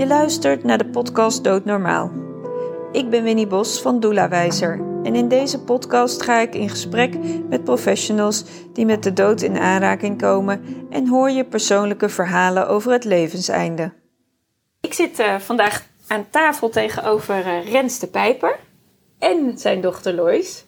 Je 0.00 0.06
luistert 0.06 0.64
naar 0.64 0.78
de 0.78 0.88
podcast 0.88 1.44
Doodnormaal. 1.44 2.10
Ik 2.92 3.10
ben 3.10 3.22
Winnie 3.22 3.46
Bos 3.46 3.80
van 3.80 4.00
Doelawijzer 4.00 4.80
en 5.02 5.14
in 5.14 5.28
deze 5.28 5.64
podcast 5.64 6.22
ga 6.22 6.40
ik 6.40 6.54
in 6.54 6.68
gesprek 6.68 7.14
met 7.48 7.64
professionals 7.64 8.44
die 8.72 8.86
met 8.86 9.02
de 9.02 9.12
dood 9.12 9.42
in 9.42 9.58
aanraking 9.58 10.18
komen 10.18 10.86
en 10.90 11.08
hoor 11.08 11.30
je 11.30 11.44
persoonlijke 11.44 12.08
verhalen 12.08 12.68
over 12.68 12.92
het 12.92 13.04
levenseinde. 13.04 13.92
Ik 14.80 14.92
zit 14.92 15.18
uh, 15.18 15.38
vandaag 15.38 15.86
aan 16.06 16.30
tafel 16.30 16.68
tegenover 16.68 17.46
uh, 17.46 17.70
Rens 17.72 17.98
de 17.98 18.06
Pijper 18.06 18.58
en 19.18 19.58
zijn 19.58 19.80
dochter 19.80 20.14
Lois. 20.14 20.64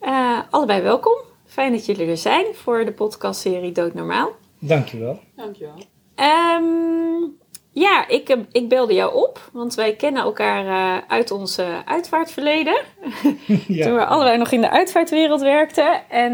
Uh, 0.00 0.38
allebei 0.50 0.82
welkom. 0.82 1.16
Fijn 1.46 1.72
dat 1.72 1.86
jullie 1.86 2.06
er 2.06 2.16
zijn 2.16 2.46
voor 2.54 2.84
de 2.84 2.92
podcastserie 2.92 3.72
Doodnormaal. 3.72 4.30
Dankjewel. 4.58 5.20
Dankjewel. 5.36 5.82
Um, 6.16 7.38
ja, 7.72 8.08
ik, 8.08 8.36
ik 8.52 8.68
belde 8.68 8.94
jou 8.94 9.14
op, 9.14 9.50
want 9.52 9.74
wij 9.74 9.94
kennen 9.94 10.22
elkaar 10.22 10.64
uh, 10.64 11.02
uit 11.08 11.30
ons 11.30 11.58
uh, 11.58 11.78
uitvaartverleden. 11.84 12.80
ja. 13.66 13.84
Toen 13.84 13.94
we 13.94 14.04
allebei 14.04 14.38
nog 14.38 14.50
in 14.50 14.60
de 14.60 14.70
uitvaartwereld 14.70 15.40
werkten. 15.40 16.08
En 16.08 16.32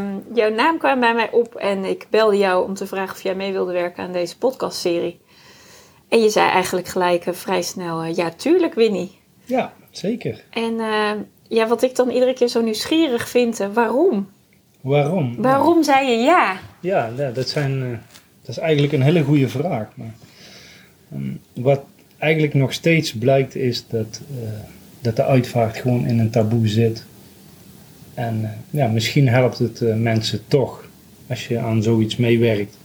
um, 0.00 0.24
jouw 0.34 0.50
naam 0.50 0.78
kwam 0.78 1.00
bij 1.00 1.14
mij 1.14 1.30
op 1.30 1.54
en 1.54 1.84
ik 1.84 2.06
belde 2.10 2.36
jou 2.36 2.64
om 2.64 2.74
te 2.74 2.86
vragen 2.86 3.14
of 3.14 3.22
jij 3.22 3.34
mee 3.34 3.52
wilde 3.52 3.72
werken 3.72 4.04
aan 4.04 4.12
deze 4.12 4.38
podcastserie. 4.38 5.20
En 6.08 6.22
je 6.22 6.28
zei 6.28 6.50
eigenlijk 6.50 6.88
gelijk 6.88 7.26
uh, 7.26 7.34
vrij 7.34 7.62
snel, 7.62 8.04
ja 8.04 8.30
tuurlijk 8.30 8.74
Winnie. 8.74 9.18
Ja, 9.44 9.72
zeker. 9.90 10.44
En 10.50 10.80
ehm, 10.80 11.18
ja, 11.48 11.66
wat 11.66 11.82
ik 11.82 11.96
dan 11.96 12.10
iedere 12.10 12.32
keer 12.32 12.48
zo 12.48 12.60
nieuwsgierig 12.60 13.28
vind, 13.28 13.68
waarom? 13.72 14.28
Waarom? 14.80 15.42
Waarom 15.42 15.82
zei 15.82 16.10
je 16.10 16.16
ja? 16.16 16.56
Ja, 16.80 17.10
dat, 17.34 17.48
zijn, 17.48 18.02
dat 18.40 18.48
is 18.48 18.58
eigenlijk 18.58 18.92
een 18.92 19.02
hele 19.02 19.22
goede 19.22 19.48
vraag. 19.48 19.88
Maar 19.94 20.14
um, 21.14 21.40
wat 21.52 21.84
eigenlijk 22.18 22.54
nog 22.54 22.72
steeds 22.72 23.12
blijkt 23.12 23.54
is 23.54 23.84
dat, 23.88 24.20
uh, 24.30 24.48
dat 25.00 25.16
de 25.16 25.24
uitvaart 25.24 25.76
gewoon 25.76 26.06
in 26.06 26.18
een 26.18 26.30
taboe 26.30 26.68
zit. 26.68 27.04
En 28.14 28.40
uh, 28.42 28.48
ja, 28.70 28.88
misschien 28.88 29.28
helpt 29.28 29.58
het 29.58 29.80
uh, 29.80 29.94
mensen 29.94 30.40
toch 30.48 30.88
als 31.26 31.48
je 31.48 31.58
aan 31.58 31.82
zoiets 31.82 32.16
meewerkt 32.16 32.76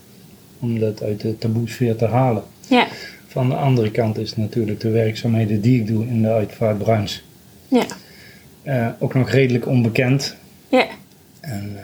om 0.58 0.78
dat 0.78 1.02
uit 1.02 1.20
de 1.20 1.38
taboesfeer 1.38 1.96
te 1.96 2.06
halen. 2.06 2.42
Ja. 2.68 2.86
Van 3.26 3.48
de 3.48 3.54
andere 3.54 3.90
kant 3.90 4.18
is 4.18 4.36
natuurlijk 4.36 4.80
de 4.80 4.90
werkzaamheden 4.90 5.60
die 5.60 5.80
ik 5.80 5.86
doe 5.86 6.06
in 6.06 6.22
de 6.22 6.28
uitvaartbranche 6.28 7.20
ja. 8.64 8.96
ook 8.98 9.14
nog 9.14 9.30
redelijk 9.30 9.66
onbekend. 9.66 10.36
Ja. 10.68 10.86
En 11.40 11.76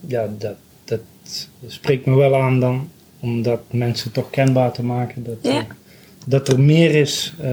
ja, 0.00 0.28
dat, 0.38 0.56
dat 0.84 1.00
spreekt 1.66 2.06
me 2.06 2.14
wel 2.14 2.36
aan 2.36 2.60
dan 2.60 2.88
om 3.20 3.42
dat 3.42 3.60
mensen 3.70 4.12
toch 4.12 4.30
kenbaar 4.30 4.72
te 4.72 4.84
maken. 4.84 5.24
Dat, 5.24 5.36
ja. 5.40 5.58
uh, 5.58 5.62
dat 6.26 6.48
er 6.48 6.60
meer 6.60 6.94
is 6.94 7.34
uh, 7.42 7.48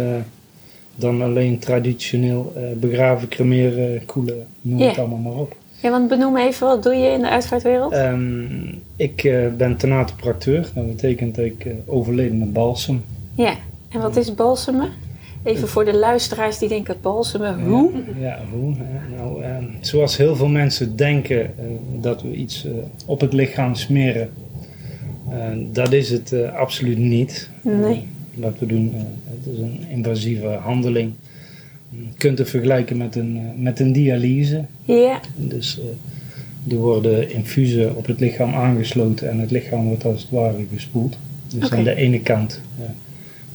dan 0.95 1.21
alleen 1.21 1.59
traditioneel 1.59 2.53
uh, 2.57 2.63
begraven, 2.79 3.27
cremeren, 3.27 4.05
koelen, 4.05 4.45
noem 4.61 4.79
ja. 4.79 4.87
het 4.87 4.97
allemaal 4.97 5.17
maar 5.17 5.41
op. 5.41 5.55
Ja, 5.81 5.89
want 5.89 6.07
benoem 6.07 6.37
even, 6.37 6.67
wat 6.67 6.83
doe 6.83 6.93
je 6.93 7.09
in 7.09 7.21
de 7.21 7.29
uitvaartwereld? 7.29 7.93
Um, 7.93 8.81
ik 8.95 9.33
ben 9.57 9.77
tenatopracteur. 9.77 10.69
Dat 10.73 10.87
betekent 10.87 11.35
dat 11.35 11.45
ik 11.45 11.65
overleden 11.85 12.37
met 12.37 12.53
balsem. 12.53 13.03
Ja, 13.35 13.53
en 13.89 14.01
wat 14.01 14.15
is 14.15 14.35
balsemen? 14.35 14.89
Even 15.43 15.67
voor 15.67 15.85
de 15.85 15.97
luisteraars 15.97 16.57
die 16.57 16.69
denken, 16.69 16.95
balsemen, 17.01 17.63
hoe? 17.63 17.91
Ja, 18.19 18.27
ja 18.27 18.39
hoe? 18.51 18.75
Nou, 19.17 19.41
uh, 19.41 19.47
zoals 19.81 20.17
heel 20.17 20.35
veel 20.35 20.47
mensen 20.47 20.95
denken 20.95 21.37
uh, 21.39 21.65
dat 22.01 22.21
we 22.21 22.33
iets 22.33 22.65
uh, 22.65 22.71
op 23.05 23.21
het 23.21 23.33
lichaam 23.33 23.75
smeren. 23.75 24.29
Dat 25.71 25.93
is 25.93 26.09
het 26.09 26.33
absoluut 26.53 26.97
niet. 26.97 27.49
Nee. 27.61 28.07
wat 28.33 28.59
we 28.59 28.65
doen, 28.65 28.93
het 29.23 29.53
is 29.53 29.59
een 29.59 29.85
invasieve 29.89 30.47
handeling. 30.47 31.13
Je 31.89 31.97
kunt 32.17 32.37
het 32.37 32.49
vergelijken 32.49 32.97
met 32.97 33.15
een, 33.15 33.61
met 33.61 33.79
een 33.79 33.91
dialyse. 33.91 34.65
Ja. 34.83 35.19
Dus 35.35 35.79
er 36.69 36.75
worden 36.75 37.31
infusen 37.31 37.95
op 37.95 38.05
het 38.05 38.19
lichaam 38.19 38.53
aangesloten 38.53 39.29
en 39.29 39.39
het 39.39 39.51
lichaam 39.51 39.85
wordt 39.85 40.05
als 40.05 40.21
het 40.21 40.31
ware 40.31 40.65
gespoeld. 40.73 41.17
Dus 41.47 41.65
okay. 41.65 41.77
aan 41.77 41.83
de 41.83 41.95
ene 41.95 42.21
kant 42.21 42.61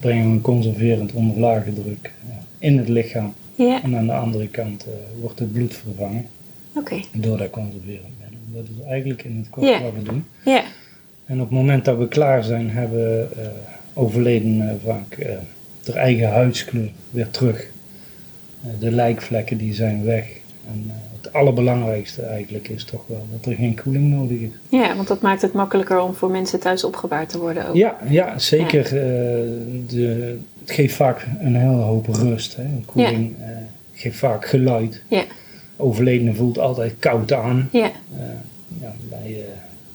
brengen 0.00 0.26
we 0.26 0.30
een 0.30 0.40
conserverend 0.40 1.12
onder 1.12 1.38
lage 1.38 1.72
druk 1.72 2.10
in 2.58 2.78
het 2.78 2.88
lichaam. 2.88 3.34
Ja. 3.54 3.82
En 3.82 3.96
aan 3.96 4.06
de 4.06 4.12
andere 4.12 4.48
kant 4.48 4.86
uh, 4.86 4.92
wordt 5.20 5.38
het 5.38 5.52
bloed 5.52 5.74
vervangen 5.74 6.26
okay. 6.74 7.04
door 7.12 7.38
dat 7.38 7.50
conserverend 7.50 8.02
middel. 8.20 8.38
Dat 8.52 8.64
is 8.76 8.84
eigenlijk 8.84 9.24
in 9.24 9.36
het 9.36 9.50
kort 9.50 9.66
ja. 9.66 9.82
wat 9.82 9.92
we 9.92 10.02
doen. 10.02 10.24
Ja. 10.44 10.64
En 11.26 11.40
op 11.40 11.48
het 11.48 11.58
moment 11.58 11.84
dat 11.84 11.98
we 11.98 12.08
klaar 12.08 12.44
zijn, 12.44 12.70
hebben 12.70 13.28
uh, 13.38 13.46
overledenen 13.94 14.80
vaak 14.84 15.16
uh, 15.18 15.26
de 15.84 15.92
eigen 15.92 16.28
huidskleur 16.28 16.90
weer 17.10 17.30
terug. 17.30 17.70
de 18.78 18.90
lijkvlekken 18.90 19.56
die 19.56 19.74
zijn 19.74 20.04
weg. 20.04 20.26
En 20.66 20.92
het 21.20 21.32
allerbelangrijkste 21.32 22.22
eigenlijk 22.22 22.68
is 22.68 22.84
toch 22.84 23.04
wel 23.06 23.26
dat 23.32 23.52
er 23.52 23.56
geen 23.58 23.80
koeling 23.82 24.10
nodig 24.10 24.38
is. 24.38 24.50
Ja, 24.68 24.96
want 24.96 25.08
dat 25.08 25.20
maakt 25.20 25.42
het 25.42 25.52
makkelijker 25.52 26.00
om 26.00 26.14
voor 26.14 26.30
mensen 26.30 26.60
thuis 26.60 26.84
opgebaard 26.84 27.28
te 27.28 27.38
worden 27.38 27.68
ook. 27.68 27.74
Ja, 27.74 27.96
ja 28.08 28.38
zeker. 28.38 28.94
Ja. 28.94 29.00
de, 29.88 30.38
het 30.60 30.70
geeft 30.70 30.94
vaak 30.94 31.26
een 31.40 31.56
hele 31.56 31.82
hoop 31.82 32.06
rust. 32.06 32.56
Hè. 32.56 32.62
Een 32.62 32.84
koeling 32.84 33.34
ja. 33.38 33.62
geeft 33.92 34.18
vaak 34.18 34.46
geluid. 34.46 35.02
Ja. 35.08 35.24
Overledene 35.76 36.34
voelt 36.34 36.58
altijd 36.58 36.94
koud 36.98 37.32
aan. 37.32 37.68
Ja. 37.72 37.90
Ja, 38.80 38.94
bij, 39.08 39.44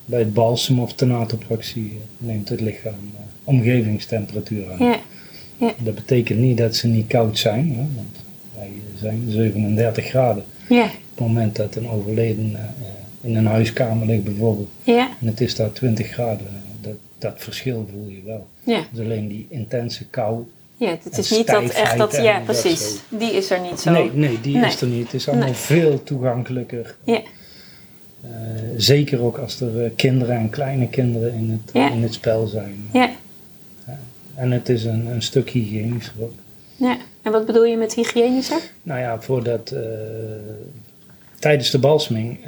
bij 0.07 0.19
het 0.19 0.33
balsem 0.33 0.79
of 0.79 0.93
tenatopraxie 0.93 1.99
neemt 2.17 2.49
het 2.49 2.61
lichaam 2.61 3.11
omgevingstemperatuur 3.43 4.71
aan. 4.71 4.85
Ja. 4.85 4.99
Ja. 5.57 5.73
Dat 5.77 5.95
betekent 5.95 6.39
niet 6.39 6.57
dat 6.57 6.75
ze 6.75 6.87
niet 6.87 7.07
koud 7.07 7.37
zijn, 7.37 7.69
hè, 7.75 7.85
want 7.95 8.17
wij 8.55 8.71
zijn 8.99 9.23
37 9.27 10.05
graden. 10.05 10.43
Ja. 10.69 10.83
Op 10.83 10.91
het 11.15 11.19
moment 11.19 11.55
dat 11.55 11.75
een 11.75 11.89
overledene 11.89 12.59
in 13.21 13.35
een 13.35 13.45
huiskamer 13.45 14.07
ligt 14.07 14.23
bijvoorbeeld 14.23 14.69
ja. 14.83 15.09
en 15.21 15.27
het 15.27 15.41
is 15.41 15.55
daar 15.55 15.71
20 15.71 16.07
graden, 16.07 16.47
dat, 16.81 16.95
dat 17.17 17.33
verschil 17.37 17.87
voel 17.91 18.09
je 18.09 18.21
wel. 18.25 18.47
Ja. 18.63 18.83
Dus 18.91 19.05
alleen 19.05 19.27
die 19.27 19.45
intense 19.49 20.05
kou 20.05 20.45
ja, 20.77 20.97
het 21.03 21.17
is 21.17 21.31
niet 21.31 21.47
dat 21.47 21.69
echt 21.69 21.97
dat, 21.97 22.15
ja 22.15 22.39
precies, 22.39 22.99
dat 23.09 23.19
die 23.19 23.31
is 23.31 23.49
er 23.49 23.61
niet 23.61 23.79
zo. 23.79 23.91
Nee, 23.91 24.11
nee 24.13 24.41
die 24.41 24.57
nee. 24.57 24.65
is 24.65 24.81
er 24.81 24.87
niet. 24.87 25.03
Het 25.03 25.13
is 25.13 25.27
allemaal 25.27 25.45
nee. 25.45 25.55
veel 25.55 26.03
toegankelijker. 26.03 26.95
Ja. 27.03 27.21
Uh, 28.23 28.29
zeker 28.77 29.21
ook 29.21 29.37
als 29.37 29.61
er 29.61 29.83
uh, 29.83 29.89
kinderen 29.95 30.35
en 30.35 30.49
kleine 30.49 30.87
kinderen 30.87 31.33
in 31.33 31.49
het, 31.49 31.73
ja. 31.73 31.91
in 31.91 32.01
het 32.01 32.13
spel 32.13 32.47
zijn. 32.47 32.89
Ja. 32.93 33.09
En 34.35 34.51
het 34.51 34.69
is 34.69 34.83
een, 34.83 35.05
een 35.05 35.21
stuk 35.21 35.49
hygiënischer 35.49 36.13
ook. 36.21 36.33
Ja, 36.75 36.97
en 37.21 37.31
wat 37.31 37.45
bedoel 37.45 37.65
je 37.65 37.77
met 37.77 37.93
hygiënischer? 37.93 38.61
Nou 38.83 38.99
ja, 38.99 39.21
voordat 39.21 39.71
uh, 39.73 39.79
tijdens 41.39 41.69
de 41.69 41.79
balseming 41.79 42.39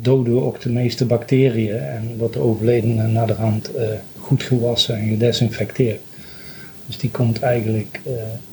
doden 0.00 0.34
we 0.34 0.40
ook 0.40 0.60
de 0.60 0.70
meeste 0.70 1.04
bacteriën 1.04 1.78
en 1.78 2.14
wordt 2.18 2.34
de 2.34 2.40
overledene 2.40 3.06
naar 3.06 3.26
de 3.26 3.32
hand 3.32 3.70
goed 4.18 4.42
gewassen 4.42 4.96
en 4.96 5.08
gedesinfecteerd. 5.08 6.00
Dus 6.86 6.98
die 6.98 7.10
komt 7.10 7.40
eigenlijk 7.40 8.00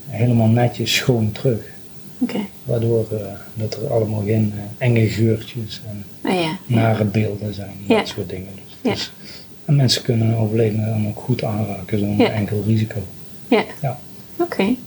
helemaal 0.08 0.48
netjes 0.48 0.96
schoon 0.96 1.32
terug. 1.32 1.75
Okay. 2.20 2.50
Waardoor 2.64 3.06
uh, 3.14 3.20
dat 3.54 3.74
er 3.76 3.94
allemaal 3.94 4.22
geen 4.22 4.54
uh, 4.56 4.62
enge 4.78 5.08
geurtjes 5.08 5.82
en 5.88 6.06
oh, 6.32 6.42
ja, 6.42 6.58
nare 6.66 7.04
beelden 7.04 7.54
zijn. 7.54 7.76
Ja. 7.88 7.98
Dat 7.98 8.08
soort 8.08 8.30
dingen. 8.30 8.50
Dus, 8.56 8.78
ja. 8.82 8.92
dus, 8.92 9.12
en 9.66 9.76
mensen 9.76 10.02
kunnen 10.02 10.28
een 10.28 10.36
overledene 10.36 10.86
dan 10.86 11.08
ook 11.08 11.20
goed 11.20 11.44
aanraken 11.44 12.00
zonder 12.00 12.32
enkel 12.32 12.64
risico. 12.66 13.00
Ja. 13.48 13.64
ja. 13.82 14.00
Oké. 14.38 14.44
Okay. 14.54 14.78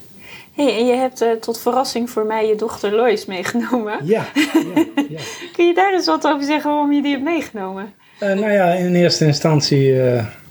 Hey, 0.52 0.76
en 0.78 0.86
je 0.86 0.94
hebt 0.94 1.24
tot 1.40 1.60
verrassing 1.60 2.10
voor 2.10 2.26
mij 2.26 2.46
je 2.46 2.54
dochter 2.54 2.94
Lois 2.94 3.26
meegenomen. 3.26 4.06
Ja. 4.06 4.26
ja 5.08 5.20
Kun 5.52 5.66
je 5.66 5.74
daar 5.74 5.92
eens 5.92 6.06
wat 6.06 6.26
over 6.26 6.46
zeggen 6.46 6.70
waarom 6.70 6.92
je 6.92 7.02
die 7.02 7.10
hebt 7.10 7.24
meegenomen? 7.24 7.92
nou 8.18 8.50
ja, 8.50 8.72
in 8.72 8.94
eerste 8.94 9.26
instantie 9.26 9.94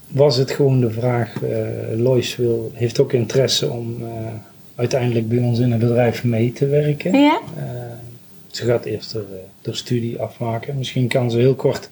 was 0.07 0.37
het 0.37 0.51
gewoon 0.51 0.79
de 0.79 0.91
vraag, 0.91 1.33
Lois 1.95 2.35
wil, 2.35 2.71
heeft 2.73 2.99
ook 2.99 3.13
interesse 3.13 3.69
om 3.69 4.03
uiteindelijk 4.77 5.29
bij 5.29 5.37
ons 5.37 5.59
in 5.59 5.71
het 5.71 5.79
bedrijf 5.79 6.23
mee 6.23 6.53
te 6.53 6.67
werken. 6.67 7.19
Ja? 7.19 7.41
Uh, 7.57 7.63
ze 8.51 8.65
gaat 8.65 8.85
eerst 8.85 9.11
de, 9.11 9.23
de 9.61 9.73
studie 9.73 10.21
afmaken. 10.21 10.77
Misschien 10.77 11.07
kan 11.07 11.31
ze 11.31 11.37
heel 11.37 11.55
kort 11.55 11.89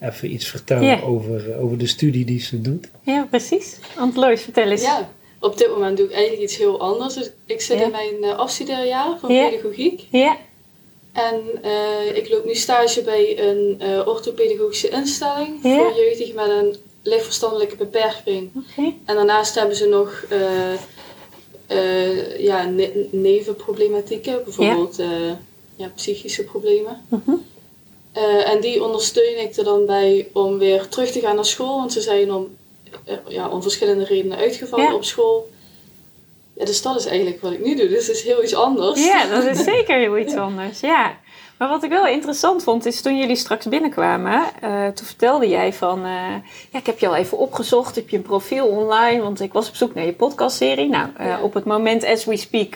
even 0.00 0.32
iets 0.32 0.46
vertellen 0.46 0.84
ja. 0.84 1.00
over, 1.00 1.58
over 1.58 1.78
de 1.78 1.86
studie 1.86 2.24
die 2.24 2.40
ze 2.40 2.60
doet. 2.60 2.88
Ja, 3.02 3.26
precies. 3.30 3.76
Want 3.96 4.16
Lois, 4.16 4.42
vertel 4.42 4.70
eens. 4.70 4.82
Ja, 4.82 5.10
op 5.40 5.58
dit 5.58 5.68
moment 5.68 5.96
doe 5.96 6.06
ik 6.06 6.12
eigenlijk 6.12 6.42
iets 6.42 6.56
heel 6.56 6.80
anders. 6.80 7.14
Dus 7.14 7.30
ik 7.46 7.60
zit 7.60 7.78
ja. 7.78 7.84
in 7.84 7.90
mijn 7.90 8.36
afstudeerjaar 8.36 9.18
van 9.20 9.34
ja. 9.34 9.48
pedagogiek. 9.48 10.06
Ja. 10.10 10.36
En 11.12 11.40
ik 12.14 12.28
loop 12.30 12.44
nu 12.44 12.54
stage 12.54 13.02
bij 13.02 13.38
een 13.38 13.82
orthopedagogische 14.06 14.88
instelling 14.88 15.58
ja. 15.62 15.76
voor 15.76 15.92
jeugdigen 15.96 16.34
met 16.34 16.48
een 16.48 16.76
lichtverstandelijke 17.02 17.76
beperking. 17.76 18.50
Okay. 18.54 18.94
En 19.04 19.14
daarnaast 19.14 19.54
hebben 19.54 19.76
ze 19.76 19.86
nog 19.86 20.24
uh, 21.68 22.16
uh, 22.16 22.38
ja, 22.38 22.64
ne 22.64 23.08
nevenproblematieken, 23.10 24.44
bijvoorbeeld 24.44 24.96
ja. 24.96 25.04
Uh, 25.04 25.32
ja, 25.76 25.90
psychische 25.94 26.44
problemen. 26.44 27.02
Uh 27.10 27.18
-huh. 27.24 28.50
en 28.50 28.60
die 28.60 28.84
ondersteun 28.84 29.40
ik 29.40 29.56
er 29.56 29.64
dan 29.64 29.86
bij 29.86 30.28
om 30.32 30.58
weer 30.58 30.88
terug 30.88 31.10
te 31.10 31.20
gaan 31.20 31.34
naar 31.34 31.44
school, 31.44 31.76
want 31.76 31.92
ze 31.92 32.00
zijn 32.00 32.32
om 32.32 32.56
eh, 33.04 33.16
ja, 33.28 33.48
om 33.48 33.62
verschillende 33.62 34.04
redenen 34.04 34.38
uitgevallen 34.38 34.86
Ja. 34.86 34.94
op 34.94 35.04
school. 35.04 35.50
Ja, 36.52 36.64
dus 36.64 36.82
dat 36.82 36.96
is 36.96 37.06
eigenlijk 37.06 37.40
wat 37.40 37.52
ik 37.52 37.64
nu 37.64 37.76
doe. 37.76 37.88
Dus 37.88 38.06
het 38.06 38.16
is 38.16 38.22
heel 38.22 38.42
iets 38.42 38.54
anders. 38.54 39.06
Ja, 39.06 39.26
dat 39.26 39.44
is 39.44 39.64
zeker 39.74 39.98
heel 39.98 40.18
iets 40.18 40.34
anders. 40.34 40.80
Ja. 40.80 41.18
Maar 41.58 41.68
wat 41.68 41.82
ik 41.82 41.90
wel 41.90 42.06
interessant 42.06 42.62
vond, 42.62 42.86
is 42.86 43.02
toen 43.02 43.18
jullie 43.18 43.36
straks 43.36 43.66
binnenkwamen, 43.68 44.42
eh, 44.60 44.86
toen 44.86 45.06
vertelde 45.06 45.48
jij 45.48 45.72
van, 45.72 45.98
eh, 46.04 46.12
ja, 46.70 46.78
ik 46.78 46.86
heb 46.86 46.98
je 46.98 47.08
al 47.08 47.14
even 47.16 47.38
opgezocht, 47.38 47.94
heb 47.94 48.08
je 48.08 48.16
een 48.16 48.22
profiel 48.22 48.66
online, 48.66 49.22
want 49.22 49.40
ik 49.40 49.52
was 49.52 49.68
op 49.68 49.74
zoek 49.74 49.94
naar 49.94 50.04
je 50.04 50.12
podcastserie. 50.12 50.88
Nou, 50.88 51.08
eh, 51.16 51.26
Ja. 51.26 51.40
op 51.40 51.54
het 51.54 51.64
moment 51.64 52.04
as 52.04 52.24
we 52.24 52.36
speak 52.36 52.74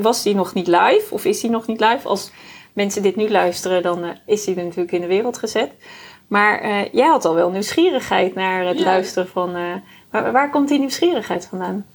was 0.00 0.22
die 0.22 0.34
nog 0.34 0.54
niet 0.54 0.66
live, 0.66 1.06
of 1.10 1.24
is 1.24 1.40
die 1.40 1.50
nog 1.50 1.66
niet 1.66 1.80
live? 1.80 2.08
Als 2.08 2.30
mensen 2.72 3.02
dit 3.02 3.16
nu 3.16 3.30
luisteren, 3.30 3.82
dan 3.82 4.04
is 4.26 4.44
die 4.44 4.56
er 4.56 4.62
natuurlijk 4.64 4.92
in 4.92 5.00
de 5.00 5.06
wereld 5.06 5.38
gezet. 5.38 5.70
Maar 6.28 6.86
jij 6.92 7.06
had 7.06 7.24
al 7.24 7.34
wel 7.34 7.50
nieuwsgierigheid 7.50 8.34
naar 8.34 8.66
het 8.66 8.78
Ja. 8.78 8.84
luisteren 8.84 9.28
van, 9.28 9.52
waar, 10.10 10.32
waar 10.32 10.50
komt 10.50 10.68
die 10.68 10.78
nieuwsgierigheid 10.78 11.46
vandaan? 11.46 11.86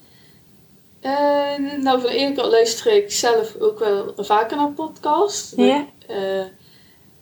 Eh, 1.04 1.82
nou, 1.82 2.02
van 2.02 2.10
de 2.10 2.18
ene 2.18 2.34
kant 2.36 2.52
luister 2.52 2.94
ik 2.94 3.12
zelf 3.12 3.56
ook 3.60 3.80
wel 3.80 4.14
vaker 4.18 4.58
naar 4.58 4.72
podcasts. 4.72 5.54
Ja. 5.56 5.86
Eh, 6.08 6.18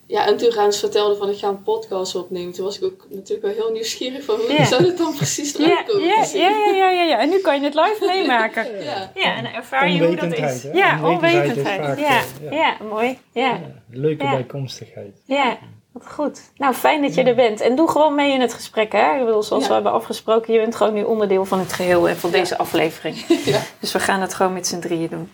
ja, 0.08 0.28
en 0.28 0.38
toen 0.38 0.50
Rens 0.50 0.80
vertelde 0.80 1.16
van 1.16 1.30
ik 1.30 1.38
ga 1.38 1.48
een 1.48 1.64
podcast 1.64 2.16
opnemen, 2.16 2.54
toen 2.54 2.66
was 2.66 2.78
ik 2.78 2.84
ook 2.84 3.06
natuurlijk 3.10 3.42
wel 3.42 3.66
heel 3.66 3.72
nieuwsgierig 3.74 4.24
van 4.24 4.36
hoe 4.36 4.52
Ja. 4.54 4.66
zou 4.66 4.86
het 4.86 4.98
dan 4.98 5.16
precies 5.16 5.54
eruit 5.58 5.72
Ja, 5.72 5.84
komen 5.84 6.08
ja, 6.08 6.26
ja, 6.34 6.50
ja, 6.50 6.74
ja, 6.76 6.90
ja, 6.90 7.04
ja. 7.04 7.20
En 7.20 7.30
nu 7.30 7.40
kan 7.40 7.60
je 7.60 7.64
het 7.66 7.74
live 7.74 8.06
meemaken. 8.06 8.66
Ja. 8.84 9.12
Ja, 9.16 9.36
en 9.36 9.54
ervaar 9.54 9.90
je 9.92 10.06
hoe 10.06 10.16
dat 10.16 10.34
is. 10.38 10.64
hè? 10.64 10.72
Ja, 10.72 11.08
Onwetendheid 11.10 11.46
is 11.46 11.50
onwetendheid. 11.50 11.82
vaak, 11.86 12.00
Ja, 12.00 12.22
ja. 12.42 12.56
ja. 12.58 12.86
mooi. 12.90 13.18
Ja, 13.32 13.42
Ja, 13.48 13.60
leuke 13.90 14.24
Ja. 14.24 14.32
bijkomstigheid. 14.32 15.22
ja. 15.26 15.58
Goed. 16.06 16.52
Nou, 16.58 16.74
fijn 16.74 17.02
dat 17.02 17.16
je 17.16 17.24
er 17.24 17.36
bent. 17.36 17.62
En 17.62 17.76
doe 17.76 17.90
gewoon 17.90 18.16
mee 18.16 18.34
in 18.34 18.42
het 18.42 18.54
gesprek, 18.54 18.92
hè. 18.92 19.20
Ik 19.20 19.26
bedoel, 19.26 19.44
zoals 19.44 19.62
Ja. 19.64 19.68
we 19.68 19.74
hebben 19.74 19.92
afgesproken, 19.92 20.54
je 20.54 20.60
bent 20.60 20.76
gewoon 20.76 20.94
nu 20.94 21.04
onderdeel 21.04 21.46
van 21.46 21.60
het 21.60 21.74
geheel 21.74 22.10
en 22.10 22.18
van 22.18 22.32
deze 22.32 22.58
aflevering. 22.58 23.16
Dus 23.80 23.92
we 23.92 24.00
gaan 24.00 24.22
het 24.22 24.34
gewoon 24.34 24.54
met 24.54 24.68
z'n 24.68 24.80
drieën 24.80 25.10
doen. 25.10 25.30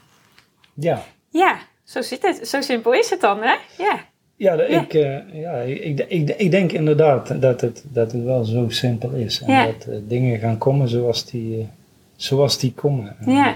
Ja, 0.73 1.03
Ja, 1.29 1.57
zo 1.83 2.01
zit 2.01 2.21
het. 2.21 2.47
Zo 2.47 2.61
simpel 2.61 2.93
is 2.93 3.09
het 3.09 3.21
dan, 3.21 3.37
hè? 3.41 3.55
Ja. 3.77 3.99
ja. 4.35 4.53
Ik, 4.53 4.93
eh, 4.93 5.33
ja 5.33 5.53
ik, 5.53 5.99
ik, 6.07 6.29
ik 6.29 6.51
denk 6.51 6.71
inderdaad 6.71 7.41
dat 7.41 7.61
het, 7.61 7.83
dat 7.91 8.11
het 8.11 8.23
wel 8.23 8.43
zo 8.43 8.65
simpel 8.69 9.09
is. 9.11 9.41
En 9.41 9.65
dat 9.65 9.85
eh, 9.87 9.97
dingen 10.07 10.39
gaan 10.39 10.57
komen 10.57 10.89
zoals 10.89 11.25
die, 11.25 11.59
eh, 11.59 11.65
zoals 12.15 12.57
die 12.59 12.73
komen. 12.73 13.15
En 13.19 13.31
Ja. 13.31 13.55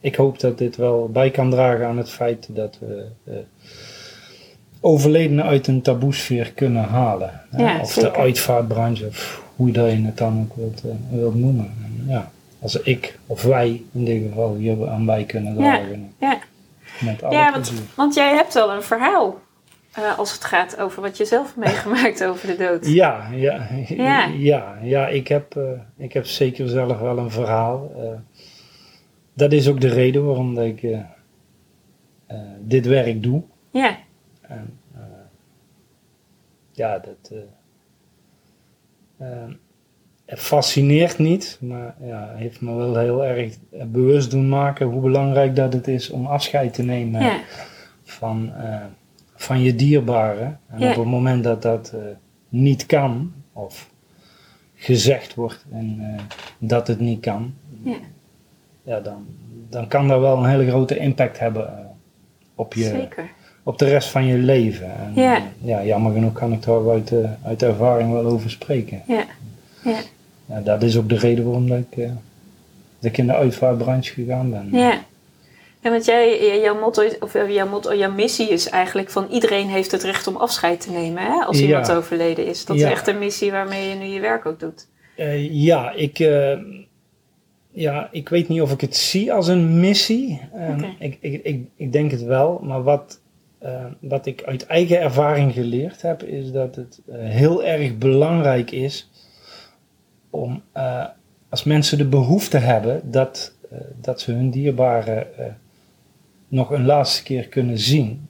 Ik 0.00 0.14
hoop 0.14 0.40
dat 0.40 0.58
dit 0.58 0.76
wel 0.76 1.08
bij 1.12 1.30
kan 1.30 1.50
dragen 1.50 1.86
aan 1.86 1.98
het 1.98 2.10
feit 2.10 2.46
dat 2.50 2.78
we 2.80 3.06
overledenen 4.80 5.44
uit 5.44 5.66
een 5.66 5.82
taboesfeer 5.82 6.52
kunnen 6.52 6.84
halen. 6.84 7.40
Ja, 7.56 7.80
of 7.80 7.90
zeker. 7.92 8.12
de 8.12 8.18
uitvaartbranche, 8.18 9.06
of 9.06 9.42
hoe 9.56 9.70
dat 9.70 9.90
je 9.90 10.02
het 10.04 10.16
dan 10.18 10.40
ook 10.40 10.56
wilt, 10.56 10.82
eh, 10.84 11.18
wilt 11.18 11.34
noemen. 11.34 11.74
En 11.84 12.04
ja, 12.06 12.30
als 12.60 12.80
ik 12.80 13.18
of 13.26 13.42
wij 13.42 13.82
in 13.92 14.04
dit 14.04 14.22
geval 14.28 14.54
hier 14.56 14.88
aan 14.88 15.04
bij 15.06 15.24
kunnen 15.24 15.54
dragen. 15.56 16.12
Ja. 16.20 16.38
Met 17.00 17.22
alle 17.22 17.34
Ja, 17.34 17.60
want, 17.94 18.14
jij 18.14 18.34
hebt 18.34 18.54
wel 18.54 18.70
een 18.72 18.82
verhaal. 18.82 19.38
eh, 19.92 20.18
als 20.18 20.32
het 20.32 20.44
gaat 20.44 20.78
over 20.80 21.02
wat 21.02 21.16
je 21.16 21.24
zelf 21.24 21.56
meegemaakt 21.56 22.24
over 22.24 22.46
de 22.46 22.56
dood. 22.56 22.86
Ja, 23.00 23.28
ja, 23.34 23.68
Ja. 23.88 24.26
ja. 24.26 24.78
ja, 24.82 25.06
ik, 25.08 25.28
heb, 25.28 25.56
eh, 25.56 25.62
ik 25.96 26.12
heb 26.12 26.26
zeker 26.26 26.68
zelf 26.68 26.98
wel 26.98 27.18
een 27.18 27.30
verhaal. 27.30 27.90
dat 29.34 29.52
is 29.52 29.68
ook 29.68 29.80
de 29.80 29.88
reden 29.88 30.24
waarom 30.26 30.54
dat 30.54 30.64
ik 30.64 30.86
dit 32.60 32.86
werk 32.86 33.22
doe. 33.22 33.42
Ja, 33.70 33.96
En, 34.48 34.78
eh, 34.94 35.00
ja, 36.72 36.98
dat 36.98 37.32
eh, 37.32 37.38
eh, 39.42 39.50
het 40.24 40.38
fascineert 40.40 41.18
niet, 41.18 41.58
maar 41.60 41.94
ja, 42.00 42.32
heeft 42.34 42.60
me 42.60 42.74
wel 42.74 42.96
heel 42.98 43.24
erg 43.24 43.56
bewust 43.86 44.30
doen 44.30 44.48
maken 44.48 44.86
hoe 44.86 45.00
belangrijk 45.00 45.56
dat 45.56 45.72
het 45.72 45.88
is 45.88 46.10
om 46.10 46.26
afscheid 46.26 46.74
te 46.74 46.82
nemen 46.82 47.20
ja, 47.22 47.40
van, 48.02 48.52
eh, 48.54 48.84
van 49.34 49.60
je 49.60 49.74
dierbaren. 49.74 50.60
En 50.66 50.78
Ja. 50.80 50.90
op 50.90 50.96
het 50.96 51.06
moment 51.06 51.44
dat 51.44 51.62
dat 51.62 51.94
niet 52.48 52.86
kan, 52.86 53.32
of 53.52 53.90
gezegd 54.74 55.34
wordt 55.34 55.64
en, 55.70 56.16
dat 56.58 56.86
het 56.86 57.00
niet 57.00 57.20
kan, 57.20 57.54
Ja. 57.82 57.96
ja, 58.82 59.00
dan, 59.00 59.26
dan 59.68 59.88
kan 59.88 60.08
dat 60.08 60.20
wel 60.20 60.36
een 60.38 60.50
hele 60.50 60.66
grote 60.68 60.96
impact 60.98 61.38
hebben 61.38 61.96
op, 62.54 62.74
je, 62.74 62.84
zeker. 62.84 63.30
Op 63.68 63.78
de 63.78 63.84
rest 63.84 64.08
van 64.08 64.26
je 64.26 64.36
leven. 64.36 64.90
En, 64.98 65.12
Ja. 65.14 65.36
eh, 65.36 65.42
ja, 65.62 65.84
jammer 65.84 66.12
genoeg 66.12 66.32
kan 66.32 66.52
ik 66.52 66.62
daar 66.62 66.90
uit, 66.90 67.12
eh, 67.12 67.30
uit 67.44 67.62
ervaring 67.62 68.12
wel 68.12 68.24
over 68.24 68.50
spreken. 68.50 69.02
Ja, 69.06 69.24
ja, 69.84 69.98
Ja, 70.46 70.60
dat 70.60 70.82
is 70.82 70.96
ook 70.98 71.08
de 71.08 71.16
reden 71.18 71.44
waarom 71.44 71.68
dat 71.68 71.78
ik, 71.78 71.98
eh, 71.98 72.06
dat 72.98 73.10
ik 73.10 73.18
in 73.18 73.26
de 73.26 73.34
uitvaartbranche 73.34 74.12
gegaan 74.12 74.50
ben. 74.50 74.68
ja. 74.72 75.06
En 75.80 75.90
want 75.92 76.04
jij, 76.04 76.60
jouw 76.60 76.80
motto, 76.80 77.02
of 77.20 77.32
jouw 77.48 77.68
motto, 77.68 77.94
jouw 77.94 78.12
missie 78.12 78.48
is 78.48 78.68
eigenlijk 78.68 79.10
van 79.10 79.26
iedereen 79.30 79.68
heeft 79.68 79.92
het 79.92 80.02
recht 80.02 80.26
om 80.26 80.36
afscheid 80.36 80.80
te 80.80 80.90
nemen 80.90 81.22
hè, 81.22 81.44
als 81.44 81.58
Ja. 81.58 81.66
iemand 81.66 81.92
overleden 81.92 82.46
is. 82.46 82.64
Dat 82.64 82.78
Ja. 82.78 82.86
is 82.86 82.92
echt 82.92 83.06
een 83.06 83.18
missie 83.18 83.50
waarmee 83.50 83.88
je 83.88 83.94
nu 83.94 84.04
je 84.04 84.20
werk 84.20 84.46
ook 84.46 84.60
doet. 84.60 84.86
Ja, 85.50 85.92
ik, 85.92 86.18
ja, 87.70 88.08
ik 88.12 88.28
weet 88.28 88.48
niet 88.48 88.60
of 88.60 88.72
ik 88.72 88.80
het 88.80 88.96
zie 88.96 89.32
als 89.32 89.48
een 89.48 89.80
missie. 89.80 90.40
Eh, 90.52 90.68
Oké. 90.70 90.94
ik, 90.98 91.18
ik, 91.20 91.40
ik, 91.44 91.60
ik 91.76 91.92
denk 91.92 92.10
het 92.10 92.22
wel, 92.22 92.60
maar 92.62 92.82
wat, 92.82 93.20
eh, 93.58 93.84
wat 94.00 94.26
ik 94.26 94.42
uit 94.42 94.66
eigen 94.66 95.00
ervaring 95.00 95.52
geleerd 95.52 96.02
heb, 96.02 96.22
is 96.22 96.52
dat 96.52 96.76
het 96.76 97.00
eh, 97.06 97.18
heel 97.18 97.64
erg 97.64 97.98
belangrijk 97.98 98.70
is 98.70 99.10
om, 100.30 100.62
eh, 100.72 101.04
als 101.48 101.64
mensen 101.64 101.98
de 101.98 102.08
behoefte 102.08 102.58
hebben, 102.58 103.10
dat, 103.10 103.54
dat 104.00 104.20
ze 104.20 104.32
hun 104.32 104.50
dierbaren 104.50 105.26
nog 106.48 106.70
een 106.70 106.84
laatste 106.84 107.22
keer 107.22 107.48
kunnen 107.48 107.78
zien, 107.78 108.28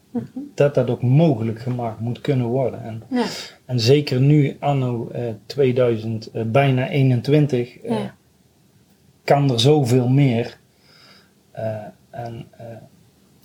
dat 0.55 0.75
dat 0.75 0.91
ook 0.91 1.03
mogelijk 1.03 1.61
gemaakt 1.61 2.01
moet 2.01 2.21
kunnen 2.21 2.47
worden. 2.47 2.83
En 2.83 3.03
Ja, 3.11 3.25
en 3.65 3.81
zeker 3.81 4.21
nu, 4.21 4.57
anno 4.61 5.09
eh 5.09 5.23
2000, 5.47 6.31
eh, 6.31 6.43
bijna 6.43 6.89
21, 6.89 7.79
eh, 7.79 7.91
Ja. 7.91 8.15
kan 9.25 9.51
er 9.51 9.61
zoveel 9.61 10.09
meer. 10.09 10.59
En 12.11 12.47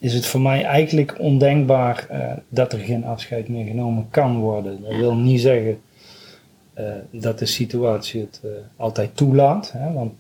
is 0.04 0.14
het 0.14 0.26
voor 0.26 0.42
mij 0.42 0.64
eigenlijk 0.64 1.16
ondenkbaar 1.20 2.06
eh, 2.10 2.20
dat 2.50 2.74
er 2.74 2.80
geen 2.80 3.06
afscheid 3.06 3.48
meer 3.48 3.66
genomen 3.66 4.08
kan 4.10 4.40
worden. 4.40 4.82
Dat 4.82 4.96
wil 4.96 5.16
niet 5.16 5.42
zeggen 5.42 5.82
eh, 6.74 6.86
dat 7.12 7.40
de 7.40 7.46
situatie 7.46 8.22
het 8.22 8.40
eh, 8.44 8.50
altijd 8.76 9.10
toelaat. 9.18 9.72
Hè, 9.78 9.92
want 9.94 10.12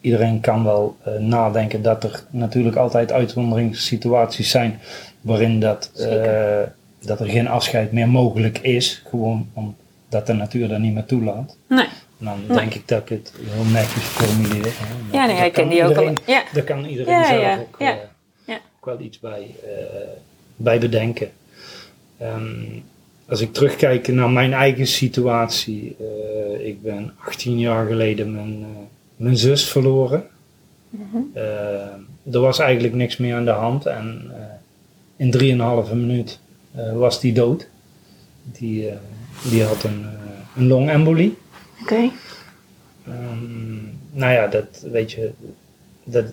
iedereen 0.00 0.40
kan 0.40 0.64
wel 0.64 0.96
nadenken 1.18 1.82
dat 1.82 2.04
er 2.04 2.24
natuurlijk 2.30 2.76
altijd 2.76 3.12
uitzonderingssituaties 3.12 4.50
zijn 4.50 4.78
waarin 5.20 5.60
dat, 5.60 5.90
dat 7.00 7.20
er 7.20 7.26
geen 7.28 7.48
afscheid 7.48 7.92
meer 7.92 8.08
mogelijk 8.08 8.58
is. 8.58 9.02
Gewoon 9.08 9.48
omdat 9.52 10.26
de 10.26 10.32
natuur 10.32 10.68
dat 10.68 10.78
niet 10.78 10.94
meer 10.94 11.04
toelaat. 11.04 11.56
nee. 11.68 11.86
En 12.18 12.28
dan 12.28 12.38
Nee. 12.48 12.56
denk 12.56 12.74
ik 12.74 12.88
dat 12.88 13.02
ik 13.02 13.08
het 13.08 13.32
heel 13.44 13.64
netjes 13.64 14.02
formuleer. 14.04 14.72
Ja, 15.12 15.26
nee, 15.26 15.34
ik 15.36 15.52
ken 15.52 15.52
kan 15.52 15.68
die 15.68 15.82
ook 15.84 15.96
al. 15.96 16.02
iedereen- 16.02 16.18
Ja, 16.26 16.42
Daar 16.52 16.62
kan 16.62 16.84
iedereen 16.84 17.14
Ja, 17.14 17.26
zelf 17.26 17.42
ja, 17.42 17.58
ook, 17.58 17.76
ja, 17.78 17.96
wel 18.84 19.00
iets 19.00 19.18
bij, 19.18 19.54
eh, 19.64 20.08
bij 20.56 20.78
bedenken. 20.78 21.30
Ehm, 22.18 22.78
als 23.26 23.40
ik 23.40 23.52
terugkijk 23.52 24.08
naar 24.08 24.30
mijn 24.30 24.52
eigen 24.52 24.86
situatie. 24.86 25.96
eh, 25.98 26.66
ik 26.66 26.82
ben 26.82 27.12
18 27.24 27.58
jaar 27.58 27.86
geleden 27.86 28.32
mijn, 28.32 28.62
eh, 28.62 28.68
mijn 29.16 29.36
zus 29.36 29.68
verloren. 29.68 30.26
Mhm. 30.90 31.16
Er 32.32 32.40
was 32.40 32.58
eigenlijk 32.58 32.94
niks 32.94 33.16
meer 33.16 33.34
aan 33.34 33.44
de 33.44 33.50
hand. 33.50 33.86
En 33.86 34.30
in 35.16 35.30
3,5 35.30 35.92
minuut 35.92 36.38
was 36.94 37.20
die 37.20 37.32
dood. 37.32 37.68
Die, 38.42 38.88
die 39.50 39.62
had 39.62 39.84
een, 39.84 40.06
een 40.56 40.66
longembolie. 40.66 41.36
oké. 41.82 42.10
Ehm, 43.06 43.74
nou 44.10 44.32
ja, 44.32 44.46
dat 44.46 44.86
weet 44.92 45.12
je, 45.12 45.30
dat, 46.04 46.24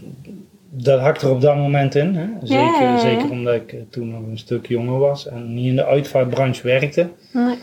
dat 0.70 1.00
hakt 1.00 1.22
er 1.22 1.30
op 1.30 1.42
dat 1.42 1.56
moment 1.56 1.96
in. 1.96 2.16
Hè? 2.16 2.28
Zeker, 2.44 2.64
ja, 2.64 2.82
ja. 2.82 3.00
zeker 3.00 3.30
omdat 3.30 3.56
ik 3.56 3.74
eh, 3.74 3.80
toen 3.90 4.10
nog 4.10 4.22
een 4.22 4.38
stuk 4.38 4.68
jonger 4.68 5.00
was 5.00 5.28
en 5.28 5.54
niet 5.54 5.66
in 5.66 5.76
de 5.76 5.86
uitvaartbranche 5.86 6.64
werkte. 6.64 7.10
Nee. 7.34 7.58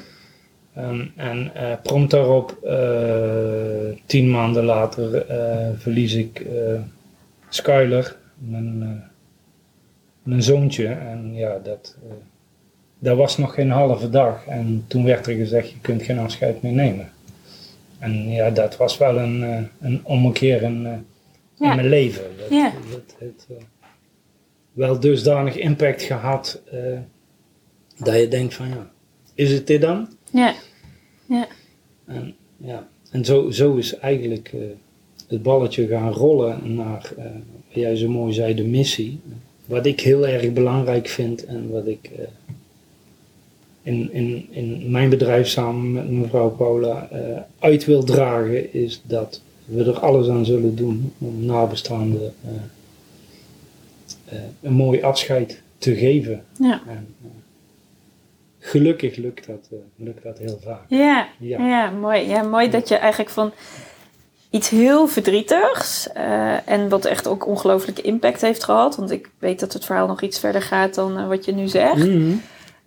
Ehm, 0.75 1.05
en 1.17 1.51
eh, 1.55 1.73
prompt 1.83 2.11
daarop, 2.11 2.57
eh, 2.65 3.99
tien 4.07 4.31
maanden 4.31 4.65
later, 4.65 5.25
verlies 5.79 6.15
ik 6.15 6.47
Skyler, 7.49 8.17
mijn, 8.39 9.05
mijn 10.23 10.43
zoontje. 10.43 10.87
En 10.87 11.35
ja, 11.35 11.59
dat, 11.63 11.97
dat 12.99 13.17
was 13.17 13.39
nog 13.39 13.55
geen 13.55 13.71
halve 13.71 14.11
dag. 14.11 14.47
En 14.47 14.85
toen 14.87 15.05
werd 15.05 15.27
er 15.27 15.35
gezegd, 15.35 15.71
je 15.71 15.81
kunt 15.81 16.03
geen 16.03 16.19
afscheid 16.19 16.63
meer 16.63 16.73
nemen. 16.73 17.09
En 17.99 18.29
ja, 18.31 18.51
dat 18.51 18.77
was 18.77 18.99
wel 18.99 19.19
een, 19.19 19.69
een 19.81 20.01
ommekeer. 20.03 20.63
In 21.61 21.67
mijn 21.77 21.89
leven. 21.89 22.23
Dat, 22.39 22.49
Ja. 22.51 22.73
dat 22.91 23.15
heeft 23.19 23.47
eh, 23.51 23.57
wel 24.73 25.01
dusdanig 25.01 25.57
impact 25.57 26.03
gehad 26.03 26.61
eh, 26.71 26.99
dat 27.97 28.15
je 28.17 28.29
denkt 28.29 28.55
van 28.55 28.69
ja, 28.69 28.91
is 29.35 29.53
het 29.53 29.67
dit 29.67 29.81
dan? 29.81 30.09
Ja, 30.31 30.55
ja, 31.27 31.47
En 32.07 32.35
ja, 32.57 32.89
en 33.11 33.25
zo, 33.25 33.51
zo 33.51 33.77
is 33.77 33.97
eigenlijk 33.97 34.53
eh, 34.53 34.61
het 35.29 35.43
balletje 35.43 35.87
gaan 35.87 36.13
rollen 36.13 36.75
naar, 36.75 37.13
wat 37.17 37.83
jij 37.83 37.97
zo 37.97 38.09
mooi 38.09 38.33
zei, 38.33 38.55
de 38.55 38.65
missie. 38.65 39.21
Wat 39.67 39.87
ik 39.87 40.01
heel 40.01 40.27
erg 40.27 40.53
belangrijk 40.53 41.09
vind 41.09 41.45
en 41.45 41.71
wat 41.71 41.87
ik 41.87 42.11
in, 43.83 44.13
in, 44.13 44.47
in 44.51 44.91
mijn 44.91 45.09
bedrijf 45.09 45.49
samen 45.49 45.93
met 45.93 46.11
mevrouw 46.11 46.51
Paula 46.51 47.09
uit 47.59 47.85
wil 47.85 48.05
dragen, 48.05 48.73
is 48.73 49.03
dat 49.05 49.41
we 49.67 49.85
er 49.85 49.99
alles 49.99 50.29
aan 50.29 50.45
zullen 50.45 50.77
doen 50.77 51.13
om 51.19 51.45
nabestaanden 51.45 52.35
een 54.63 54.73
mooi 54.73 55.03
afscheid 55.03 55.63
te 55.79 55.95
geven. 55.95 56.45
Ja. 56.59 56.83
En, 56.89 57.15
gelukkig 58.59 59.17
lukt 59.17 59.47
dat, 59.47 59.69
lukt 59.97 60.23
dat 60.23 60.39
heel 60.39 60.59
vaak. 60.63 60.85
Ja, 60.89 61.29
ja. 61.39 61.67
ja 61.67 61.91
mooi. 61.91 62.29
Ja, 62.29 62.43
mooi 62.43 62.71
dat 62.71 62.89
je 62.89 62.97
eigenlijk 62.97 63.31
van 63.31 63.53
iets 64.51 64.69
heel 64.69 65.07
verdrietigs 65.07 66.09
uh, 66.17 66.69
en 66.69 66.89
wat 66.89 67.05
echt 67.05 67.27
ook 67.27 67.47
ongelooflijke 67.47 68.03
impact 68.03 68.41
heeft 68.41 68.65
gehad. 68.65 68.97
Want 68.97 69.11
ik 69.11 69.31
weet 69.39 69.61
dat 69.61 69.73
het 69.73 69.85
verhaal 69.85 70.07
nog 70.07 70.23
iets 70.23 70.39
verder 70.39 70.63
gaat 70.63 70.95
dan 70.95 71.19
uh, 71.19 71.29
wat 71.29 71.45
je 71.45 71.53
nu 71.53 71.69
zegt. 71.69 72.05
Mm 72.05 72.11
-hmm. 72.11 72.43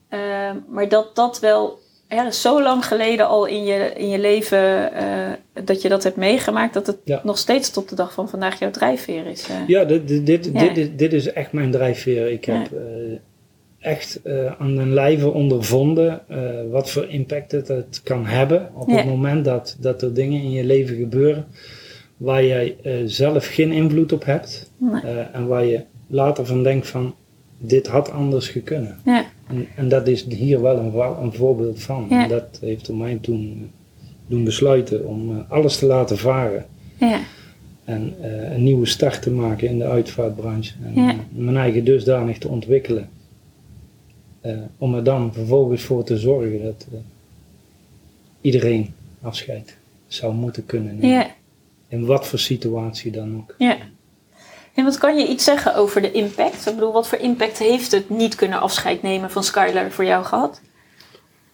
uh, 0.10 0.52
maar 0.68 0.90
dat 0.90 1.16
dat 1.16 1.40
wel 1.40 1.80
ja, 2.10 2.32
zo 2.32 2.62
lang 2.62 2.86
geleden 2.86 3.28
al 3.28 3.46
in 3.46 3.64
je, 3.64 3.94
in 3.96 4.10
je 4.10 4.20
leven 4.20 4.92
dat 5.64 5.82
je 5.82 5.90
dat 5.90 6.04
hebt 6.04 6.16
meegemaakt, 6.16 6.74
dat 6.74 6.88
het 6.88 6.98
Ja. 7.04 7.22
nog 7.24 7.38
steeds 7.38 7.70
tot 7.70 7.90
de 7.90 7.96
dag 7.96 8.14
van 8.14 8.30
vandaag 8.30 8.60
jouw 8.60 8.72
drijfveer 8.72 9.26
is. 9.26 9.48
eh. 9.50 9.56
Ja, 9.68 9.84
dit, 9.84 10.08
dit, 10.08 10.26
dit, 10.26 10.50
Ja. 10.54 10.60
Dit, 10.60 10.78
is, 10.78 10.88
dit 10.96 11.14
is 11.14 11.34
echt 11.34 11.52
mijn 11.52 11.72
drijfveer. 11.72 12.32
Ik 12.32 12.46
heb 12.46 12.72
eh, 12.72 12.80
echt 13.80 14.20
eh, 14.24 14.46
aan 14.62 14.76
den 14.76 14.94
lijve 14.94 15.30
ondervonden 15.32 16.22
eh, 16.28 16.38
wat 16.72 16.90
voor 16.92 17.06
impact 17.10 17.52
het, 17.52 17.68
het 17.68 18.02
kan 18.04 18.26
hebben 18.26 18.70
op 18.74 18.88
het 18.90 19.06
moment 19.06 19.46
dat, 19.46 19.78
dat 19.80 20.02
er 20.02 20.14
dingen 20.14 20.42
in 20.42 20.52
je 20.52 20.64
leven 20.64 20.96
gebeuren 20.96 21.46
waar 22.18 22.44
jij 22.46 22.76
eh, 22.84 22.94
zelf 23.06 23.48
geen 23.48 23.72
invloed 23.72 24.12
op 24.14 24.26
hebt 24.26 24.72
Nee. 24.78 25.02
eh, 25.02 25.36
en 25.36 25.48
waar 25.48 25.66
je 25.66 25.82
later 26.08 26.46
van 26.46 26.64
denkt 26.64 26.88
van 26.88 27.16
dit 27.58 27.88
had 27.88 28.12
anders 28.12 28.48
gekunnen. 28.48 29.00
Ja. 29.06 29.26
En, 29.50 29.68
en 29.76 29.90
dat 29.90 30.08
is 30.08 30.26
hier 30.26 30.62
wel 30.62 30.78
een, 30.78 30.94
een 31.24 31.34
voorbeeld 31.34 31.82
van. 31.82 32.06
Ja. 32.10 32.24
En 32.24 32.30
dat 32.30 32.58
heeft 32.62 32.92
mij 32.92 33.18
toen 33.22 33.72
doen 34.28 34.44
besluiten 34.44 35.08
om 35.08 35.32
eh, 35.38 35.52
alles 35.52 35.78
te 35.78 35.86
laten 35.86 36.18
varen. 36.18 36.66
Ja. 37.00 37.20
En 37.86 38.14
eh, 38.22 38.54
een 38.54 38.64
nieuwe 38.64 38.86
start 38.86 39.22
te 39.22 39.32
maken 39.32 39.68
in 39.68 39.78
de 39.78 39.86
uitvaartbranche. 39.86 40.74
En 40.84 40.94
Ja. 41.04 41.10
eh, 41.10 41.18
mijn 41.32 41.58
eigen 41.58 41.84
dusdanig 41.86 42.38
te 42.38 42.48
ontwikkelen. 42.48 43.10
Eh, 44.42 44.58
om 44.78 44.96
er 44.96 45.04
dan 45.04 45.34
vervolgens 45.34 45.82
voor 45.82 46.04
te 46.04 46.18
zorgen 46.18 46.64
dat 46.64 46.88
eh, 46.92 46.98
iedereen 48.42 48.94
afscheid 49.22 49.78
zou 50.08 50.34
moeten 50.34 50.66
kunnen 50.66 50.96
nemen. 50.96 51.10
Ja. 51.10 51.28
In 51.88 52.06
wat 52.06 52.28
voor 52.28 52.40
situatie 52.40 53.12
dan 53.12 53.36
ook. 53.38 53.56
Ja. 53.58 53.78
En 54.80 54.86
wat 54.86 54.98
kan 54.98 55.18
je 55.18 55.28
iets 55.28 55.44
zeggen 55.44 55.76
over 55.76 56.02
de 56.02 56.12
impact? 56.12 56.68
Ik 56.68 56.74
bedoel, 56.74 56.92
wat 56.92 57.08
voor 57.08 57.18
impact 57.18 57.58
heeft 57.58 57.92
het 57.92 58.10
niet 58.10 58.36
kunnen 58.36 58.60
afscheid 58.60 59.02
nemen 59.02 59.32
van 59.32 59.44
Skylar 59.44 59.92
voor 59.92 60.06
jou 60.06 60.26
gehad? 60.26 60.62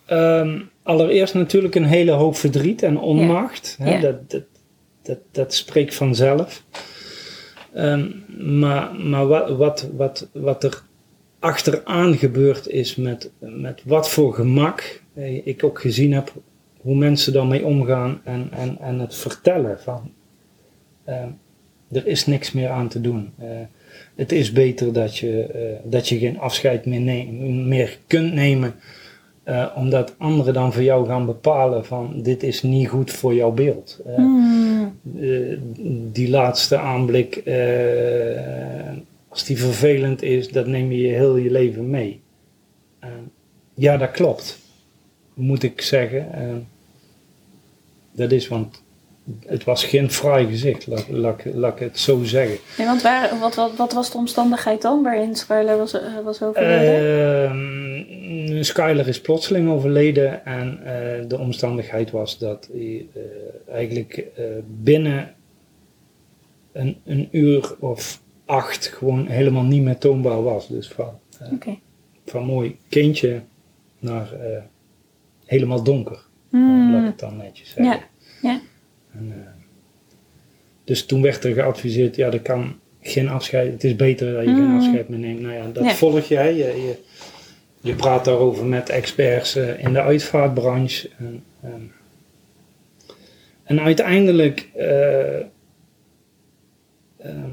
Ehm, 0.06 0.62
allereerst 0.84 1.34
natuurlijk 1.34 1.76
een 1.76 1.86
hele 1.86 2.12
hoop 2.12 2.36
verdriet 2.36 2.84
en 2.84 3.00
onmacht. 3.00 3.76
Hè? 3.80 3.96
Ja. 3.96 4.02
Dat, 4.02 4.32
dat, 4.32 4.44
dat, 5.02 5.18
dat 5.32 5.54
spreekt 5.54 5.96
vanzelf. 5.96 6.64
Ehm, 7.74 8.12
maar 8.60 8.96
maar 8.96 9.28
wat, 9.28 9.50
wat, 9.50 9.90
wat, 9.96 10.28
wat 10.34 10.64
er 10.64 10.82
achteraan 11.40 12.18
gebeurd 12.18 12.68
is 12.68 12.96
met, 12.96 13.32
met 13.40 13.82
wat 13.86 14.10
voor 14.10 14.34
gemak 14.34 15.02
ik 15.44 15.64
ook 15.64 15.82
gezien 15.82 16.14
heb 16.14 16.34
hoe 16.82 16.96
mensen 16.96 17.34
daarmee 17.34 17.66
omgaan 17.66 18.22
en, 18.24 18.48
en, 18.52 18.78
en 18.80 19.00
het 19.00 19.16
vertellen 19.16 19.80
van 19.80 20.12
ehm, 21.06 21.30
er 21.92 22.08
is 22.08 22.26
niks 22.26 22.52
meer 22.52 22.70
aan 22.70 22.88
te 22.88 23.02
doen. 23.02 23.34
Eh, 23.38 23.48
het 24.16 24.32
is 24.32 24.52
beter 24.52 24.94
dat 24.94 25.18
je, 25.18 25.44
eh, 25.44 25.92
dat 25.92 26.10
je 26.10 26.18
geen 26.18 26.40
afscheid 26.40 26.86
meer, 26.86 27.00
neem- 27.00 27.68
meer 27.68 27.98
kunt 28.08 28.34
nemen 28.34 28.76
eh, 29.44 29.68
omdat 29.76 30.16
anderen 30.18 30.54
dan 30.54 30.74
voor 30.74 30.84
jou 30.84 31.08
gaan 31.08 31.26
bepalen 31.26 31.86
van 31.86 32.22
dit 32.22 32.44
is 32.44 32.64
niet 32.64 32.88
goed 32.88 33.12
voor 33.12 33.34
jouw 33.34 33.52
beeld. 33.52 34.02
Hmm. 34.16 34.64
die 36.12 36.30
laatste 36.30 36.78
aanblik, 36.78 37.44
als 39.28 39.44
die 39.44 39.58
vervelend 39.58 40.22
is, 40.22 40.50
dat 40.52 40.68
neem 40.68 40.92
je 40.92 41.08
heel 41.08 41.36
je 41.36 41.52
leven 41.52 41.90
mee. 41.90 42.22
Ja, 43.74 43.98
dat 43.98 44.12
klopt. 44.12 44.60
Moet 45.34 45.64
ik 45.64 45.82
zeggen. 45.82 46.28
Dat 48.12 48.32
is, 48.32 48.48
want 48.48 48.84
het 49.46 49.64
was 49.64 49.84
geen 49.84 50.12
fraai 50.12 50.48
gezicht, 50.48 50.88
laat, 50.88 51.10
laat, 51.10 51.46
laat 51.46 51.74
ik 51.74 51.80
het 51.80 52.00
zo 52.00 52.24
zeggen. 52.24 52.58
Nee, 52.78 52.88
want 52.88 53.02
waar, 53.02 53.40
wat, 53.40 53.56
wat, 53.56 53.76
wat 53.76 53.94
was 53.94 54.12
de 54.12 54.18
omstandigheid 54.18 54.82
dan 54.82 55.04
waarin 55.04 55.36
Skylar 55.36 55.78
was, 55.78 55.94
eh, 55.94 56.20
was 56.24 56.42
overleden? 56.42 57.50
Ehm, 57.50 58.64
Skyler 58.64 59.08
is 59.08 59.22
plotseling 59.22 59.70
overleden 59.70 60.46
en 60.46 60.80
eh, 60.84 61.28
de 61.28 61.40
omstandigheid 61.40 62.12
was 62.12 62.38
dat 62.38 62.70
hij 62.72 63.08
eh, 63.14 63.22
eigenlijk 63.74 64.24
binnen 64.68 65.34
een, 66.72 66.98
een 67.06 67.28
uur 67.32 67.76
of 67.80 68.22
acht 68.46 68.88
gewoon 68.88 69.28
helemaal 69.28 69.64
niet 69.64 69.84
meer 69.84 69.98
toonbaar 69.98 70.44
was. 70.44 70.68
Dus 70.68 70.88
van, 70.88 71.20
van 72.26 72.46
mooi 72.46 72.78
kindje 72.90 73.42
naar 74.00 74.30
helemaal 75.46 75.84
donker, 75.84 76.26
Hmm. 76.50 76.92
laat 76.92 77.02
ik 77.02 77.08
het 77.08 77.20
dan 77.20 77.38
netjes 77.38 77.70
zeggen. 77.70 77.86
Ja, 77.86 78.00
ja. 78.50 78.62
En, 79.18 79.32
eh, 79.32 79.52
dus 80.84 81.06
toen 81.06 81.22
werd 81.22 81.44
er 81.44 81.54
geadviseerd, 81.54 82.16
ja, 82.16 82.32
er 82.32 82.42
kan 82.42 82.80
geen 83.02 83.30
afscheid, 83.30 83.72
het 83.72 83.84
is 83.84 83.96
beter 83.96 84.34
dat 84.34 84.44
je 84.44 84.50
geen 84.50 84.70
Mm. 84.70 84.78
afscheid 84.78 85.10
meer 85.10 85.20
neemt. 85.20 85.42
Nou 85.42 85.54
ja, 85.54 85.68
dat 85.68 85.94
volg 85.94 86.26
jij. 86.26 86.56
Je, 86.56 86.64
je, 86.66 86.96
je 87.82 87.96
praat 87.96 88.26
daarover 88.26 88.66
met 88.66 88.90
experts 88.90 89.56
eh, 89.56 89.84
in 89.84 89.94
de 89.94 90.02
uitvaartbranche. 90.02 91.10
En, 91.18 91.44
ehm, 91.64 91.82
en 93.64 93.80
uiteindelijk 93.80 94.70
eh, 94.74 95.40
ehm, 97.18 97.50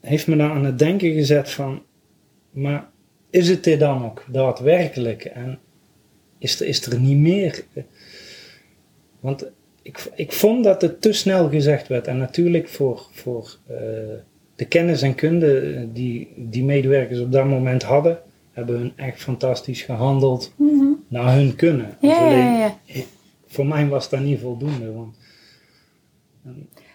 heeft 0.00 0.26
me 0.26 0.36
daar 0.36 0.50
aan 0.50 0.64
het 0.64 0.78
denken 0.78 1.12
gezet 1.12 1.50
van, 1.50 1.82
maar 2.50 2.88
is 3.30 3.48
het 3.48 3.64
dit 3.64 3.80
dan 3.80 4.04
ook 4.04 4.24
daadwerkelijk? 4.28 5.24
En 5.24 5.58
is 6.38 6.60
er, 6.60 6.66
is 6.66 6.86
er 6.86 7.00
niet 7.00 7.18
meer? 7.18 7.64
Want 9.20 9.50
ik, 9.88 10.10
ik 10.14 10.32
vond 10.32 10.64
dat 10.64 10.82
het 10.82 11.00
te 11.00 11.12
snel 11.12 11.48
gezegd 11.48 11.88
werd. 11.88 12.06
En 12.06 12.18
natuurlijk 12.18 12.68
voor, 12.68 13.06
voor 13.10 13.56
eh, 13.66 13.76
de 14.56 14.64
kennis 14.64 15.02
en 15.02 15.14
kunde 15.14 15.60
eh, 15.60 15.82
die 15.92 16.32
die 16.36 16.64
medewerkers 16.64 17.20
op 17.20 17.32
dat 17.32 17.44
moment 17.46 17.82
hadden, 17.82 18.18
hebben 18.52 18.76
hun 18.78 18.92
echt 18.96 19.20
fantastisch 19.20 19.82
gehandeld 19.82 20.52
Mhm. 20.56 20.86
naar 21.08 21.34
hun 21.34 21.54
kunnen. 21.56 21.96
Dus 22.00 22.10
ja, 22.10 22.16
ja, 22.18 22.26
alleen, 22.26 22.58
ja, 22.58 22.78
ja. 22.84 23.02
Voor 23.46 23.66
mij 23.66 23.86
was 23.88 24.08
dat 24.08 24.20
niet 24.20 24.40
voldoende. 24.40 24.92
Want, 24.92 25.16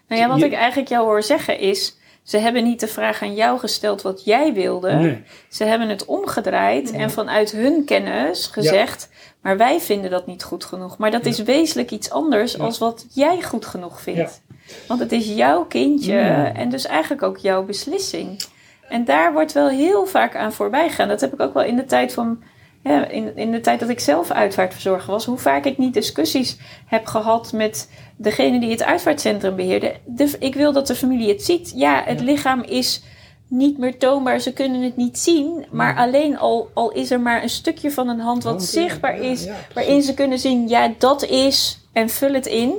Nou 0.08 0.22
ja, 0.22 0.28
wat 0.28 0.42
ik 0.42 0.54
eigenlijk 0.54 0.90
jou 0.90 1.06
hoor 1.06 1.24
zeggen 1.24 1.60
is... 1.60 1.98
Ze 2.24 2.38
hebben 2.38 2.64
niet 2.64 2.80
de 2.80 2.88
vraag 2.88 3.22
aan 3.22 3.34
jou 3.34 3.60
gesteld 3.60 4.02
wat 4.02 4.24
jij 4.26 4.54
wilde. 4.54 4.92
nee, 4.94 5.24
Ze 5.50 5.64
hebben 5.64 5.90
het 5.90 6.06
omgedraaid 6.06 6.92
en 6.92 7.12
vanuit 7.12 7.52
hun 7.52 7.86
kennis 7.86 8.48
gezegd... 8.48 9.10
maar 9.42 9.58
wij 9.58 9.80
vinden 9.80 10.12
dat 10.12 10.26
niet 10.28 10.44
goed 10.44 10.66
genoeg. 10.66 10.98
Maar 10.98 11.12
dat 11.12 11.24
Ja. 11.24 11.30
is 11.30 11.40
wezenlijk 11.44 11.92
iets 11.92 12.10
anders 12.10 12.54
Ja. 12.54 12.64
als 12.64 12.78
wat 12.78 13.06
jij 13.14 13.42
goed 13.42 13.66
genoeg 13.66 14.02
vindt. 14.02 14.42
Want 14.88 15.00
het 15.00 15.12
is 15.12 15.28
jouw 15.28 15.66
kindje 15.66 16.14
Ja. 16.14 16.54
en 16.54 16.70
dus 16.70 16.86
eigenlijk 16.86 17.24
ook 17.24 17.38
jouw 17.38 17.64
beslissing. 17.64 18.44
En 18.90 19.06
daar 19.06 19.34
wordt 19.34 19.52
wel 19.52 19.70
heel 19.70 20.06
vaak 20.06 20.36
aan 20.36 20.54
voorbij 20.54 20.90
gegaan. 20.90 21.08
Dat 21.08 21.22
heb 21.22 21.34
ik 21.34 21.40
ook 21.40 21.54
wel 21.54 21.64
in 21.64 21.76
de 21.76 21.86
tijd 21.86 22.14
van... 22.14 22.44
Ja, 22.84 23.08
in, 23.08 23.38
in 23.38 23.52
de 23.52 23.60
tijd 23.60 23.80
dat 23.80 23.90
ik 23.90 24.00
zelf 24.00 24.32
uitvaartverzorger 24.32 25.12
was, 25.12 25.26
hoe 25.26 25.38
vaak 25.38 25.66
ik 25.66 25.78
niet 25.78 25.94
discussies 25.94 26.58
heb 26.86 27.06
gehad 27.06 27.52
met 27.54 27.90
degene 28.18 28.60
die 28.60 28.72
het 28.72 28.84
uitvaartcentrum 28.84 29.56
beheerde. 29.56 29.96
De, 30.06 30.36
ik 30.40 30.56
wil 30.56 30.74
dat 30.74 30.88
de 30.88 30.96
familie 30.96 31.30
het 31.30 31.44
ziet. 31.44 31.74
Ja, 31.76 32.04
het 32.06 32.20
Ja. 32.20 32.26
lichaam 32.26 32.62
is 32.64 33.04
niet 33.48 33.78
meer 33.78 33.98
toonbaar, 33.98 34.40
ze 34.40 34.54
kunnen 34.54 34.82
het 34.82 34.96
niet 34.96 35.18
zien. 35.20 35.66
Maar 35.72 35.96
alleen 35.96 36.38
al, 36.38 36.70
al 36.74 36.92
is 36.92 37.12
er 37.12 37.20
maar 37.20 37.44
een 37.44 37.50
stukje 37.50 37.92
van 37.92 38.08
een 38.08 38.20
hand 38.20 38.44
wat 38.44 38.54
Want, 38.54 38.66
zichtbaar 38.66 39.20
is, 39.20 39.48
waarin 39.74 40.02
ze 40.02 40.14
kunnen 40.14 40.40
zien, 40.40 40.68
ja, 40.68 40.94
dat 40.98 41.24
is, 41.26 41.88
en 41.94 42.10
vul 42.10 42.34
het 42.34 42.46
in. 42.46 42.74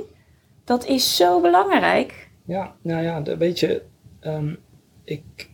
Dat 0.65 0.85
is 0.85 1.15
zo 1.15 1.41
belangrijk. 1.41 2.29
Ja, 2.45 2.75
nou 2.81 3.03
ja, 3.03 3.37
weet 3.37 3.59
je, 3.59 3.81
ehm, 4.19 4.53
ik, 5.03 5.49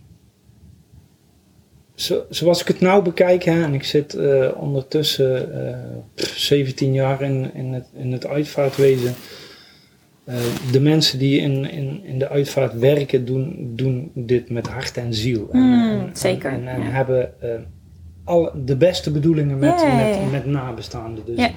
zo, 2.01 2.23
zoals 2.29 2.61
ik 2.61 2.67
het 2.67 2.79
nou 2.79 3.03
bekijk, 3.03 3.43
hè, 3.43 3.63
en 3.63 3.73
ik 3.73 3.83
zit 3.83 4.13
eh, 4.13 4.49
ondertussen 4.55 5.67
eh, 5.67 5.77
pff, 6.15 6.37
17 6.37 6.93
jaar 6.93 7.21
in, 7.21 7.53
in, 7.53 7.73
het, 7.73 7.85
in 7.95 8.11
het 8.11 8.27
uitvaartwezen. 8.27 9.13
Eh, 10.23 10.35
de 10.71 10.79
mensen 10.79 11.19
die 11.19 11.39
in, 11.39 11.71
in, 11.71 12.03
in 12.03 12.19
de 12.19 12.29
uitvaart 12.29 12.73
werken, 12.79 13.25
doen, 13.25 13.71
doen 13.75 14.11
dit 14.15 14.49
met 14.49 14.67
hart 14.67 14.97
en 14.97 15.13
ziel. 15.13 15.49
En, 15.51 15.59
Mm, 15.59 15.89
en- 15.99 16.09
zeker, 16.13 16.51
En, 16.51 16.67
en 16.67 16.81
ja. 16.81 16.89
hebben 16.89 17.41
eh, 17.41 17.49
alle, 18.23 18.51
de 18.65 18.75
beste 18.77 19.11
bedoelingen 19.11 19.59
met, 19.59 19.83
met, 19.95 20.31
met 20.31 20.45
nabestaanden. 20.45 21.25
Dus, 21.25 21.49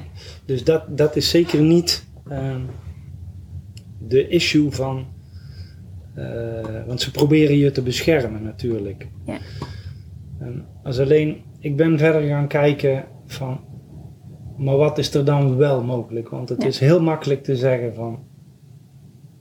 dus 0.45 0.65
dat, 0.65 0.99
dat 0.99 1.17
is 1.17 1.29
zeker 1.31 1.61
niet. 1.61 2.05
ehm, 2.31 2.61
de 4.09 4.29
issue 4.29 4.71
van. 4.71 5.07
eh, 6.15 6.25
want 6.87 7.01
ze 7.01 7.11
proberen 7.11 7.57
je 7.59 7.71
te 7.71 7.83
beschermen 7.83 8.43
natuurlijk. 8.43 9.07
Ja. 9.27 9.39
Als 10.83 10.99
alleen, 10.99 11.37
ik 11.59 11.77
ben 11.77 11.99
verder 11.99 12.23
gaan 12.23 12.47
kijken 12.47 13.05
van. 13.27 13.61
Maar 14.57 14.77
wat 14.77 14.99
is 14.99 15.15
er 15.15 15.25
dan 15.25 15.57
wel 15.57 15.83
mogelijk? 15.83 16.29
Want 16.29 16.49
het 16.49 16.63
Ja. 16.63 16.69
is 16.69 16.79
heel 16.79 17.03
makkelijk 17.03 17.45
te 17.45 17.57
zeggen 17.57 17.95
van. 17.95 18.19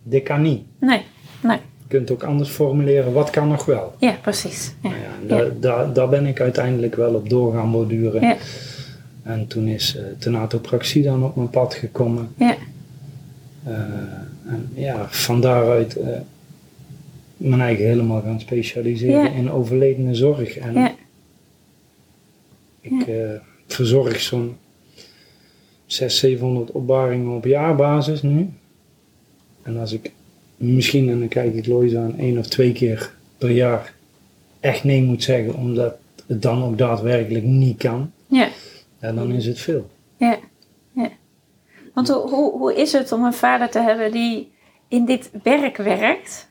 Dit 0.03 0.23
kan 0.23 0.41
niet. 0.41 0.63
Nee, 0.79 1.01
nee. 1.43 1.57
Je 1.57 1.87
kunt 1.99 2.11
ook 2.11 2.23
anders 2.23 2.49
formuleren, 2.49 3.13
wat 3.13 3.29
kan 3.29 3.47
nog 3.47 3.65
wel? 3.65 3.93
Ja, 3.99 4.15
precies. 4.21 4.75
Ja. 4.83 4.89
Nou 4.89 5.01
ja, 5.01 5.27
daar, 5.27 5.59
daar, 5.59 5.93
daar 5.93 6.09
ben 6.09 6.25
ik 6.25 6.41
uiteindelijk 6.41 6.95
wel 6.95 7.13
op 7.13 7.29
door 7.29 7.53
gaan 7.53 7.71
borduren. 7.71 8.21
Ja. 8.21 8.35
En 9.23 9.47
toen 9.47 9.67
is 9.67 9.95
uh, 9.95 10.01
tenatopraxie 10.19 11.03
dan 11.03 11.23
op 11.23 11.35
mijn 11.35 11.49
pad 11.49 11.73
gekomen. 11.73 12.29
Ja. 12.37 12.55
Uh, 13.67 13.73
en 14.45 14.69
ja, 14.73 15.05
van 15.09 15.41
daaruit 15.41 15.97
uh, 15.97 16.07
mijn 17.37 17.61
eigen 17.61 17.85
helemaal 17.85 18.21
gaan 18.21 18.39
specialiseren 18.39 19.33
in 19.33 19.51
overledene 19.51 20.15
zorg. 20.15 20.57
En 20.57 20.91
verzorg 23.67 24.19
zo'n 24.21 24.57
600, 25.85 26.19
700 26.19 26.71
opbaringen 26.71 27.35
op 27.35 27.45
jaarbasis 27.45 28.21
nu. 28.21 28.49
En 29.61 29.77
als 29.77 29.91
ik 29.91 30.11
misschien, 30.57 31.09
en 31.09 31.19
dan 31.19 31.27
kijk 31.27 31.53
ik 31.55 31.65
Lois 31.67 31.95
aan, 31.95 32.17
één 32.17 32.37
of 32.37 32.47
twee 32.47 32.71
keer 32.71 33.13
per 33.37 33.49
jaar 33.51 33.93
echt 34.59 34.83
nee 34.83 35.01
moet 35.03 35.23
zeggen, 35.23 35.53
omdat 35.55 35.95
het 36.27 36.41
dan 36.41 36.63
ook 36.63 36.77
daadwerkelijk 36.77 37.43
niet 37.43 37.77
kan, 37.77 38.11
Ja. 38.27 38.49
ja, 39.01 39.11
dan 39.11 39.31
is 39.31 39.45
het 39.45 39.59
veel. 39.59 39.89
Ja. 40.17 40.39
ja. 40.91 41.09
Want 41.93 42.07
hoe, 42.07 42.29
hoe, 42.29 42.51
hoe 42.51 42.75
is 42.75 42.91
het 42.91 43.11
om 43.11 43.23
een 43.23 43.33
vader 43.33 43.69
te 43.69 43.79
hebben 43.79 44.11
die 44.11 44.51
in 44.87 45.05
dit 45.05 45.29
werk 45.43 45.77
werkt? 45.77 46.47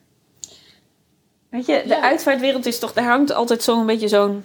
Weet 1.48 1.66
je, 1.66 1.82
de 1.82 1.88
Ja. 1.88 2.02
uitvaartwereld 2.02 2.66
is 2.66 2.78
toch, 2.78 2.92
daar 2.92 3.04
hangt 3.04 3.32
altijd 3.32 3.62
zo'n 3.62 3.86
beetje 3.86 4.08
zo'n. 4.08 4.42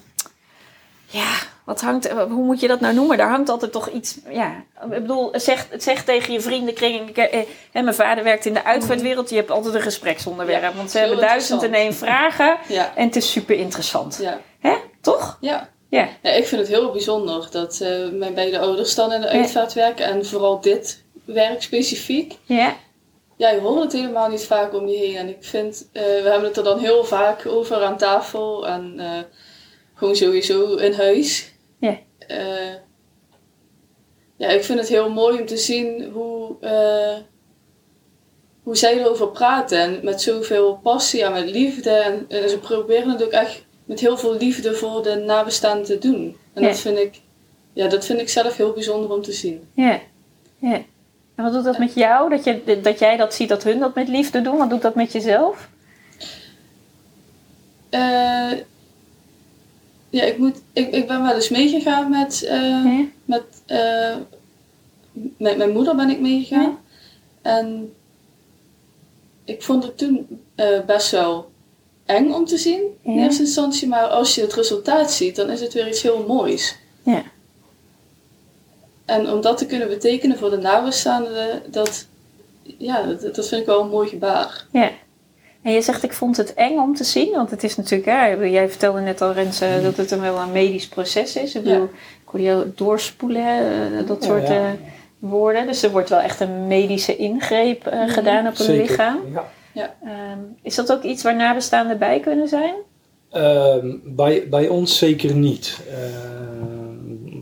Ja, 1.05 1.35
wat 1.67 1.81
hangt, 1.81 2.09
hoe 2.11 2.43
moet 2.43 2.59
je 2.59 2.67
dat 2.67 2.79
nou 2.79 2.93
noemen? 2.93 3.17
Daar 3.17 3.29
hangt 3.29 3.49
altijd 3.49 3.71
toch 3.71 3.89
iets. 3.89 4.17
Ja, 4.29 4.63
ik 4.83 4.89
bedoel, 4.89 5.29
zeg, 5.33 5.67
zeg 5.77 6.03
tegen 6.03 6.33
je 6.33 6.41
vriendenkring. 6.41 7.09
ik, 7.09 7.17
eh, 7.17 7.45
hè, 7.71 7.81
mijn 7.81 7.95
vader 7.95 8.23
werkt 8.23 8.45
in 8.45 8.53
de 8.53 8.63
uitvaartwereld. 8.63 9.29
Je 9.29 9.35
hebt 9.35 9.51
altijd 9.51 9.73
een 9.73 9.81
gespreksonderwerp. 9.81 10.61
Ja, 10.61 10.73
want 10.73 10.91
ze 10.91 10.97
hebben 10.99 11.17
duizend 11.19 11.63
en 11.63 11.73
één 11.73 11.93
vragen. 11.93 12.57
Ja, 12.67 12.91
En 12.95 13.05
het 13.05 13.15
is 13.15 13.31
super 13.31 13.55
interessant. 13.55 14.17
ja, 14.21 14.39
Hè? 14.59 14.73
Toch? 15.01 15.37
ja. 15.41 15.69
Ja. 15.89 16.07
Ik 16.21 16.47
vind 16.47 16.61
het 16.61 16.69
heel 16.69 16.91
bijzonder 16.91 17.47
dat 17.51 17.79
eh, 17.81 17.89
mijn 18.11 18.33
beide 18.33 18.59
ouders 18.59 18.95
dan 18.95 19.13
in 19.13 19.21
de 19.21 19.27
uitvaart 19.27 19.73
werken 19.73 20.05
en 20.05 20.25
vooral 20.25 20.61
dit 20.61 21.03
werk 21.25 21.61
specifiek. 21.61 22.37
Ja. 22.43 22.75
Ja, 23.37 23.49
je 23.49 23.59
hoort 23.59 23.83
het 23.83 23.93
helemaal 23.93 24.29
niet 24.29 24.45
vaak 24.45 24.73
om 24.73 24.87
je 24.87 24.97
heen. 24.97 25.15
En 25.15 25.29
ik 25.29 25.37
vind, 25.39 25.89
eh, 25.93 26.03
we 26.03 26.29
hebben 26.29 26.43
het 26.47 26.57
er 26.57 26.63
dan 26.63 26.79
heel 26.79 27.03
vaak 27.03 27.45
over 27.45 27.83
aan 27.83 27.97
tafel 27.97 28.67
en 28.67 28.93
eh, 28.97 29.07
gewoon 29.95 30.15
sowieso 30.15 30.75
in 30.75 30.93
huis. 30.93 31.51
Eh, 32.27 32.73
ja, 34.35 34.47
ik 34.47 34.63
vind 34.63 34.79
het 34.79 34.87
heel 34.87 35.09
mooi 35.09 35.39
om 35.39 35.45
te 35.45 35.57
zien 35.57 36.09
hoe, 36.11 36.55
eh, 36.61 37.15
hoe 38.63 38.75
zij 38.77 38.97
erover 38.99 39.27
praten. 39.27 39.79
En 39.79 39.99
met 40.03 40.21
zoveel 40.21 40.79
passie 40.83 41.23
en 41.23 41.31
met 41.33 41.49
liefde. 41.49 41.89
En, 41.89 42.25
en 42.29 42.49
ze 42.49 42.59
proberen 42.59 43.09
het 43.09 43.23
ook 43.23 43.31
echt 43.31 43.65
met 43.85 43.99
heel 43.99 44.17
veel 44.17 44.37
liefde 44.37 44.73
voor 44.73 45.03
de 45.03 45.15
nabestaanden 45.15 45.85
te 45.85 45.97
doen. 45.97 46.37
En 46.53 46.61
Ja. 46.61 46.67
dat, 46.67 46.79
vind 46.79 46.97
ik, 46.97 47.21
ja, 47.73 47.87
dat 47.87 48.05
vind 48.05 48.19
ik 48.19 48.29
zelf 48.29 48.57
heel 48.57 48.73
bijzonder 48.73 49.11
om 49.11 49.21
te 49.21 49.31
zien. 49.31 49.67
Ja. 49.73 49.99
ja. 50.59 50.81
En 51.35 51.43
wat 51.43 51.53
doet 51.53 51.63
dat 51.63 51.77
met 51.77 51.93
jou? 51.93 52.29
Dat, 52.29 52.43
je, 52.43 52.79
dat 52.81 52.99
jij 52.99 53.17
dat 53.17 53.33
ziet 53.33 53.49
dat 53.49 53.63
hun 53.63 53.79
dat 53.79 53.95
met 53.95 54.07
liefde 54.07 54.41
doen? 54.41 54.57
Wat 54.57 54.69
doet 54.69 54.81
dat 54.81 54.95
met 54.95 55.11
jezelf? 55.11 55.69
Eh, 57.89 58.51
ja, 60.09 60.23
ik, 60.23 60.37
moet, 60.37 60.61
ik, 60.73 60.91
ik 60.91 61.07
ben 61.07 61.23
wel 61.23 61.35
eens 61.35 61.49
meegegaan 61.49 62.09
met, 62.09 62.43
eh, 62.43 63.01
met, 63.25 63.43
eh, 63.65 64.15
met 65.37 65.57
mijn 65.57 65.71
moeder 65.71 65.95
ben 65.95 66.09
ik 66.09 66.19
meegegaan. 66.19 66.77
En 67.41 67.93
ik 69.43 69.63
vond 69.63 69.83
het 69.83 69.97
toen 69.97 70.41
eh, 70.55 70.85
best 70.85 71.11
wel 71.11 71.51
eng 72.05 72.31
om 72.31 72.45
te 72.45 72.57
zien 72.57 72.81
in 73.01 73.19
eerste 73.19 73.41
instantie. 73.41 73.87
Maar 73.87 74.07
als 74.07 74.35
je 74.35 74.41
het 74.41 74.53
resultaat 74.53 75.11
ziet, 75.11 75.35
dan 75.35 75.49
is 75.49 75.61
het 75.61 75.73
weer 75.73 75.87
iets 75.87 76.01
heel 76.01 76.25
moois. 76.27 76.75
Ja. 77.03 77.23
En 79.05 79.29
om 79.29 79.41
dat 79.41 79.57
te 79.57 79.65
kunnen 79.65 79.87
betekenen 79.87 80.37
voor 80.37 80.49
de 80.49 80.57
nabestaanden, 80.57 81.61
dat, 81.71 82.07
ja, 82.77 83.03
dat, 83.03 83.35
dat 83.35 83.47
vind 83.47 83.61
ik 83.61 83.67
wel 83.67 83.81
een 83.81 83.89
mooi 83.89 84.09
gebaar. 84.09 84.65
Ja. 84.71 84.91
En 85.67 85.73
je 85.73 85.81
zegt, 85.81 86.03
ik 86.03 86.13
vond 86.13 86.37
het 86.37 86.53
eng 86.53 86.77
om 86.77 86.95
te 86.95 87.03
zien, 87.03 87.31
want 87.31 87.51
het 87.51 87.63
is 87.63 87.75
natuurlijk, 87.75 88.09
hè, 88.09 88.25
jij 88.27 88.69
vertelde 88.69 88.99
net 89.01 89.21
al, 89.21 89.31
Rens, 89.31 89.61
eh, 89.61 89.83
dat 89.83 89.97
het 89.97 90.11
een 90.11 90.21
wel 90.21 90.37
een 90.39 90.51
medisch 90.51 90.87
proces 90.87 91.35
is. 91.35 91.55
Ik 91.55 91.63
bedoel, 91.63 91.79
Ja. 91.79 91.83
ik 92.23 92.25
hoorde 92.25 92.45
jou 92.45 92.71
doorspoelen, 92.75 93.45
eh, 93.45 94.07
dat 94.07 94.21
Ja, 94.23 94.27
soort 94.27 94.47
ja. 94.47 94.53
eh, 94.55 94.71
woorden. 95.19 95.67
Dus 95.67 95.83
er 95.83 95.91
wordt 95.91 96.09
wel 96.09 96.19
echt 96.19 96.39
een 96.39 96.67
medische 96.67 97.15
ingreep 97.17 97.87
eh, 97.87 97.99
Mhm. 97.99 98.09
gedaan 98.09 98.47
op 98.47 98.59
een 98.59 98.75
lichaam. 98.77 99.19
Ja. 99.73 99.95
Ehm, 100.03 100.39
is 100.61 100.75
dat 100.75 100.91
ook 100.91 101.03
iets 101.03 101.23
waar 101.23 101.35
nabestaanden 101.35 101.97
bij 101.97 102.19
kunnen 102.19 102.47
zijn? 102.47 102.73
Ehm, 103.31 103.87
bij, 104.03 104.47
bij 104.49 104.67
ons 104.67 104.97
zeker 104.97 105.35
niet. 105.35 105.79
Ehm, 105.89 107.39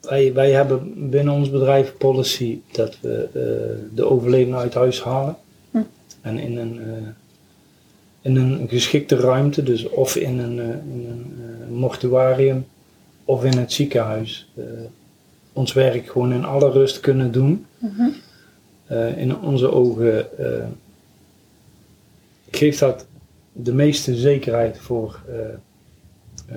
wij, 0.00 0.32
wij 0.32 0.50
hebben 0.50 1.10
binnen 1.10 1.34
ons 1.34 1.50
bedrijf 1.50 1.96
policy 1.96 2.60
dat 2.72 2.98
we 3.00 3.28
eh, 3.32 3.94
de 3.96 4.04
overledene 4.10 4.56
uit 4.56 4.74
huis 4.74 5.02
halen. 5.02 5.36
Hm. 5.70 5.78
En 6.20 6.38
in 6.38 6.56
een, 6.58 6.80
eh, 6.80 7.08
in 8.22 8.36
een 8.36 8.68
geschikte 8.68 9.16
ruimte, 9.16 9.62
dus 9.62 9.88
of 9.88 10.16
in 10.16 10.38
een, 10.38 10.60
eh, 10.60 10.66
in 10.66 11.06
een 11.10 11.32
eh, 11.38 11.74
mortuarium 11.78 12.66
of 13.24 13.44
in 13.44 13.58
het 13.58 13.72
ziekenhuis, 13.72 14.50
eh, 14.54 14.64
ons 15.52 15.72
werk 15.72 16.06
gewoon 16.06 16.32
in 16.32 16.44
alle 16.44 16.70
rust 16.70 17.00
kunnen 17.00 17.32
doen. 17.32 17.66
Mhm. 17.78 18.08
In 19.16 19.38
onze 19.38 19.72
ogen 19.72 20.26
geeft 22.50 22.78
dat 22.78 23.06
de 23.52 23.72
meeste 23.74 24.16
zekerheid 24.16 24.78
voor, 24.78 25.20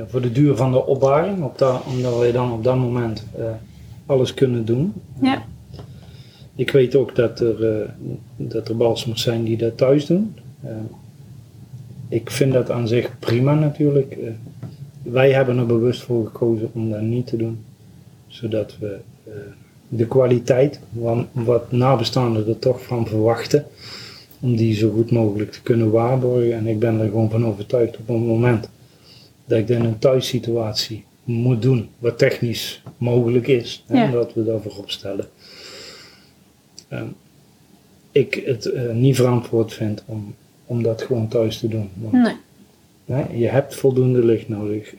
voor 0.07 0.21
de 0.21 0.31
duur 0.31 0.55
van 0.55 0.71
de 0.71 0.85
opbaring, 0.85 1.43
op 1.43 1.57
dat, 1.57 1.83
omdat 1.85 2.17
wij 2.17 2.31
dan 2.31 2.51
op 2.51 2.63
dat 2.63 2.75
moment 2.75 3.23
alles 4.05 4.33
kunnen 4.33 4.65
doen. 4.65 4.93
Ja. 5.21 5.45
Ik 6.55 6.71
weet 6.71 6.95
ook 6.95 7.15
dat 7.15 7.39
er, 7.39 7.89
dat 8.37 8.69
er 8.69 8.77
balsemers 8.77 9.21
zijn 9.21 9.43
die 9.43 9.57
dat 9.57 9.77
thuis 9.77 10.05
doen. 10.05 10.35
Ik 12.09 12.31
vind 12.31 12.53
dat 12.53 12.71
aan 12.71 12.87
zich 12.87 13.19
prima 13.19 13.53
natuurlijk. 13.53 14.11
Eh, 14.11 14.29
wij 15.03 15.31
hebben 15.31 15.57
er 15.57 15.65
bewust 15.65 16.01
voor 16.01 16.25
gekozen 16.25 16.69
om 16.73 16.89
dat 16.89 17.01
niet 17.01 17.27
te 17.27 17.37
doen, 17.37 17.63
zodat 18.27 18.77
we 18.79 18.97
eh, 19.23 19.33
de 19.87 20.07
kwaliteit, 20.07 20.79
wat, 20.91 21.25
wat 21.31 21.71
nabestaanden 21.71 22.47
er 22.47 22.59
toch 22.59 22.83
van 22.83 23.07
verwachten, 23.07 23.65
om 24.39 24.55
die 24.55 24.73
zo 24.73 24.91
goed 24.91 25.11
mogelijk 25.11 25.51
te 25.51 25.61
kunnen 25.61 25.91
waarborgen. 25.91 26.53
En 26.53 26.67
ik 26.67 26.79
ben 26.79 26.99
er 26.99 27.05
gewoon 27.05 27.29
van 27.29 27.45
overtuigd 27.45 27.97
op 27.97 28.07
het 28.07 28.17
moment 28.17 28.69
dat 29.45 29.57
ik 29.59 29.67
dat 29.67 29.77
in 29.77 29.85
een 29.85 29.99
thuissituatie 29.99 31.03
moet 31.23 31.61
doen, 31.61 31.89
wat 31.99 32.17
technisch 32.17 32.83
mogelijk 32.97 33.47
is, 33.47 33.83
hè, 33.87 34.03
Ja. 34.03 34.11
dat 34.11 34.33
we 34.33 34.43
dat 34.43 34.61
voorop 34.61 34.89
stellen. 34.89 35.25
Ehm, 36.87 37.05
ik 38.11 38.43
het 38.45 38.65
eh, 38.65 38.93
niet 38.93 39.15
verantwoord 39.15 39.73
vind 39.73 40.03
om, 40.05 40.35
om 40.65 40.83
dat 40.83 41.01
gewoon 41.01 41.27
thuis 41.27 41.59
te 41.59 41.67
doen. 41.67 41.89
Want, 41.93 42.13
Nee. 42.13 42.35
hè, 43.05 43.25
je 43.33 43.47
hebt 43.47 43.75
voldoende 43.75 44.25
licht 44.25 44.49
nodig. 44.49 44.93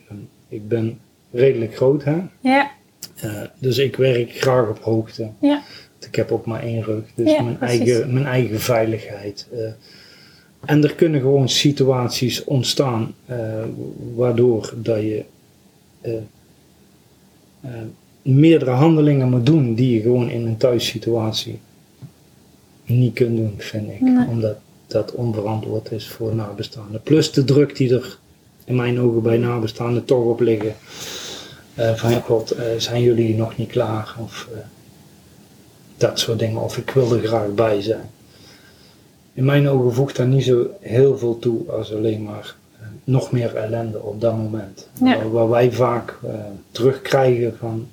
Ik 0.48 0.68
ben 0.68 0.98
redelijk 1.32 1.76
groot, 1.76 2.04
hè? 2.04 2.16
Ja. 2.40 2.70
Eh, 3.16 3.42
dus 3.58 3.78
ik 3.78 3.96
werk 3.96 4.30
graag 4.30 4.68
op 4.68 4.78
hoogte. 4.78 5.28
Ja. 5.40 5.62
Ik 6.08 6.14
heb 6.14 6.32
ook 6.32 6.46
maar 6.46 6.62
één 6.62 6.82
rug, 6.82 7.02
dus 7.14 7.30
Ja, 7.30 7.42
mijn, 7.42 7.58
precies. 7.58 7.78
eigen, 7.78 8.12
mijn 8.12 8.26
eigen 8.26 8.60
veiligheid. 8.60 9.46
eh. 9.52 9.58
en 10.64 10.82
er 10.84 10.94
kunnen 10.94 11.20
gewoon 11.20 11.48
situaties 11.48 12.44
ontstaan 12.44 13.14
eh, 13.26 13.38
waardoor 14.14 14.74
dat 14.82 15.00
je 15.00 15.24
meerdere 18.22 18.70
handelingen 18.70 19.30
moet 19.30 19.46
doen 19.46 19.74
die 19.74 19.94
je 19.94 20.00
gewoon 20.00 20.30
in 20.30 20.46
een 20.46 20.56
thuissituatie 20.56 21.58
niet 22.84 23.14
kunt 23.14 23.36
doen, 23.36 23.54
vind 23.56 23.90
ik. 23.90 24.00
Nee. 24.00 24.26
Omdat 24.28 24.56
dat 24.86 25.12
onverantwoord 25.12 25.92
is 25.92 26.08
voor 26.08 26.34
nabestaanden. 26.34 27.02
Plus 27.02 27.32
de 27.32 27.44
druk 27.44 27.76
die 27.76 27.94
er 27.94 28.18
in 28.64 28.76
mijn 28.76 29.00
ogen 29.00 29.22
bij 29.22 29.36
nabestaanden 29.36 30.04
toch 30.04 30.24
op 30.24 30.40
liggen. 30.40 30.74
Eh, 31.74 31.94
van 31.94 32.10
ja, 32.10 32.20
god, 32.20 32.50
eh, 32.50 32.64
zijn 32.76 33.02
jullie 33.02 33.36
nog 33.36 33.56
niet 33.56 33.70
klaar? 33.70 34.16
Of 34.22 34.48
eh, 34.52 34.58
dat 35.96 36.18
soort 36.18 36.38
dingen. 36.38 36.62
Of 36.62 36.76
ik 36.76 36.90
wil 36.90 37.12
er 37.12 37.26
graag 37.26 37.54
bij 37.54 37.82
zijn. 37.82 38.10
In 39.32 39.44
mijn 39.44 39.68
ogen 39.68 39.94
voegt 39.94 40.16
daar 40.16 40.26
niet 40.26 40.44
zo 40.44 40.66
heel 40.80 41.18
veel 41.18 41.38
toe 41.38 41.70
als 41.70 41.94
alleen 41.94 42.22
maar 42.22 42.56
nog 43.04 43.32
meer 43.32 43.56
ellende 43.56 44.02
op 44.02 44.20
dat 44.20 44.36
moment. 44.36 44.88
Ja. 45.04 45.28
Waar, 45.28 45.48
wij 45.48 45.72
vaak 45.72 46.18
terugkrijgen 46.70 47.56
van, 47.58 47.88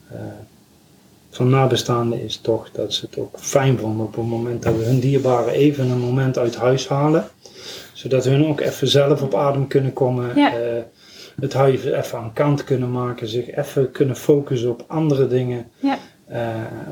van 1.33 1.49
nabestaanden 1.49 2.21
is 2.23 2.37
toch 2.37 2.71
dat 2.71 2.93
ze 2.93 3.05
het 3.05 3.17
ook 3.19 3.39
fijn 3.39 3.77
vonden 3.77 4.05
op 4.05 4.15
het 4.15 4.25
moment 4.25 4.63
dat 4.63 4.77
we 4.77 4.83
hun 4.83 4.99
dierbaren 4.99 5.53
even 5.53 5.89
een 5.89 5.99
moment 5.99 6.37
uit 6.37 6.55
huis 6.55 6.87
halen. 6.87 7.25
Zodat 7.93 8.23
hun 8.25 8.45
ook 8.47 8.61
even 8.61 8.87
zelf 8.87 9.21
op 9.21 9.35
adem 9.35 9.67
kunnen 9.67 9.93
komen. 9.93 10.35
Ja. 10.35 10.53
eh, 10.57 10.81
het 11.41 11.53
huis 11.53 11.83
even 11.85 12.17
aan 12.17 12.33
kant 12.33 12.63
kunnen 12.63 12.91
maken. 12.91 13.27
Zich 13.27 13.55
even 13.55 13.91
kunnen 13.91 14.15
focussen 14.15 14.69
op 14.69 14.83
andere 14.87 15.27
dingen. 15.27 15.65
Ja. 15.79 15.97
Eh, 16.25 16.47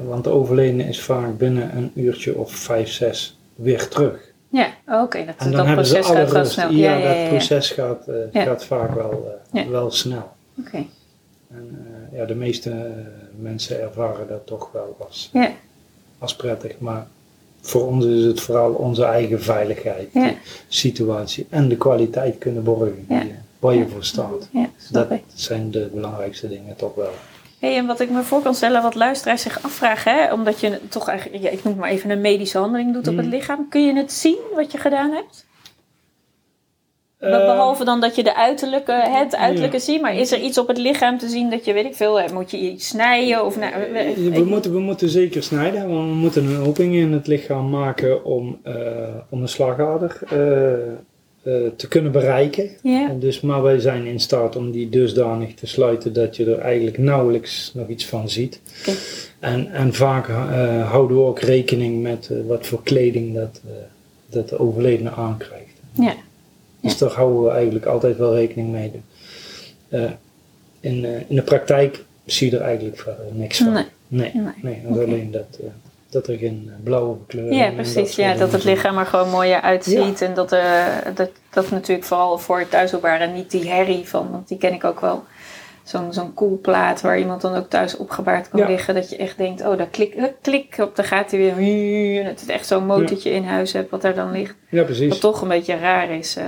want 0.08 0.24
de 0.24 0.30
overledene 0.30 0.84
is 0.84 1.02
vaak 1.02 1.38
binnen 1.38 1.78
een 1.78 1.92
uurtje 1.96 2.36
of 2.38 2.52
vijf, 2.52 2.90
zes 2.92 3.38
weer 3.56 3.88
terug. 3.88 4.30
Ja, 4.50 4.68
oké, 4.88 5.26
dat, 5.26 5.36
En 5.38 5.46
dan 5.46 5.52
dat 5.52 5.66
hebben 5.66 5.86
ze 5.86 5.94
proces 5.94 6.10
alle 6.12 6.20
gaat 6.20 6.32
wel 6.32 6.42
rust. 6.42 6.52
snel. 6.54 6.72
Ja, 6.72 6.78
Ja, 6.94 6.98
ja, 6.98 7.14
ja, 7.14 7.20
dat 7.22 7.30
proces 7.30 7.70
gaat, 7.70 8.08
eh, 8.08 8.44
gaat 8.44 8.66
vaak 8.66 8.94
wel, 8.96 9.40
wel 9.70 9.92
snel. 9.92 10.32
Oké. 10.60 10.86
En 11.50 11.86
ja, 12.14 12.26
de 12.26 12.36
meeste 12.36 12.70
mensen 13.40 13.82
ervaren 13.82 14.28
dat 14.28 14.46
toch 14.46 14.70
wel 14.74 14.96
als, 15.08 15.30
Ja. 15.34 15.52
als 16.20 16.36
prettig. 16.36 16.80
Maar 16.80 17.08
voor 17.62 17.88
ons 17.88 18.06
is 18.06 18.24
het 18.24 18.42
vooral 18.42 18.72
onze 18.74 19.04
eigen 19.04 19.42
veiligheid, 19.42 20.10
Ja. 20.14 20.34
situatie 20.68 21.46
en 21.50 21.68
de 21.70 21.78
kwaliteit 21.78 22.38
kunnen 22.38 22.64
borgen 22.64 23.06
Ja. 23.10 23.20
die, 23.20 23.30
eh, 23.30 23.36
waar 23.60 23.76
je 23.76 23.88
voor 23.88 24.04
staat. 24.04 24.50
Dat 24.92 25.12
ik. 25.12 25.24
zijn 25.34 25.72
de 25.72 25.90
belangrijkste 25.94 26.48
dingen 26.50 26.76
toch 26.76 26.96
wel. 26.96 27.12
Hey, 27.60 27.78
en 27.78 27.86
wat 27.86 28.00
ik 28.00 28.10
me 28.10 28.24
voor 28.24 28.42
kan 28.42 28.56
stellen, 28.56 28.82
wat 28.82 28.96
luisteraars 28.96 29.42
zich 29.42 29.64
afvragen, 29.64 30.14
hè, 30.16 30.34
omdat 30.34 30.60
je 30.60 30.80
toch 30.90 31.08
eigenlijk, 31.08 31.44
ja, 31.44 31.50
ik 31.50 31.64
noem 31.64 31.76
maar 31.76 31.90
even 31.90 32.10
een 32.10 32.22
medische 32.22 32.58
handeling 32.58 32.94
doet 32.94 33.08
op 33.08 33.16
het 33.18 33.26
Mm. 33.26 33.32
lichaam, 33.32 33.70
kun 33.70 33.86
je 33.86 33.96
het 33.96 34.12
zien 34.14 34.38
wat 34.56 34.72
je 34.72 34.78
gedaan 34.78 35.12
hebt? 35.12 35.46
Be- 37.22 37.28
Eh, 37.28 37.46
Behalve 37.46 37.84
dan 37.86 38.00
dat 38.02 38.16
je 38.16 38.24
de 38.24 38.36
uiterlijke, 38.36 38.92
het 38.92 39.36
uiterlijke 39.36 39.76
Ja. 39.78 39.84
ziet, 39.84 40.02
maar 40.02 40.16
is 40.16 40.32
er 40.32 40.40
iets 40.40 40.58
op 40.58 40.68
het 40.68 40.78
lichaam 40.78 41.18
te 41.18 41.28
zien 41.30 41.50
dat 41.50 41.66
je, 41.66 41.74
weet 41.74 41.86
ik 41.86 41.96
veel, 41.96 42.22
hè, 42.22 42.34
moet 42.34 42.52
je 42.52 42.58
iets 42.58 42.88
snijden 42.88 43.46
of 43.46 43.58
nou, 43.60 43.74
Eh, 43.74 44.16
we, 44.34 44.44
moeten, 44.46 44.74
we 44.74 44.80
moeten 44.80 45.10
zeker 45.10 45.44
snijden, 45.44 45.90
want 45.90 46.10
we 46.10 46.16
moeten 46.16 46.46
een 46.46 46.66
opening 46.66 46.96
in 46.96 47.12
het 47.12 47.28
lichaam 47.28 47.70
maken 47.70 48.26
om, 48.26 48.58
eh, 48.64 48.74
om 49.30 49.42
de 49.42 49.48
slagader 49.48 50.20
eh, 50.30 50.72
eh, 51.44 51.72
te 51.76 51.88
kunnen 51.88 52.12
bereiken. 52.12 52.70
Ja, 52.84 53.10
En 53.10 53.20
dus, 53.20 53.42
maar 53.42 53.62
wij 53.62 53.80
zijn 53.80 54.06
in 54.06 54.20
staat 54.20 54.56
om 54.56 54.72
die 54.72 54.90
dusdanig 54.90 55.54
te 55.54 55.68
sluiten 55.68 56.14
dat 56.14 56.36
je 56.36 56.46
er 56.46 56.60
eigenlijk 56.60 56.98
nauwelijks 56.98 57.72
nog 57.74 57.88
iets 57.88 58.06
van 58.06 58.30
ziet. 58.30 58.62
Oké. 58.80 58.98
En, 59.40 59.72
en 59.72 59.94
vaak 59.94 60.28
eh, 60.28 60.90
houden 60.92 61.18
we 61.18 61.24
ook 61.24 61.40
rekening 61.40 62.02
met 62.02 62.30
eh, 62.32 62.38
wat 62.48 62.66
voor 62.68 62.84
kleding 62.84 63.36
dat, 63.36 63.62
eh, 63.66 63.72
dat 64.30 64.50
de 64.50 64.60
overledene 64.60 65.12
aankrijgt. 65.12 65.66
ja, 65.92 66.14
Dus 66.82 66.98
daar 66.98 67.10
houden 67.10 67.44
we 67.44 67.50
eigenlijk 67.50 67.86
altijd 67.86 68.18
wel 68.18 68.36
rekening 68.36 68.72
mee. 68.72 68.92
Eh, 69.90 70.04
in, 70.80 71.06
eh, 71.06 71.20
in 71.28 71.36
de 71.36 71.42
praktijk 71.42 72.04
zie 72.26 72.52
je 72.52 72.58
er 72.58 72.64
eigenlijk 72.64 72.98
verder 73.00 73.26
niks 73.32 73.58
van. 73.58 73.74
Nee. 73.74 73.86
Nee, 74.08 74.32
Nee. 74.34 74.54
nee, 74.62 74.82
dat 74.88 75.06
alleen 75.06 75.32
dat, 75.32 75.58
eh, 75.60 75.68
dat 76.10 76.28
er 76.28 76.38
geen 76.38 76.66
eh, 76.68 76.84
blauwe 76.84 77.18
kleur 77.28 77.54
ja 77.54 77.72
precies. 77.72 78.16
Ja, 78.16 78.34
dat 78.36 78.52
het 78.52 78.64
lichaam 78.64 78.98
er 78.98 79.06
gewoon 79.06 79.30
mooier 79.30 79.62
uitziet 79.62 80.22
en 80.22 80.34
dat, 80.34 80.52
eh, 80.52 80.86
dat, 81.16 81.30
dat 81.50 81.70
natuurlijk 81.72 82.08
vooral 82.08 82.38
voor 82.38 82.68
thuisopbaren 82.68 83.34
niet 83.34 83.52
die 83.52 83.70
herrie 83.70 84.08
van, 84.08 84.32
want 84.32 84.48
die 84.48 84.58
ken 84.58 84.74
ik 84.74 84.84
ook 84.84 85.00
wel. 85.00 85.24
Zo'n 85.92 86.14
zo'n 86.14 86.34
koelplaat 86.34 87.02
waar 87.02 87.20
iemand 87.20 87.42
dan 87.42 87.56
ook 87.56 87.70
thuis 87.70 87.98
opgebaard 87.98 88.50
kan 88.50 88.60
Ja. 88.60 88.68
liggen. 88.68 88.96
Dat 88.96 89.10
je 89.10 89.16
echt 89.16 89.38
denkt, 89.38 89.62
oh, 89.66 89.78
daar 89.78 89.88
klik, 89.88 90.14
eh, 90.14 90.24
klik 90.42 90.76
op, 90.80 90.96
dan 90.96 91.06
gaat 91.06 91.32
hij 91.32 91.56
weer. 91.56 92.22
En 92.22 92.26
het 92.28 92.42
is 92.42 92.48
echt 92.48 92.68
zo'n 92.68 92.86
motortje 92.86 93.30
in 93.32 93.44
huis 93.44 93.74
hebt 93.74 93.90
wat 93.90 94.02
daar 94.02 94.16
dan 94.16 94.32
ligt. 94.32 94.56
Ja, 94.70 94.84
precies. 94.84 95.10
Wat 95.10 95.20
toch 95.20 95.42
een 95.42 95.48
beetje 95.48 95.76
raar 95.78 96.10
is 96.12 96.36
eh, 96.36 96.46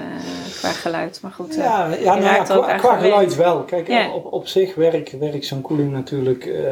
qua 0.60 0.70
geluid. 0.70 1.20
Maar 1.22 1.32
goed, 1.32 1.50
eh, 1.58 1.64
Ja, 1.64 1.88
ja, 1.88 1.96
je 1.96 2.06
nou 2.06 2.22
ja, 2.24 2.44
qua, 2.78 2.98
geluid 2.98 3.36
wel. 3.36 3.64
Kijk, 3.64 3.88
Ja. 3.88 4.14
op, 4.14 4.34
op 4.34 4.48
zich 4.48 4.76
werkt 4.76 5.18
werkt 5.18 5.46
zo'n 5.46 5.62
koeling 5.62 5.92
natuurlijk 5.92 6.46
eh, 6.46 6.64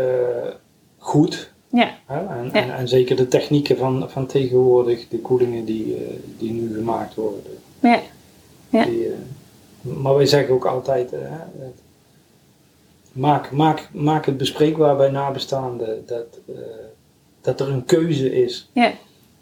goed. 0.97 1.51
ja? 1.69 1.89
En, 2.07 2.49
Ja. 2.53 2.59
en, 2.61 2.75
en 2.75 2.87
zeker 2.87 3.15
de 3.15 3.27
technieken 3.27 3.77
van, 3.77 4.09
van 4.09 4.25
tegenwoordig, 4.25 5.07
de 5.07 5.19
koelingen 5.19 5.65
die, 5.65 5.95
eh, 5.95 6.13
die 6.37 6.51
nu 6.51 6.73
gemaakt 6.75 7.15
worden. 7.15 7.41
ja, 7.79 7.99
Ja. 8.69 8.85
Die, 8.85 9.05
eh, 9.07 9.13
maar 9.81 10.15
wij 10.15 10.25
zeggen 10.25 10.53
ook 10.53 10.65
altijd, 10.65 11.13
eh, 11.13 11.19
hè, 11.21 11.37
dat- 11.59 11.80
maak, 13.11 13.51
maak, 13.51 13.89
maak 13.93 14.25
het 14.25 14.37
bespreekbaar 14.37 14.95
bij 14.95 15.09
nabestaanden 15.09 16.03
dat, 16.05 16.39
eh, 16.47 16.55
dat 17.41 17.59
er 17.59 17.69
een 17.69 17.85
keuze 17.85 18.43
is. 18.43 18.69
ja, 18.73 18.91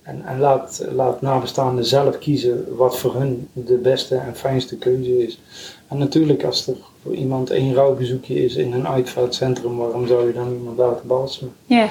En, 0.02 0.26
en 0.26 0.40
laat, 0.40 0.86
laat 0.92 1.22
nabestaanden 1.22 1.86
zelf 1.86 2.18
kiezen 2.18 2.76
wat 2.76 2.98
voor 2.98 3.16
hun 3.16 3.48
de 3.54 3.76
beste 3.78 4.16
en 4.16 4.36
fijnste 4.36 4.78
keuze 4.78 5.26
is. 5.28 5.40
En 5.88 5.98
natuurlijk, 5.98 6.44
als 6.44 6.68
er 6.68 6.76
voor 7.04 7.14
iemand 7.16 7.50
één 7.50 7.74
rouwbezoekje 7.74 8.44
is 8.44 8.56
in 8.56 8.74
een 8.74 8.88
uitvaartcentrum, 8.88 9.78
waarom 9.78 10.08
zou 10.08 10.28
je 10.28 10.34
dan 10.34 10.52
iemand 10.54 10.78
laten 10.78 11.08
balsemen? 11.08 11.54
ja, 11.66 11.90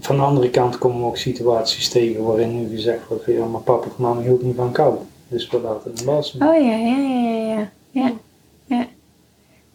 Van 0.00 0.16
de 0.16 0.22
andere 0.22 0.50
kant 0.50 0.78
komen 0.78 1.00
we 1.00 1.06
ook 1.06 1.16
situaties 1.16 1.88
tegen 1.88 2.24
waarin 2.24 2.60
nu 2.60 2.68
gezegd 2.76 3.08
wordt: 3.08 3.24
van, 3.24 3.32
ja, 3.32 3.44
maar 3.44 3.60
papa 3.60 3.86
of 3.86 3.98
mama 3.98 4.20
hield 4.20 4.42
niet 4.42 4.56
van 4.56 4.72
kou. 4.72 4.96
Dus 5.28 5.48
we 5.50 5.60
laten 5.60 5.92
hem 5.94 6.04
balsemen. 6.04 6.48
Oh 6.48 6.54
ja, 6.54 6.76
ja, 6.76 6.96
ja. 6.96 7.54
Ja, 7.54 7.70
ja. 7.90 8.12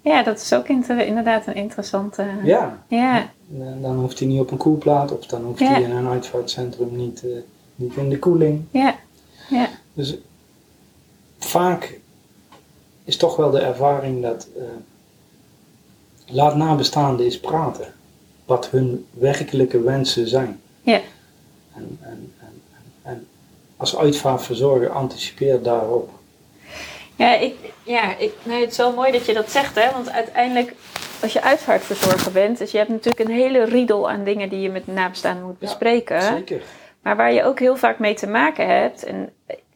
Ja 0.03 0.23
dat 0.23 0.39
is 0.41 0.53
ook 0.53 0.67
inderdaad 0.67 1.47
een 1.47 1.55
interessante... 1.55 2.25
Ja, 2.43 2.83
Ja, 2.87 3.29
dan 3.47 3.81
dan 3.81 3.99
hoeft 3.99 4.19
hij 4.19 4.27
niet 4.27 4.39
op 4.39 4.51
een 4.51 4.57
koelplaat 4.57 5.17
of 5.17 5.25
dan 5.25 5.43
hoeft 5.43 5.59
Ja. 5.59 5.67
hij 5.71 5.81
in 5.81 5.91
een 5.91 6.07
uitvaartcentrum 6.07 6.95
niet, 6.95 7.23
eh, 7.23 7.29
niet 7.75 7.95
in 7.95 8.09
de 8.09 8.19
koeling. 8.19 8.65
ja, 8.71 8.95
ja, 9.49 9.69
Dus 9.93 10.17
vaak 11.39 11.99
is 13.03 13.17
toch 13.17 13.35
wel 13.35 13.51
de 13.51 13.59
ervaring 13.59 14.21
dat 14.21 14.47
eh, 14.57 14.63
laat 16.25 16.55
nabestaanden 16.55 17.25
eens 17.25 17.39
praten. 17.39 17.93
Wat 18.45 18.69
hun 18.69 19.05
werkelijke 19.13 19.81
wensen 19.81 20.27
zijn. 20.27 20.59
ja, 20.81 20.99
En, 21.75 21.97
en, 22.01 22.33
en, 22.39 22.61
en, 22.73 23.11
en 23.11 23.27
als 23.77 23.97
uitvaartverzorger 23.97 24.89
anticipeer 24.89 25.61
daarop. 25.61 26.09
Ja, 27.15 27.35
ik, 27.35 27.55
ja 27.83 28.17
ik, 28.17 28.33
nee, 28.43 28.61
het 28.61 28.71
is 28.71 28.77
wel 28.77 28.93
mooi 28.93 29.11
dat 29.11 29.25
je 29.25 29.33
dat 29.33 29.51
zegt, 29.51 29.75
hè? 29.75 29.91
Want 29.91 30.11
uiteindelijk, 30.11 30.73
als 31.21 31.33
je 31.33 31.41
uitvaartverzorger 31.41 32.31
bent, 32.31 32.57
dus 32.57 32.71
je 32.71 32.77
hebt 32.77 32.89
natuurlijk 32.89 33.29
een 33.29 33.35
hele 33.35 33.63
riedel 33.63 34.09
aan 34.09 34.23
dingen 34.23 34.49
die 34.49 34.59
je 34.61 34.69
met 34.69 34.87
nabestaanden 34.87 35.43
moet 35.43 35.55
Ja, 35.59 35.65
bespreken. 35.67 36.21
Zeker. 36.21 36.61
Maar 37.01 37.15
waar 37.15 37.33
je 37.33 37.43
ook 37.43 37.59
heel 37.59 37.75
vaak 37.75 37.99
mee 37.99 38.13
te 38.13 38.27
maken 38.27 38.67
hebt, 38.67 39.03
en, 39.03 39.29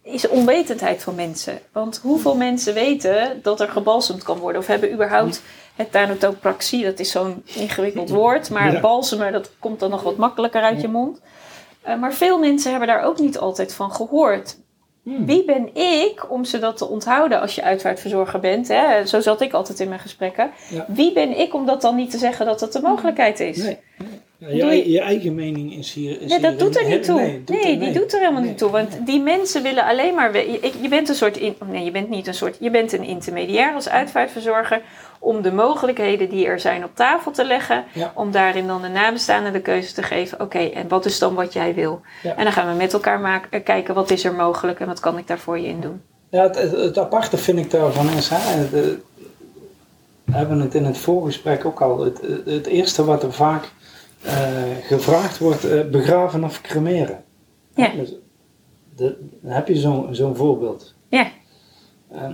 is 0.03 0.27
onwetendheid 0.27 1.03
van 1.03 1.15
mensen. 1.15 1.59
Want 1.71 1.99
hoeveel 2.03 2.35
mensen 2.35 2.73
weten 2.73 3.39
dat 3.43 3.59
er 3.59 3.69
gebalsemd 3.69 4.23
kan 4.23 4.37
worden? 4.37 4.61
Of 4.61 4.67
hebben 4.67 4.91
überhaupt 4.93 5.41
het 5.75 5.91
thanatopraxie, 5.91 6.83
dat 6.83 6.99
is 6.99 7.11
zo'n 7.11 7.43
ingewikkeld 7.45 8.09
woord. 8.09 8.49
Maar 8.49 8.71
Ja. 8.73 8.79
balsemen, 8.79 9.31
dat 9.31 9.49
komt 9.59 9.79
dan 9.79 9.89
nog 9.89 10.01
wat 10.03 10.17
makkelijker 10.17 10.61
uit 10.61 10.81
je 10.81 10.87
mond. 10.87 11.21
Eh, 11.81 11.95
maar 11.95 12.13
veel 12.13 12.39
mensen 12.39 12.69
hebben 12.69 12.87
daar 12.87 13.03
ook 13.03 13.19
niet 13.19 13.37
altijd 13.37 13.73
van 13.73 13.91
gehoord. 13.91 14.57
Hmm. 15.07 15.25
Wie 15.25 15.45
ben 15.45 15.75
ik 15.75 16.31
om 16.31 16.45
ze 16.45 16.59
dat 16.59 16.77
te 16.77 16.87
onthouden 16.87 17.41
als 17.41 17.55
je 17.55 17.63
uitvaartverzorger 17.63 18.39
bent? 18.39 18.67
Hè? 18.67 19.05
Zo 19.05 19.19
zat 19.19 19.41
ik 19.41 19.53
altijd 19.53 19.79
in 19.79 19.87
mijn 19.87 19.99
gesprekken. 19.99 20.51
Ja. 20.69 20.85
Wie 20.87 21.13
ben 21.13 21.39
ik 21.39 21.53
om 21.53 21.65
dat 21.65 21.81
dan 21.81 21.95
niet 21.95 22.11
te 22.11 22.17
zeggen 22.17 22.45
dat 22.45 22.59
dat 22.59 22.73
de 22.73 22.81
mogelijkheid 22.81 23.39
is? 23.39 23.57
Nee. 23.57 23.79
Ja, 24.39 24.71
je, 24.71 24.91
je- 24.91 24.99
eigen 25.01 25.35
mening 25.35 25.73
is 25.73 25.93
hier. 25.93 26.21
Is 26.21 26.29
Nee, 26.29 26.39
dat 26.39 26.49
hier 26.51 26.59
doet 26.59 26.77
er 26.77 26.87
niet 26.87 27.03
toe. 27.03 27.41
Nee, 27.45 27.77
die 27.79 27.91
doet 27.91 28.13
er 28.13 28.19
helemaal 28.19 28.41
Nee. 28.41 28.49
niet 28.49 28.57
toe. 28.57 28.69
Want 28.71 29.05
die 29.05 29.21
mensen 29.21 29.63
willen 29.63 29.83
alleen 29.85 30.15
maar. 30.15 30.35
Je, 30.37 30.71
je 30.81 30.89
bent 30.89 31.09
een 31.09 31.15
soort. 31.15 31.37
In, 31.37 31.55
nee, 31.65 31.83
je 31.83 31.91
bent 31.91 32.09
niet 32.09 32.27
een 32.27 32.33
soort. 32.33 32.57
Je 32.59 32.71
bent 32.71 32.91
een 32.93 33.03
intermediair 33.03 33.73
als 33.73 33.89
uitvaartverzorger. 33.89 34.81
Om 35.19 35.41
de 35.41 35.51
mogelijkheden 35.51 36.29
die 36.29 36.45
er 36.45 36.59
zijn 36.59 36.83
op 36.83 36.91
tafel 36.93 37.31
te 37.31 37.45
leggen. 37.45 37.83
Ja. 37.93 38.11
Om 38.15 38.31
daarin 38.31 38.67
dan 38.67 38.81
de 38.81 38.87
nabestaanden 38.87 39.53
de 39.53 39.61
keuze 39.61 39.93
te 39.93 40.03
geven. 40.03 40.41
Oké, 40.41 40.59
en 40.59 40.87
wat 40.87 41.05
is 41.05 41.19
dan 41.19 41.33
wat 41.33 41.53
jij 41.53 41.73
wil? 41.73 42.01
Ja. 42.23 42.35
En 42.35 42.43
dan 42.43 42.53
gaan 42.53 42.67
we 42.71 42.73
met 42.77 42.93
elkaar 42.93 43.19
maken, 43.19 43.51
eh, 43.51 43.63
kijken 43.63 43.93
wat 43.93 44.11
is 44.11 44.23
er 44.23 44.33
mogelijk 44.33 44.79
en 44.79 44.87
wat 44.87 44.99
kan 44.99 45.17
ik 45.17 45.27
daar 45.27 45.39
voor 45.39 45.59
je 45.59 45.67
in 45.67 45.79
doen. 45.81 46.01
Ja, 46.29 46.43
het, 46.43 46.55
het, 46.61 46.71
het 46.71 46.97
aparte 46.97 47.37
vind 47.37 47.59
ik 47.59 47.71
daarvan 47.71 48.09
is, 48.09 48.29
hè, 48.29 48.69
de- 48.69 48.97
we 50.23 50.33
hebben 50.35 50.59
het 50.59 50.75
in 50.75 50.85
het 50.85 50.97
voorgesprek 50.97 51.65
ook 51.65 51.81
al, 51.81 52.03
het, 52.45 52.65
eerste 52.67 53.05
wat 53.05 53.23
er 53.23 53.33
vaak 53.33 53.63
gevraagd 54.83 55.37
wordt, 55.37 55.63
eh, 55.63 55.85
begraven 55.89 56.43
of 56.43 56.61
cremeren. 56.61 57.23
Ja. 57.75 57.89
Dus 57.95 58.13
de- 58.95 59.17
dan 59.41 59.51
heb 59.51 59.67
je 59.67 59.75
zo'n 59.75 60.07
zo'n 60.15 60.35
voorbeeld. 60.35 60.93
Ja, 61.09 61.31
Ehm, 62.11 62.33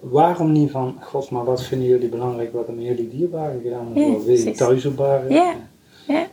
waarom 0.00 0.52
niet 0.52 0.70
van, 0.70 0.96
god, 1.00 1.30
maar 1.30 1.44
wat 1.44 1.62
vinden 1.64 1.88
jullie 1.88 2.08
belangrijk 2.08 2.52
wat 2.52 2.68
er 2.68 2.74
met 2.74 2.84
jullie 2.84 3.08
dierbaren 3.08 3.60
gedaan? 3.62 3.86
Ja, 3.94 4.12
Wat 4.12 4.24
wil 4.24 4.34
je 4.34 4.42
precies. 4.42 4.56
thuis 4.58 4.86
opbaren? 4.86 5.30
Ja. 5.32 5.54
ja, 6.06 6.26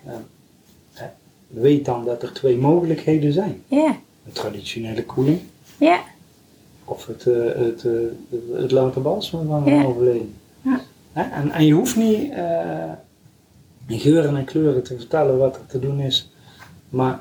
Weet 1.47 1.85
dan 1.85 2.05
dat 2.05 2.23
er 2.23 2.33
twee 2.33 2.57
mogelijkheden 2.57 3.33
zijn. 3.33 3.63
ja, 3.67 3.87
Een 4.25 4.31
traditionele 4.31 5.03
koeling 5.05 5.39
ja, 5.79 5.99
Of 6.85 7.05
het, 7.05 7.25
eh, 7.27 7.35
het, 7.45 7.85
eh, 7.85 7.91
het, 8.29 8.61
het 8.61 8.71
laten 8.71 9.01
van 9.03 9.61
Ja. 9.65 9.71
een 9.79 9.85
overleden. 9.85 10.33
Ja. 10.61 10.81
En, 11.13 11.51
en 11.51 11.65
je 11.65 11.73
hoeft 11.73 11.95
niet 11.95 12.31
eh, 12.31 12.91
in 13.87 13.99
geuren 13.99 14.35
en 14.37 14.45
kleuren 14.45 14.83
te 14.83 14.95
vertellen 14.97 15.37
wat 15.37 15.55
er 15.55 15.65
te 15.65 15.79
doen 15.79 15.99
is. 15.99 16.31
Maar 16.89 17.19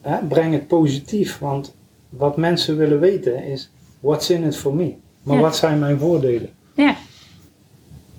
hè, 0.00 0.16
breng 0.28 0.52
het 0.52 0.66
positief. 0.66 1.38
Want 1.38 1.74
wat 2.08 2.36
mensen 2.36 2.76
willen 2.76 3.00
weten 3.00 3.44
is, 3.44 3.70
what's 4.00 4.30
in 4.30 4.44
it 4.44 4.56
for 4.56 4.74
me? 4.74 4.94
Maar 5.22 5.36
Ja. 5.36 5.42
wat 5.42 5.56
zijn 5.56 5.78
mijn 5.78 5.98
voordelen? 5.98 6.50
ja, 6.74 6.96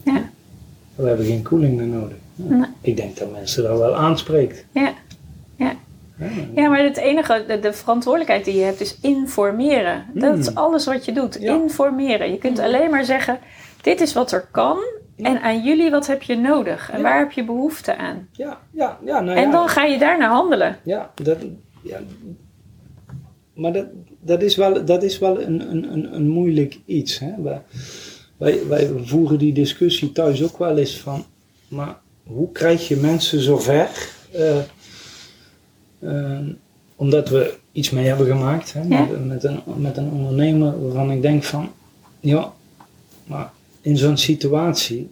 ja, 0.04 0.30
We 0.95 1.08
hebben 1.08 1.25
geen 1.25 1.43
koeling 1.43 1.78
meer 1.78 1.86
nodig. 1.88 2.17
Nee. 2.36 2.63
Ik 2.82 2.95
denk 2.97 3.17
dat 3.17 3.32
mensen 3.32 3.63
dat 3.63 3.78
wel 3.78 3.95
aanspreekt. 3.95 4.65
Ja. 4.71 4.93
Ja. 5.56 5.75
Ja. 6.56 6.69
Maar 6.69 6.84
het 6.84 6.97
enige, 6.97 7.43
de, 7.47 7.60
de 7.60 7.73
verantwoordelijkheid 7.73 8.45
die 8.45 8.56
je 8.56 8.63
hebt 8.63 8.82
is 8.82 8.97
informeren. 9.02 10.06
Dat 10.13 10.38
is 10.38 10.49
Mm. 10.49 10.58
alles 10.58 10.86
wat 10.86 11.06
je 11.06 11.12
doet. 11.12 11.36
Informeren. 11.36 12.32
Je 12.32 12.38
kunt 12.38 12.60
alleen 12.60 12.89
maar 12.89 13.06
zeggen, 13.06 13.39
dit 13.82 14.02
is 14.02 14.13
wat 14.13 14.32
er 14.32 14.47
kan. 14.52 14.78
En 15.26 15.42
aan 15.42 15.64
jullie, 15.64 15.92
wat 15.92 16.08
heb 16.08 16.22
je 16.24 16.36
nodig? 16.36 16.90
En 16.92 16.98
Ja. 16.98 17.04
waar 17.04 17.20
heb 17.20 17.32
je 17.32 17.44
behoefte 17.44 17.96
aan? 17.98 18.28
Ja, 18.32 18.60
ja, 18.72 19.00
ja, 19.06 19.20
nou 19.22 19.38
En 19.38 19.52
dan 19.52 19.68
ga 19.68 19.84
je 19.84 19.98
daarna 20.00 20.30
handelen. 20.30 20.78
Ja, 20.84 21.12
dat, 21.24 21.38
ja. 21.82 22.00
maar 23.54 23.74
dat, 23.74 23.86
dat 24.22 24.42
is 24.42 24.56
wel, 24.56 24.86
dat 24.86 25.04
is 25.04 25.20
wel 25.20 25.42
een, 25.42 25.72
een, 25.72 25.92
een, 25.94 26.14
een 26.16 26.28
moeilijk 26.30 26.80
iets. 26.86 27.20
Hè? 27.20 27.32
Wij, 27.42 27.62
wij, 28.38 28.68
wij 28.68 28.90
voeren 29.04 29.38
die 29.38 29.54
discussie 29.54 30.12
thuis 30.12 30.44
ook 30.44 30.58
wel 30.58 30.78
eens 30.78 30.98
van, 31.00 31.26
maar 31.68 31.98
hoe 32.24 32.52
krijg 32.52 32.88
je 32.88 32.96
mensen 32.96 33.40
zover? 33.42 33.90
eh, 36.00 36.40
omdat 36.96 37.30
we 37.30 37.58
iets 37.72 37.90
mee 37.90 38.06
hebben 38.08 38.28
gemaakt 38.28 38.74
hè? 38.74 38.84
Met, 38.84 39.26
met, 39.26 39.44
een, 39.44 39.60
met 39.76 39.98
een 39.98 40.12
ondernemer 40.12 40.84
waarvan 40.84 41.12
ik 41.12 41.22
denk 41.22 41.44
van, 41.44 41.72
ja, 42.20 42.52
maar 43.26 43.52
in 43.82 43.98
zo'n 43.98 44.18
situatie 44.18 45.12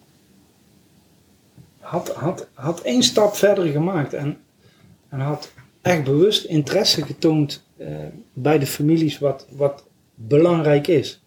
had, 1.79 2.13
had, 2.13 2.47
had 2.53 2.81
één 2.81 3.03
stap 3.03 3.35
verder 3.35 3.67
gemaakt 3.67 4.13
en, 4.13 4.37
en 5.09 5.19
had 5.19 5.51
echt 5.81 6.03
bewust 6.03 6.43
interesse 6.43 7.01
getoond 7.01 7.65
eh, 7.77 7.87
bij 8.33 8.59
de 8.59 8.67
families 8.67 9.19
wat, 9.19 9.47
wat 9.49 9.85
belangrijk 10.15 10.87
is. 10.87 11.21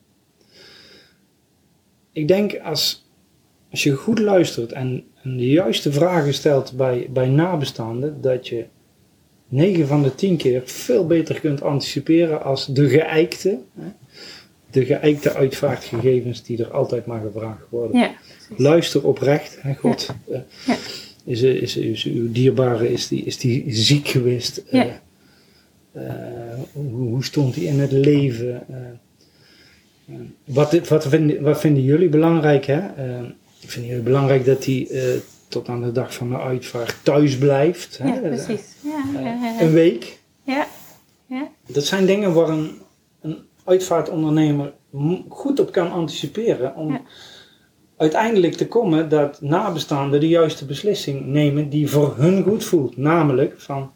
Ik 2.12 2.28
denk 2.28 2.58
als, 2.58 3.06
als 3.70 3.82
je 3.82 3.92
goed 3.92 4.18
luistert 4.18 4.72
en, 4.72 5.04
de 5.22 5.48
juiste 5.48 5.92
vragen 5.92 6.34
stelt 6.34 6.72
bij, 6.76 7.06
bij 7.10 7.28
nabestaanden, 7.28 8.20
dat 8.20 8.48
je 8.48 8.66
9 9.48 9.86
van 9.86 10.02
de 10.02 10.14
10 10.14 10.36
keer 10.36 10.62
veel 10.64 11.06
beter 11.06 11.40
kunt 11.40 11.62
anticiperen 11.62 12.42
als 12.42 12.66
de 12.66 12.88
geëikte, 12.88 13.58
hè, 13.74 13.88
de 14.70 14.84
geëikte 14.84 15.34
uitvaartgegevens 15.34 16.42
die 16.42 16.58
er 16.64 16.70
altijd 16.70 17.06
maar 17.06 17.20
gevraagd 17.20 17.62
worden. 17.68 18.00
Ja. 18.00 18.10
Luister 18.56 19.06
oprecht. 19.06 19.58
Hè, 19.60 19.74
God, 19.74 20.08
eh, 20.30 20.38
Ja. 20.66 20.76
is, 21.24 21.42
is, 21.42 21.76
is, 21.76 22.04
uw 22.04 22.32
dierbare, 22.32 22.92
is 22.92 23.08
die, 23.08 23.24
is 23.24 23.38
die 23.38 23.64
ziek 23.68 24.08
geweest? 24.08 24.62
Eh, 24.70 24.80
eh, 25.92 26.02
hoe, 26.72 26.90
hoe 27.08 27.24
stond 27.24 27.54
hij 27.54 27.64
in 27.64 27.80
het 27.80 27.92
leven? 27.92 28.62
Eh, 28.68 28.76
eh, 30.08 30.20
wat, 30.44 30.88
wat, 30.88 31.08
vinden, 31.08 31.42
wat 31.42 31.60
vinden 31.60 31.82
jullie 31.82 32.08
belangrijk? 32.08 32.64
Hè? 32.66 32.78
Eh, 32.78 33.20
vinden 33.64 33.90
jullie 33.90 34.04
belangrijk 34.04 34.44
dat 34.44 34.64
hij 34.64 34.86
eh, 34.90 35.02
tot 35.48 35.68
aan 35.68 35.82
de 35.82 35.92
dag 35.92 36.14
van 36.14 36.28
de 36.28 36.38
uitvaart 36.38 36.94
thuis 37.02 37.38
blijft? 37.38 37.98
Hè? 37.98 38.06
Ja, 38.08 38.18
precies. 38.20 38.60
Eh, 39.16 39.60
Een 39.60 39.72
week. 39.72 40.18
ja. 40.44 40.66
ja. 41.26 41.48
Dat 41.66 41.84
zijn 41.84 42.06
dingen 42.06 42.32
waar 42.34 42.48
een, 42.48 42.58
een 42.58 42.78
uitvaartondernemer 43.70 44.72
goed 45.28 45.60
op 45.60 45.72
kan 45.72 45.90
anticiperen. 45.92 46.74
Om 46.76 46.92
Ja. 46.92 47.00
uiteindelijk 47.96 48.52
te 48.54 48.68
komen 48.68 49.08
dat 49.08 49.40
nabestaanden 49.42 50.20
de 50.20 50.28
juiste 50.28 50.64
beslissing 50.66 51.26
nemen 51.26 51.68
die 51.68 51.90
voor 51.90 52.14
hun 52.16 52.42
goed 52.42 52.64
voelt. 52.64 52.96
Namelijk 52.96 53.60
van, 53.60 53.90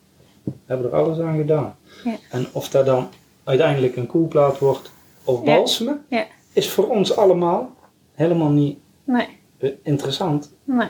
we 0.44 0.52
hebben 0.64 0.86
er 0.86 0.96
alles 0.96 1.18
aan 1.18 1.36
gedaan. 1.36 1.76
Ja. 2.04 2.16
En 2.30 2.46
of 2.52 2.68
dat 2.68 2.86
dan 2.86 3.08
uiteindelijk 3.44 3.96
een 3.96 4.06
koelplaat 4.06 4.58
wordt 4.58 4.90
of 5.24 5.44
balsemen, 5.44 6.04
Ja. 6.08 6.26
is 6.52 6.70
voor 6.70 6.88
ons 6.88 7.16
allemaal 7.16 7.74
helemaal 8.12 8.50
niet 8.50 8.78
Nee, 9.04 9.26
eh, 9.58 9.70
interessant. 9.82 10.54
nee. 10.64 10.88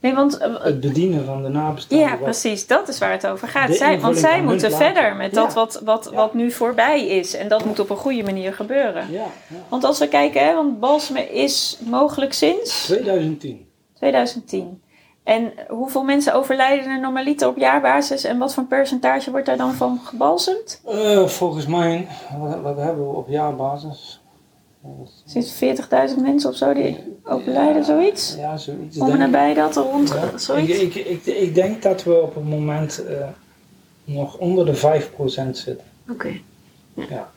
Nee, 0.00 0.14
want... 0.14 0.36
eh, 0.38 0.54
Het 0.62 0.80
bedienen 0.80 1.24
van 1.24 1.42
de 1.42 1.48
nabestaanden. 1.48 2.08
Ja, 2.08 2.16
precies. 2.16 2.66
Dat 2.66 2.88
is 2.88 2.98
waar 2.98 3.10
het 3.10 3.26
over 3.26 3.48
gaat. 3.48 3.74
Zij, 3.74 4.00
want 4.00 4.16
zij 4.18 4.42
moeten 4.42 4.72
verder 4.72 5.16
met 5.16 5.34
dat 5.34 5.54
wat, 5.54 5.80
wat, 5.84 6.08
Ja. 6.10 6.16
wat 6.16 6.34
nu 6.34 6.50
voorbij 6.50 7.06
is. 7.06 7.34
En 7.34 7.48
dat 7.48 7.64
moet 7.64 7.78
op 7.80 7.90
een 7.90 7.96
goede 7.96 8.22
manier 8.22 8.52
gebeuren. 8.54 9.10
Ja. 9.10 9.24
Want 9.68 9.84
als 9.84 9.98
we 9.98 10.08
kijken, 10.08 10.44
hè, 10.46 10.54
want 10.54 10.80
balsemen 10.80 11.32
is 11.32 11.78
mogelijk 11.84 12.32
sinds 12.32 12.84
2010. 12.84 13.66
2010. 13.94 14.82
En 15.24 15.52
hoeveel 15.68 16.02
mensen 16.02 16.34
overlijden 16.34 16.86
er 16.90 17.00
normaliter 17.00 17.48
op 17.48 17.56
jaarbasis? 17.58 18.24
En 18.24 18.38
wat 18.38 18.54
voor 18.54 18.64
percentage 18.64 19.30
wordt 19.30 19.46
daar 19.46 19.56
dan 19.56 19.72
van 19.74 20.00
gebalsemd? 20.04 20.80
Eh, 20.86 21.26
volgens 21.26 21.66
mij, 21.66 22.06
wat, 22.38 22.60
wat 22.60 22.76
hebben 22.76 23.08
we 23.10 23.16
op 23.16 23.28
jaarbasis? 23.28 24.17
Sinds 25.26 25.54
40.000 25.54 26.22
mensen 26.22 26.50
of 26.50 26.56
zo 26.56 26.72
die 26.74 26.96
overlijden, 27.24 27.84
zoiets? 27.84 28.34
Ja, 28.38 28.56
zoiets. 28.56 28.98
Om 28.98 29.18
nabij 29.18 29.54
dat 29.54 29.76
er 29.76 29.82
rond, 29.82 30.08
Ja. 30.08 30.38
zoiets? 30.38 30.78
Ik, 30.78 30.94
ik, 30.94 31.06
ik, 31.06 31.26
ik 31.26 31.54
denk 31.54 31.82
dat 31.82 32.04
we 32.04 32.22
op 32.22 32.34
het 32.34 32.44
moment 32.48 33.04
eh, 33.04 33.28
nog 34.04 34.38
onder 34.38 34.66
de 34.66 34.76
5% 34.76 35.50
zitten. 35.50 35.80
Oké. 36.10 36.40
Ja. 36.94 37.30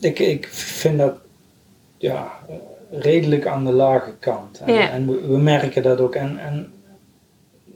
Ik, 0.00 0.18
ik 0.18 0.48
vind 0.48 0.98
dat 0.98 1.14
ja, 1.96 2.32
redelijk 2.90 3.46
aan 3.46 3.64
de 3.64 3.72
lage 3.72 4.12
kant. 4.18 4.58
En, 4.58 4.72
Ja. 4.74 4.90
en 4.90 5.06
we, 5.06 5.26
we 5.26 5.36
merken 5.38 5.82
dat 5.82 6.00
ook. 6.00 6.14
En, 6.14 6.38
en 6.38 6.72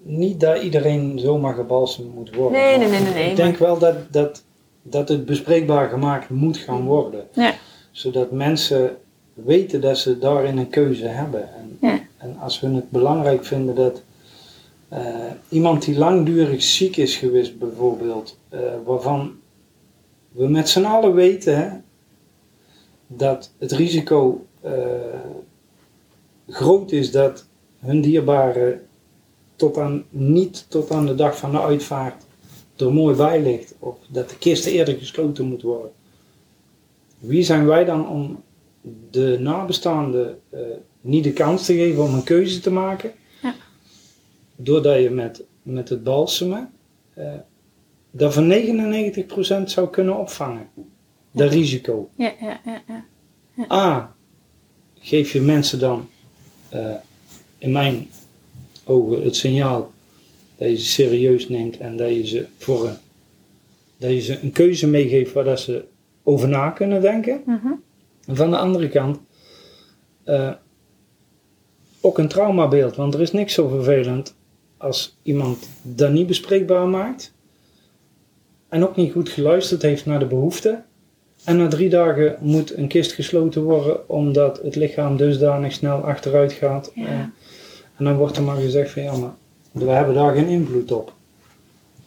niet 0.02 0.40
dat 0.40 0.62
iedereen 0.62 1.18
zomaar 1.18 1.54
gebalsemd 1.54 2.14
moet 2.14 2.34
worden. 2.34 2.60
Nee, 2.60 2.78
nee, 2.78 2.88
nee, 2.88 3.00
nee, 3.00 3.12
nee, 3.12 3.30
Ik 3.30 3.36
denk 3.36 3.56
wel 3.56 3.78
dat, 3.78 3.94
dat, 4.12 4.42
dat 4.82 5.08
het 5.08 5.24
bespreekbaar 5.24 5.88
gemaakt 5.88 6.28
moet 6.28 6.56
gaan 6.56 6.84
worden. 6.84 7.26
Ja. 7.32 7.54
Zodat 7.90 8.30
mensen 8.30 8.96
weten 9.34 9.80
dat 9.80 9.98
ze 9.98 10.18
daarin 10.18 10.58
een 10.58 10.68
keuze 10.70 11.06
hebben. 11.06 11.48
En, 11.54 11.76
Ja. 11.80 12.00
en 12.16 12.36
als 12.38 12.60
hun 12.60 12.74
het 12.74 12.90
belangrijk 12.90 13.44
vinden 13.44 13.74
dat 13.74 14.02
eh, 14.88 15.14
iemand 15.48 15.84
die 15.84 15.98
langdurig 15.98 16.62
ziek 16.62 16.96
is 16.96 17.16
geweest, 17.16 17.58
bijvoorbeeld, 17.58 18.38
eh, 18.48 18.60
waarvan 18.84 19.32
we 20.32 20.48
met 20.48 20.68
z'n 20.68 20.84
allen 20.84 21.14
weten 21.14 21.56
hè, 21.56 21.68
dat 23.06 23.50
het 23.58 23.72
risico 23.72 24.46
eh, 24.60 24.72
groot 26.48 26.92
is 26.92 27.10
dat 27.10 27.46
hun 27.78 28.00
dierbare 28.00 28.80
tot 29.56 29.78
aan, 29.78 30.04
niet 30.10 30.66
tot 30.68 30.90
aan 30.90 31.06
de 31.06 31.14
dag 31.14 31.36
van 31.38 31.50
de 31.50 31.60
uitvaart 31.60 32.24
er 32.82 32.92
mooi 32.92 33.16
bij 33.16 33.42
ligt, 33.42 33.74
of 33.78 33.98
dat 34.08 34.30
de 34.30 34.38
kist 34.38 34.66
eerder 34.66 34.94
gesloten 34.94 35.44
moet 35.44 35.62
worden. 35.62 35.92
Wie 37.18 37.42
zijn 37.42 37.66
wij 37.66 37.84
dan 37.84 38.08
om 38.08 38.42
de 39.10 39.38
nabestaanden 39.40 40.40
eh, 40.50 40.60
niet 41.00 41.24
de 41.24 41.32
kans 41.32 41.66
te 41.66 41.74
geven 41.74 42.02
om 42.02 42.14
een 42.14 42.24
keuze 42.24 42.60
te 42.60 42.70
maken? 42.70 43.12
Ja. 43.42 43.54
Doordat 44.56 45.02
je 45.02 45.10
met, 45.10 45.42
met 45.62 45.88
het 45.88 46.04
balsemen 46.04 46.70
eh, 47.14 47.34
dat 48.10 48.34
van 48.34 48.52
99% 48.52 49.62
zou 49.64 49.88
kunnen 49.88 50.18
opvangen. 50.18 50.68
Dat 51.30 51.52
risico. 51.52 52.10
Ja, 52.16 52.32
ja, 52.40 52.60
ja, 52.64 52.82
ja. 52.86 53.04
A, 53.70 54.14
geef 54.98 55.32
je 55.32 55.40
mensen 55.40 55.78
dan 55.78 56.08
eh, 56.68 56.94
in 57.58 57.72
mijn 57.72 58.08
ogen 58.84 59.22
het 59.22 59.36
signaal 59.36 59.91
dat 60.62 60.70
je 60.70 60.76
ze 60.76 60.90
serieus 60.90 61.48
neemt 61.48 61.78
en 61.78 61.96
dat 61.96 62.08
je 62.08 62.26
ze 62.26 62.46
voor 62.58 62.86
een, 62.86 62.96
dat 63.96 64.10
je 64.10 64.20
ze 64.20 64.38
een 64.42 64.52
keuze 64.52 64.86
meegeeft 64.86 65.32
waar 65.32 65.44
dat 65.44 65.60
ze 65.60 65.84
over 66.22 66.48
na 66.48 66.70
kunnen 66.70 67.00
denken. 67.00 67.42
Mhm. 67.46 67.72
En 68.26 68.36
van 68.36 68.50
de 68.50 68.56
andere 68.56 68.88
kant 68.88 69.18
eh, 70.24 70.52
ook 72.00 72.18
een 72.18 72.28
traumabeeld, 72.28 72.96
want 72.96 73.14
er 73.14 73.20
is 73.20 73.32
niks 73.32 73.54
zo 73.54 73.68
vervelend 73.68 74.34
als 74.76 75.16
iemand 75.22 75.68
dat 75.82 76.12
niet 76.12 76.26
bespreekbaar 76.26 76.88
maakt 76.88 77.34
en 78.68 78.82
ook 78.88 78.96
niet 78.96 79.12
goed 79.12 79.28
geluisterd 79.28 79.82
heeft 79.82 80.06
naar 80.06 80.18
de 80.18 80.26
behoeften. 80.26 80.84
En 81.44 81.56
na 81.56 81.68
drie 81.68 81.88
dagen 81.88 82.36
moet 82.40 82.76
een 82.76 82.88
kist 82.88 83.12
gesloten 83.12 83.62
worden 83.62 84.08
omdat 84.08 84.62
het 84.62 84.76
lichaam 84.76 85.16
dusdanig 85.16 85.72
snel 85.72 85.98
achteruit 85.98 86.52
gaat. 86.52 86.92
Ja. 86.94 87.04
Eh, 87.04 87.18
en 87.96 88.04
dan 88.04 88.16
wordt 88.16 88.36
er 88.36 88.42
maar 88.42 88.56
gezegd 88.56 88.90
van 88.90 89.02
ja, 89.02 89.16
maar 89.16 89.34
we 89.72 89.90
hebben 89.90 90.14
daar 90.14 90.34
geen 90.34 90.46
invloed 90.48 90.92
op. 90.92 91.12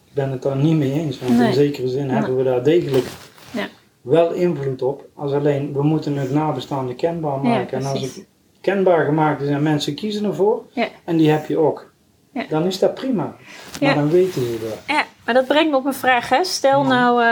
Ik 0.07 0.13
ben 0.13 0.31
het 0.31 0.41
daar 0.41 0.55
niet 0.55 0.75
mee 0.75 0.91
eens, 0.91 1.19
want 1.19 1.37
Nee. 1.37 1.47
in 1.47 1.53
zekere 1.53 1.87
zin 1.87 2.09
hebben 2.09 2.37
we 2.37 2.43
daar 2.43 2.63
degelijk 2.63 3.05
Ja. 3.53 3.67
wel 4.01 4.31
invloed 4.33 4.81
op. 4.81 5.05
Als 5.13 5.31
alleen, 5.31 5.73
we 5.73 5.83
moeten 5.83 6.17
het 6.17 6.31
nabestaande 6.31 6.95
kenbaar 6.95 7.43
Ja, 7.43 7.49
maken. 7.49 7.77
en 7.77 7.85
als 7.85 8.01
het 8.01 8.25
kenbaar 8.61 9.05
gemaakt 9.05 9.41
is 9.41 9.49
en 9.49 9.63
mensen 9.63 9.95
kiezen 9.95 10.25
ervoor, 10.25 10.63
Ja. 10.73 10.87
en 11.03 11.17
die 11.17 11.29
heb 11.29 11.45
je 11.47 11.57
ook, 11.57 11.91
Ja. 12.33 12.45
dan 12.49 12.65
is 12.65 12.79
dat 12.79 12.93
prima. 12.93 13.35
Maar 13.81 13.95
dan 13.95 14.09
weten 14.09 14.41
ze 14.41 14.57
dat. 14.69 14.79
Ja, 14.95 15.05
maar 15.25 15.33
dat 15.33 15.47
brengt 15.47 15.71
me 15.71 15.77
op 15.77 15.85
een 15.85 15.93
vraag. 15.93 16.29
Hè? 16.29 16.43
Stel 16.43 16.83
nou, 16.83 17.23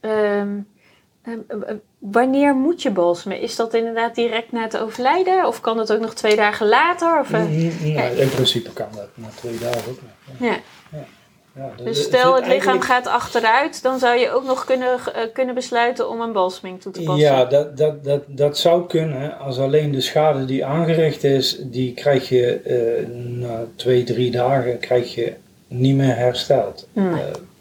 eh, 0.00 0.40
wanneer 1.98 2.54
moet 2.54 2.82
je 2.82 2.90
balsemen? 2.90 3.40
Is 3.40 3.56
dat 3.56 3.74
inderdaad 3.74 4.14
direct 4.14 4.52
na 4.52 4.62
het 4.62 4.78
overlijden? 4.78 5.46
Of 5.46 5.60
kan 5.60 5.76
dat 5.76 5.92
ook 5.92 6.00
nog 6.00 6.14
twee 6.14 6.36
dagen 6.36 6.68
later? 6.68 7.20
Of, 7.20 7.32
eh, 7.32 7.40
nou, 7.94 8.16
in 8.16 8.28
principe 8.28 8.72
kan 8.72 8.88
dat 8.94 9.08
na 9.14 9.28
twee 9.34 9.58
dagen 9.58 9.90
ook 9.90 10.00
nog. 10.02 10.38
ja. 10.40 10.46
ja. 10.46 10.58
Ja. 10.92 11.04
Ja, 11.56 11.84
Dus 11.84 12.02
stel 12.02 12.34
het 12.34 12.46
lichaam 12.46 12.80
gaat 12.80 13.06
achteruit, 13.06 13.82
dan 13.82 13.98
zou 13.98 14.18
je 14.18 14.30
ook 14.30 14.44
nog 14.44 14.64
kunnen, 14.64 14.88
eh, 15.14 15.22
kunnen 15.32 15.54
besluiten 15.54 16.08
om 16.08 16.20
een 16.20 16.32
balseming 16.32 16.80
toe 16.80 16.92
te 16.92 17.02
passen. 17.02 17.24
Ja, 17.24 17.44
dat, 17.44 17.76
dat, 17.76 18.04
dat, 18.04 18.22
dat 18.26 18.58
zou 18.58 18.86
kunnen 18.86 19.38
als 19.38 19.58
alleen 19.58 19.92
de 19.92 20.00
schade 20.00 20.44
die 20.44 20.64
aangericht 20.64 21.24
is, 21.24 21.58
die 21.60 21.94
krijg 21.94 22.28
je 22.28 22.52
eh, 22.56 23.08
na 23.38 23.64
twee, 23.76 24.04
drie 24.04 24.30
dagen 24.30 24.78
krijg 24.78 25.14
je 25.14 25.32
niet 25.68 25.96
meer 25.96 26.16
hersteld. 26.16 26.88
Eh, 26.92 27.14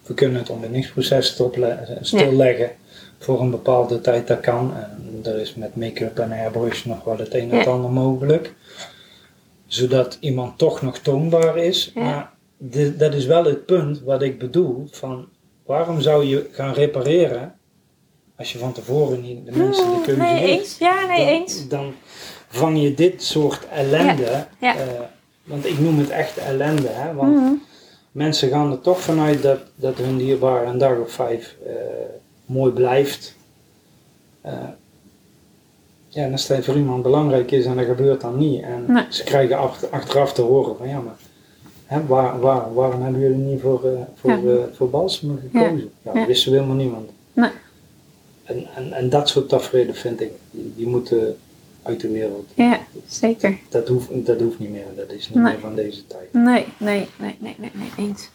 we 0.05 0.13
kunnen 0.13 0.39
het 0.39 0.49
ontbindingsproces 0.49 1.27
stople- 1.27 1.97
stilleggen 2.01 2.71
voor 3.25 3.41
een 3.41 3.49
bepaalde 3.51 4.01
tijd, 4.01 4.27
dat 4.27 4.39
kan. 4.39 4.73
En 4.75 5.19
er 5.23 5.39
is 5.39 5.55
met 5.55 5.75
make-up 5.75 6.19
en 6.19 6.31
airbrush 6.31 6.83
nog 6.83 7.03
wel 7.03 7.17
het 7.17 7.33
een 7.33 7.51
en 7.51 7.57
het 7.57 7.67
ander 7.67 7.91
mogelijk. 7.91 8.53
Zodat 9.65 10.17
iemand 10.19 10.57
toch 10.57 10.81
nog 10.81 10.97
toonbaar 10.97 11.57
is. 11.57 11.91
Maar 11.95 12.31
de- 12.57 12.95
dat 12.95 13.13
is 13.13 13.25
wel 13.25 13.45
het 13.45 13.65
punt 13.65 14.01
wat 14.01 14.21
ik 14.21 14.39
bedoel. 14.39 14.87
Van 14.91 15.27
waarom 15.65 16.01
zou 16.01 16.25
je 16.25 16.47
gaan 16.51 16.73
repareren 16.73 17.55
als 18.37 18.51
je 18.53 18.57
van 18.59 18.71
tevoren 18.71 19.21
niet 19.21 19.45
de 19.45 19.51
mensen 19.57 19.89
de 19.89 20.01
keuze 20.05 20.21
nee, 20.21 20.47
eens. 20.57 20.77
Ja, 20.77 21.05
nee, 21.05 21.17
dan, 21.25 21.27
eens. 21.27 21.67
Dan 21.67 21.93
vang 22.47 22.81
je 22.81 22.93
dit 22.93 23.23
soort 23.23 23.67
ellende. 23.67 24.45
Ja. 24.59 24.75
eh, 24.75 24.81
want 25.43 25.65
ik 25.65 25.79
noem 25.79 25.99
het 25.99 26.09
echt 26.09 26.37
ellende. 26.37 26.87
Hè, 26.87 27.13
want 27.13 27.35
Mhm. 27.35 27.53
mensen 28.11 28.49
gaan 28.49 28.71
er 28.71 28.81
toch 28.81 28.99
vanuit 29.01 29.41
dat, 29.41 29.59
dat 29.75 29.97
hun 29.97 30.17
dierbare 30.17 30.65
een 30.65 30.77
dag 30.77 30.97
of 30.97 31.11
vijf 31.11 31.55
eh, 31.65 31.73
mooi 32.45 32.71
blijft. 32.71 33.35
Eh, 34.41 34.53
ja, 36.07 36.23
en 36.23 36.31
als 36.31 36.47
dat 36.47 36.65
voor 36.65 36.75
iemand 36.75 37.03
belangrijk 37.03 37.51
is 37.51 37.65
en 37.65 37.75
dat 37.77 37.85
gebeurt 37.85 38.21
dan 38.21 38.37
niet. 38.37 38.61
En 38.61 38.83
Nee. 38.87 39.03
ze 39.09 39.23
krijgen 39.23 39.57
achter- 39.57 39.89
achteraf 39.89 40.33
te 40.33 40.41
horen 40.41 40.77
van 40.77 40.87
ja, 40.87 40.99
maar 40.99 41.15
hè, 41.85 42.05
waar, 42.05 42.39
waar, 42.39 42.73
waarom 42.73 43.01
hebben 43.01 43.21
jullie 43.21 43.37
niet 43.37 43.61
voor, 43.61 43.83
eh 43.85 43.99
voor, 44.15 44.31
Ja. 44.31 44.37
eh, 44.37 44.63
voor 44.73 44.89
Balsem 44.89 45.39
gekozen? 45.51 45.77
Ja, 46.01 46.11
Ja. 46.11 46.13
dat 46.19 46.27
wisten 46.27 46.51
we 46.51 46.57
helemaal 46.57 46.77
niemand. 46.77 47.09
Nee. 47.33 47.49
En, 48.43 48.67
en, 48.75 48.93
en 48.93 49.09
dat 49.09 49.29
soort 49.29 49.49
tafereelen 49.49 49.95
vind 49.95 50.21
ik, 50.21 50.31
die, 50.51 50.73
die 50.75 50.87
moeten 50.87 51.37
uit 51.83 51.99
de 51.99 52.09
wereld. 52.09 52.49
Ja, 52.55 52.79
zeker. 53.07 53.57
Dat 53.69 53.87
hoeft, 53.87 54.25
dat 54.25 54.39
hoeft 54.39 54.59
niet 54.59 54.69
meer, 54.71 54.85
dat 54.95 55.11
is 55.11 55.29
niet 55.29 55.37
Nee. 55.43 55.51
meer 55.51 55.61
van 55.61 55.75
deze 55.75 56.07
tijd. 56.07 56.33
Nee, 56.33 56.65
nee, 56.77 57.07
nee, 57.19 57.35
nee, 57.39 57.55
nee, 57.57 57.71
nee, 57.73 58.07
eens. 58.07 58.29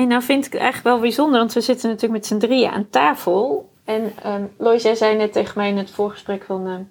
En 0.00 0.08
nou 0.08 0.22
vind 0.22 0.46
ik 0.46 0.52
het 0.52 0.60
eigenlijk 0.60 0.94
wel 0.94 1.00
bijzonder, 1.00 1.38
want 1.38 1.52
we 1.52 1.60
zitten 1.60 1.88
natuurlijk 1.88 2.20
met 2.20 2.26
z'n 2.26 2.38
drieën 2.46 2.70
aan 2.70 2.88
tafel. 2.90 3.70
En 3.84 4.12
ehm 4.22 4.42
Lois, 4.58 4.82
jij 4.82 4.94
zei 4.94 5.16
net 5.16 5.32
tegen 5.32 5.52
mij 5.56 5.68
in 5.68 5.76
het 5.76 5.90
voorgesprek 5.90 6.42
van... 6.44 6.66
ehm, 6.66 6.82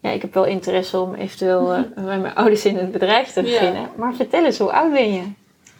ja, 0.00 0.10
ik 0.10 0.22
heb 0.22 0.34
wel 0.34 0.44
interesse 0.44 0.98
om 1.00 1.14
eventueel 1.14 1.72
eh, 1.72 1.78
met 2.04 2.20
mijn 2.20 2.34
ouders 2.34 2.64
in 2.64 2.76
het 2.76 2.92
bedrijf 2.92 3.32
te 3.32 3.42
Ja. 3.42 3.46
beginnen. 3.58 3.88
Maar 3.96 4.14
vertel 4.14 4.44
eens, 4.44 4.58
hoe 4.58 4.72
oud 4.72 4.92
ben 4.92 5.12
je? 5.12 5.22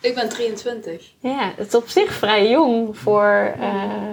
Ik 0.00 0.14
ben 0.14 0.28
23. 0.28 1.12
Ja, 1.18 1.52
het 1.56 1.66
is 1.66 1.74
op 1.74 1.88
zich 1.88 2.12
vrij 2.12 2.48
jong 2.50 2.98
voor... 2.98 3.54
eh, 3.60 4.10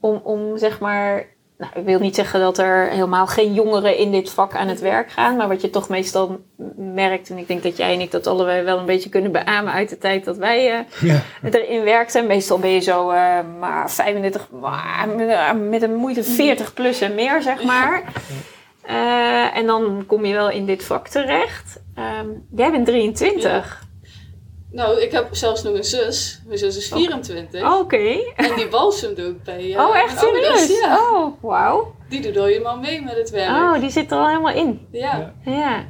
om, 0.00 0.20
om 0.24 0.58
zeg 0.58 0.80
maar... 0.80 1.26
Nou, 1.62 1.74
ik 1.74 1.84
wil 1.84 1.98
niet 1.98 2.14
zeggen 2.14 2.40
dat 2.40 2.58
er 2.58 2.88
helemaal 2.88 3.26
geen 3.26 3.54
jongeren 3.54 3.96
in 3.96 4.10
dit 4.10 4.30
vak 4.30 4.54
aan 4.54 4.68
het 4.68 4.80
werk 4.80 5.10
gaan. 5.10 5.36
Maar 5.36 5.48
wat 5.48 5.60
je 5.60 5.70
toch 5.70 5.88
meestal 5.88 6.40
merkt... 6.76 7.30
En 7.30 7.38
ik 7.38 7.46
denk 7.48 7.62
dat 7.62 7.76
jij 7.76 7.94
en 7.94 8.00
ik 8.00 8.10
dat 8.10 8.26
allebei 8.26 8.62
wel 8.62 8.78
een 8.78 8.86
beetje 8.86 9.08
kunnen 9.08 9.32
beamen 9.32 9.72
uit 9.72 9.88
de 9.88 9.98
tijd 9.98 10.24
dat 10.24 10.36
wij... 10.36 10.70
eh, 10.70 10.78
Ja. 11.10 11.20
erin 11.50 11.84
werkten. 11.84 12.26
Meestal 12.26 12.58
ben 12.58 12.70
je 12.70 12.80
zo 12.80 13.10
eh, 13.10 13.38
maar 13.60 13.90
35, 13.90 14.48
maar 14.60 15.08
met, 15.16 15.28
eh, 15.28 15.52
met 15.52 15.82
een 15.82 15.94
moeite 15.94 16.24
40 16.24 16.74
plus 16.74 17.00
en 17.00 17.14
meer, 17.14 17.42
zeg 17.42 17.62
maar. 17.64 18.02
En 19.54 19.66
dan 19.66 20.04
kom 20.06 20.24
je 20.24 20.32
wel 20.34 20.50
in 20.50 20.66
dit 20.66 20.84
vak 20.84 21.08
terecht. 21.08 21.80
Ehm, 21.94 22.26
jij 22.54 22.70
bent 22.70 22.86
23. 22.86 23.82
Nou, 24.72 25.00
ik 25.00 25.12
heb 25.12 25.28
zelfs 25.30 25.62
nog 25.62 25.74
een 25.74 25.84
zus. 25.84 26.40
Mijn 26.46 26.58
zus 26.58 26.76
is 26.76 26.88
24. 26.88 27.78
Oké. 27.78 28.16
En 28.36 28.56
die 28.56 28.68
balsemt 28.68 29.20
ook 29.20 29.44
bij 29.44 29.74
eh, 29.74 29.80
oh, 29.80 29.96
echt 29.96 30.14
mijn 30.14 30.26
ouders. 30.26 30.60
serieus? 30.60 30.80
Ja. 30.80 30.98
Oh, 31.12 31.42
wauw. 31.42 31.94
Die 32.08 32.20
doet 32.20 32.36
al 32.36 32.44
helemaal 32.44 32.78
mee 32.78 33.02
met 33.02 33.16
het 33.16 33.30
werk. 33.30 33.48
Oh, 33.48 33.80
die 33.80 33.90
zit 33.90 34.10
er 34.10 34.18
al 34.18 34.28
helemaal 34.28 34.54
in. 34.54 34.86
Ja. 34.90 35.32
Ja. 35.44 35.84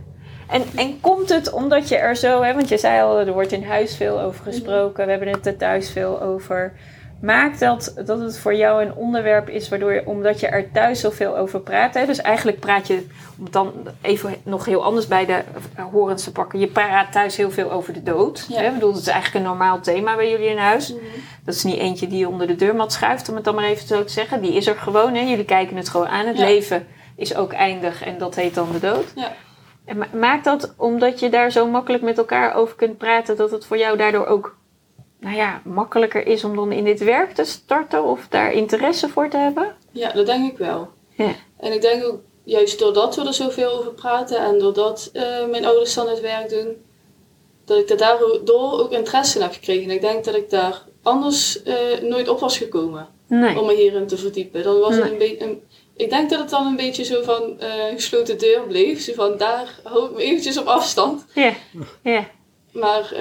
En, 0.48 0.62
en 0.76 1.00
komt 1.00 1.28
het 1.28 1.52
omdat 1.52 1.88
je 1.88 1.96
er 1.96 2.16
zo, 2.16 2.42
hè, 2.42 2.54
want 2.54 2.68
je 2.68 2.78
zei 2.78 3.02
al, 3.02 3.18
er 3.18 3.32
wordt 3.32 3.52
in 3.52 3.64
huis 3.64 3.96
veel 3.96 4.20
over 4.20 4.44
gesproken, 4.44 5.04
we 5.04 5.10
hebben 5.10 5.28
het 5.28 5.46
er 5.46 5.56
thuis 5.56 5.90
veel 5.90 6.22
over. 6.22 6.72
Maakt 7.22 7.60
dat 7.60 7.92
dat 8.04 8.20
het 8.20 8.38
voor 8.38 8.54
jou 8.54 8.82
een 8.82 8.94
onderwerp 8.94 9.48
is 9.48 9.68
waardoor 9.68 9.92
je, 9.92 10.06
omdat 10.06 10.40
je 10.40 10.46
er 10.46 10.70
thuis 10.72 11.00
zoveel 11.00 11.36
over 11.36 11.60
praat, 11.60 11.94
hè, 11.94 12.06
dus 12.06 12.20
eigenlijk 12.20 12.60
praat 12.60 12.86
je, 12.86 13.06
om 13.38 13.44
het 13.44 13.52
dan 13.52 13.72
even 14.00 14.34
nog 14.42 14.64
heel 14.64 14.84
anders 14.84 15.06
bij 15.06 15.26
de 15.26 15.42
horens 15.90 16.24
te 16.24 16.32
pakken, 16.32 16.58
je 16.58 16.66
praat 16.66 17.12
thuis 17.12 17.36
heel 17.36 17.50
veel 17.50 17.72
over 17.72 17.92
de 17.92 18.02
dood. 18.02 18.46
Ja. 18.48 18.60
Hè? 18.60 18.66
Ik 18.66 18.74
bedoel, 18.74 18.92
dat 18.92 19.00
is 19.00 19.06
eigenlijk 19.06 19.44
een 19.44 19.50
normaal 19.50 19.80
thema 19.80 20.16
bij 20.16 20.30
jullie 20.30 20.48
in 20.48 20.56
huis. 20.58 20.92
Mhm. 20.92 21.00
Dat 21.44 21.54
is 21.54 21.64
niet 21.64 21.78
eentje 21.78 22.06
die 22.06 22.18
je 22.18 22.28
onder 22.28 22.46
de 22.46 22.56
deurmat 22.56 22.92
schuift, 22.92 23.28
om 23.28 23.34
het 23.34 23.44
dan 23.44 23.54
maar 23.54 23.64
even 23.64 23.86
zo 23.86 24.04
te 24.04 24.12
zeggen. 24.12 24.40
Die 24.42 24.54
is 24.54 24.66
er 24.66 24.76
gewoon, 24.76 25.14
hè? 25.14 25.20
jullie 25.20 25.44
kijken 25.44 25.76
het 25.76 25.88
gewoon 25.88 26.08
aan. 26.08 26.26
Het 26.26 26.38
Ja. 26.38 26.44
leven 26.44 26.86
is 27.16 27.34
ook 27.36 27.52
eindig 27.52 28.04
en 28.04 28.18
dat 28.18 28.34
heet 28.34 28.54
dan 28.54 28.68
de 28.72 28.80
dood. 28.80 29.12
Ja. 29.14 29.32
En 29.84 29.96
ma- 29.98 30.06
maakt 30.18 30.44
dat, 30.44 30.74
omdat 30.76 31.20
je 31.20 31.28
daar 31.28 31.50
zo 31.50 31.66
makkelijk 31.66 32.02
met 32.02 32.18
elkaar 32.18 32.54
over 32.54 32.76
kunt 32.76 32.98
praten, 32.98 33.36
dat 33.36 33.50
het 33.50 33.66
voor 33.66 33.78
jou 33.78 33.96
daardoor 33.96 34.26
ook 34.26 34.56
nou 35.22 35.36
ja, 35.36 35.60
makkelijker 35.64 36.26
is 36.26 36.44
om 36.44 36.56
dan 36.56 36.72
in 36.72 36.84
dit 36.84 37.04
werk 37.04 37.32
te 37.32 37.44
starten 37.44 38.04
of 38.04 38.26
daar 38.28 38.52
interesse 38.52 39.08
voor 39.08 39.28
te 39.28 39.36
hebben? 39.36 39.74
ja, 39.90 40.12
dat 40.12 40.26
denk 40.26 40.52
ik 40.52 40.58
wel. 40.58 40.88
Ja. 41.10 41.32
En 41.56 41.72
ik 41.72 41.80
denk 41.80 42.04
ook, 42.04 42.20
juist 42.44 42.78
doordat 42.78 43.16
we 43.16 43.26
er 43.26 43.34
zoveel 43.34 43.70
over 43.78 43.92
praten 43.92 44.38
en 44.38 44.58
doordat 44.58 45.10
eh, 45.12 45.46
mijn 45.50 45.64
ouders 45.64 45.94
dan 45.94 46.08
het 46.08 46.20
werk 46.20 46.48
doen, 46.48 46.76
dat 47.64 47.78
ik 47.90 47.98
daardoor 47.98 48.80
ook 48.80 48.92
interesse 48.92 49.36
in 49.38 49.42
heb 49.44 49.52
gekregen. 49.52 49.82
En 49.90 49.90
ik 49.96 50.00
denk 50.00 50.24
dat 50.24 50.34
ik 50.34 50.50
daar 50.50 50.82
anders 51.02 51.62
eh, 51.62 51.74
nooit 52.02 52.28
op 52.28 52.40
was 52.40 52.58
gekomen 52.58 53.08
Nee. 53.26 53.60
om 53.60 53.66
me 53.66 53.74
hierin 53.74 54.06
te 54.06 54.16
verdiepen. 54.16 54.62
Dan 54.62 54.78
was 54.80 54.96
het 54.96 55.10
een 55.10 55.18
beetje. 55.18 55.58
Ik 55.96 56.10
denk 56.10 56.30
dat 56.30 56.38
het 56.38 56.50
dan 56.50 56.66
een 56.66 56.76
beetje 56.76 57.04
zo 57.04 57.22
van 57.22 57.60
eh, 57.60 57.68
gesloten 57.94 58.38
deur 58.38 58.60
bleef. 58.66 59.00
Zo 59.00 59.12
van 59.12 59.36
daar 59.36 59.80
hou 59.82 60.04
ik 60.04 60.10
me 60.16 60.22
eventjes 60.22 60.58
op 60.58 60.66
afstand. 60.66 61.24
Ja, 61.34 61.52
ja, 62.02 62.26
Maar 62.72 63.12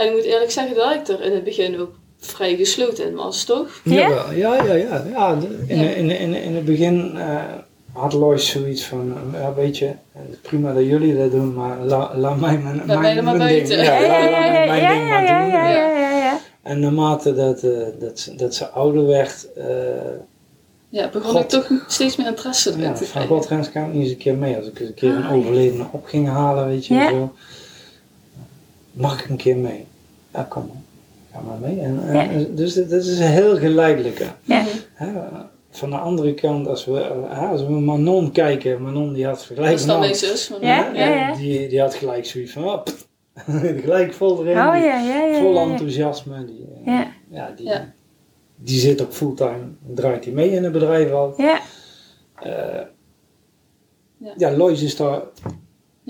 en 0.00 0.06
ik 0.06 0.12
moet 0.12 0.22
eerlijk 0.24 0.50
zeggen 0.50 0.74
dat 0.76 0.94
ik 0.94 1.08
er 1.08 1.22
in 1.22 1.32
het 1.32 1.44
begin 1.44 1.80
ook 1.80 1.90
vrij 2.18 2.56
gesloten 2.56 3.06
in 3.06 3.14
was, 3.14 3.44
toch? 3.44 3.80
Ja? 3.84 4.08
Ja, 4.34 4.64
ja, 4.64 4.74
ja. 4.74 5.04
ja 5.12 5.34
de- 5.34 5.64
in, 5.66 5.96
in, 5.96 6.10
in, 6.10 6.34
in 6.34 6.54
het 6.54 6.64
begin 6.64 7.16
eh, 7.16 7.36
had 7.92 8.12
Lois 8.12 8.48
zoiets 8.48 8.84
van, 8.84 9.14
eh, 9.34 9.40
ja, 9.40 9.54
weet 9.54 9.78
je, 9.78 9.86
eh, 9.86 10.20
prima 10.42 10.72
dat 10.72 10.84
jullie 10.84 11.16
dat 11.16 11.30
doen, 11.30 11.54
maar 11.54 11.78
la- 11.84 12.12
laat 12.16 12.40
mij 12.40 12.58
mijn, 12.58 12.82
mij 12.86 12.96
mijn, 12.98 13.24
maar 13.24 13.36
mijn 13.36 13.54
ding, 13.66 13.68
buiten. 13.68 13.76
ja, 13.84 13.98
ja, 14.00 14.06
laat 14.08 14.30
ja, 14.30 14.30
mij 14.30 14.60
ja, 14.60 14.66
mijn 14.66 14.82
ja, 14.82 14.88
ding 14.92 15.02
ja, 15.02 15.08
maar 15.08 15.24
ja, 15.24 15.40
doen. 15.42 15.50
ja, 15.52 15.70
ja, 15.70 15.98
ja, 16.10 16.16
ja. 16.16 16.38
En 16.62 16.80
naarmate 16.80 17.34
dat, 17.34 17.62
eh, 17.62 17.70
dat, 17.98 18.18
ze- 18.18 18.34
dat 18.34 18.54
ze 18.54 18.68
ouder 18.68 19.06
werd, 19.06 19.52
eh, 19.52 19.64
Ja, 20.88 21.08
begon 21.08 21.30
God. 21.30 21.40
ik 21.42 21.48
toch 21.48 21.70
steeds 21.88 22.16
meer 22.16 22.26
interesse 22.26 22.70
erin 22.70 22.82
ja, 22.82 22.92
te 22.92 22.96
van 22.98 23.06
krijgen. 23.08 23.30
God 23.36 23.46
Rens 23.48 23.70
kan 23.72 23.82
ik 23.86 23.92
niet 23.92 24.02
eens 24.02 24.10
een 24.10 24.16
keer 24.18 24.34
mee. 24.36 24.56
Als 24.56 24.66
ik 24.66 24.78
eens 24.80 24.88
een 24.88 24.94
keer 24.94 25.10
een 25.10 25.24
Ah, 25.24 25.32
overledene 25.36 25.84
op 25.92 26.04
ging 26.06 26.28
halen, 26.28 26.66
weet 26.66 26.86
je, 26.86 26.94
Ja. 26.94 27.08
zo. 27.08 27.32
Mag 28.92 29.22
ik 29.24 29.30
een 29.30 29.36
keer 29.36 29.56
mee? 29.56 29.86
Ja, 30.32 30.42
kom 30.48 30.66
maar. 30.66 30.76
Ga 31.32 31.40
maar 31.40 31.58
mee. 31.58 31.80
En, 31.80 32.00
en- 32.08 32.38
Ja. 32.40 32.46
Dus 32.50 32.74
dat 32.74 32.90
dat 32.90 33.04
is 33.04 33.18
een 33.18 33.26
heel 33.26 33.56
geleidelijke. 33.58 34.24
Ja. 34.42 34.64
Hè, 34.94 35.12
van 35.70 35.90
de 35.90 35.96
andere 35.96 36.34
kant, 36.34 36.66
als 36.66 36.84
we, 36.84 37.00
eh, 37.00 37.50
als 37.50 37.62
we 37.66 37.70
Manon 37.72 38.32
kijken, 38.32 38.82
Manon 38.82 39.12
die 39.12 39.26
had 39.26 39.42
gelijk. 39.42 39.70
Dat 39.70 39.78
is 39.80 39.86
dan 39.86 40.00
mijn 40.00 40.14
zus. 40.14 40.52
Ja, 40.60 40.92
hè, 40.92 41.04
ja, 41.04 41.14
ja. 41.28 41.34
Die, 41.36 41.68
die 41.68 41.80
had 41.80 41.94
gelijk 41.94 42.24
zoiets 42.26 42.52
van, 42.52 42.64
oh, 42.64 42.82
pff, 42.82 43.08
gelijk 43.84 44.12
vol 44.12 44.40
erin. 44.46 44.56
Oh 44.66 44.72
die- 44.72 44.82
ja, 44.82 44.98
ja, 45.00 45.24
ja. 45.24 45.38
vol 45.40 45.54
ja, 45.54 45.62
ja. 45.64 45.70
enthousiasme. 45.70 46.44
Die, 46.44 46.66
Ja. 46.84 47.06
ja, 47.30 47.52
die, 47.56 47.66
Ja. 47.66 47.92
die 48.56 48.78
zit 48.80 49.02
ook 49.02 49.12
fulltime, 49.12 49.62
draait 49.94 50.24
hij 50.24 50.34
mee 50.34 50.50
in 50.50 50.62
het 50.64 50.72
bedrijf 50.72 51.10
al. 51.12 51.34
Ja, 51.36 51.60
Eh, 52.42 52.80
Ja. 54.16 54.32
ja, 54.36 54.50
Lois 54.56 54.82
is 54.82 54.96
daar 54.96 55.20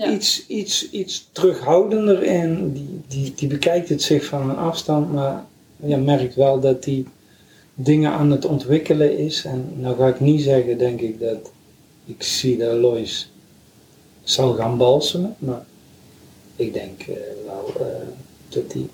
Ja. 0.01 0.13
iets, 0.13 0.47
iets, 0.47 0.91
iets 0.91 1.29
terughoudender 1.33 2.23
in. 2.23 2.73
Die, 2.73 3.01
die, 3.09 3.33
die 3.37 3.49
bekijkt 3.49 3.89
het 3.89 4.03
zich 4.03 4.25
van 4.25 4.51
een 4.51 4.57
afstand, 4.57 5.13
maar 5.13 5.45
ja, 5.77 5.97
merkt 5.97 6.35
wel 6.35 6.61
dat 6.61 6.83
die 6.83 7.07
dingen 7.75 8.11
aan 8.11 8.31
het 8.31 8.45
ontwikkelen 8.45 9.19
is. 9.19 9.45
En 9.45 9.73
nou 9.77 9.97
ga 9.97 10.09
ik 10.09 10.21
niet 10.21 10.43
zeggen, 10.43 10.79
denk 10.79 11.01
ik, 11.01 11.21
dat 11.21 11.51
ik 12.05 12.23
zie 12.23 12.57
dat 12.57 12.77
Lois 12.77 13.31
zal 14.23 14.55
gaan 14.55 14.77
balsemen, 14.77 15.35
maar 15.39 15.65
ik 16.57 16.73
denk 16.73 17.01
eh, 17.01 17.15
wel 17.47 17.73
eh, 17.87 17.87
dat 18.49 18.73
hij 18.73 18.87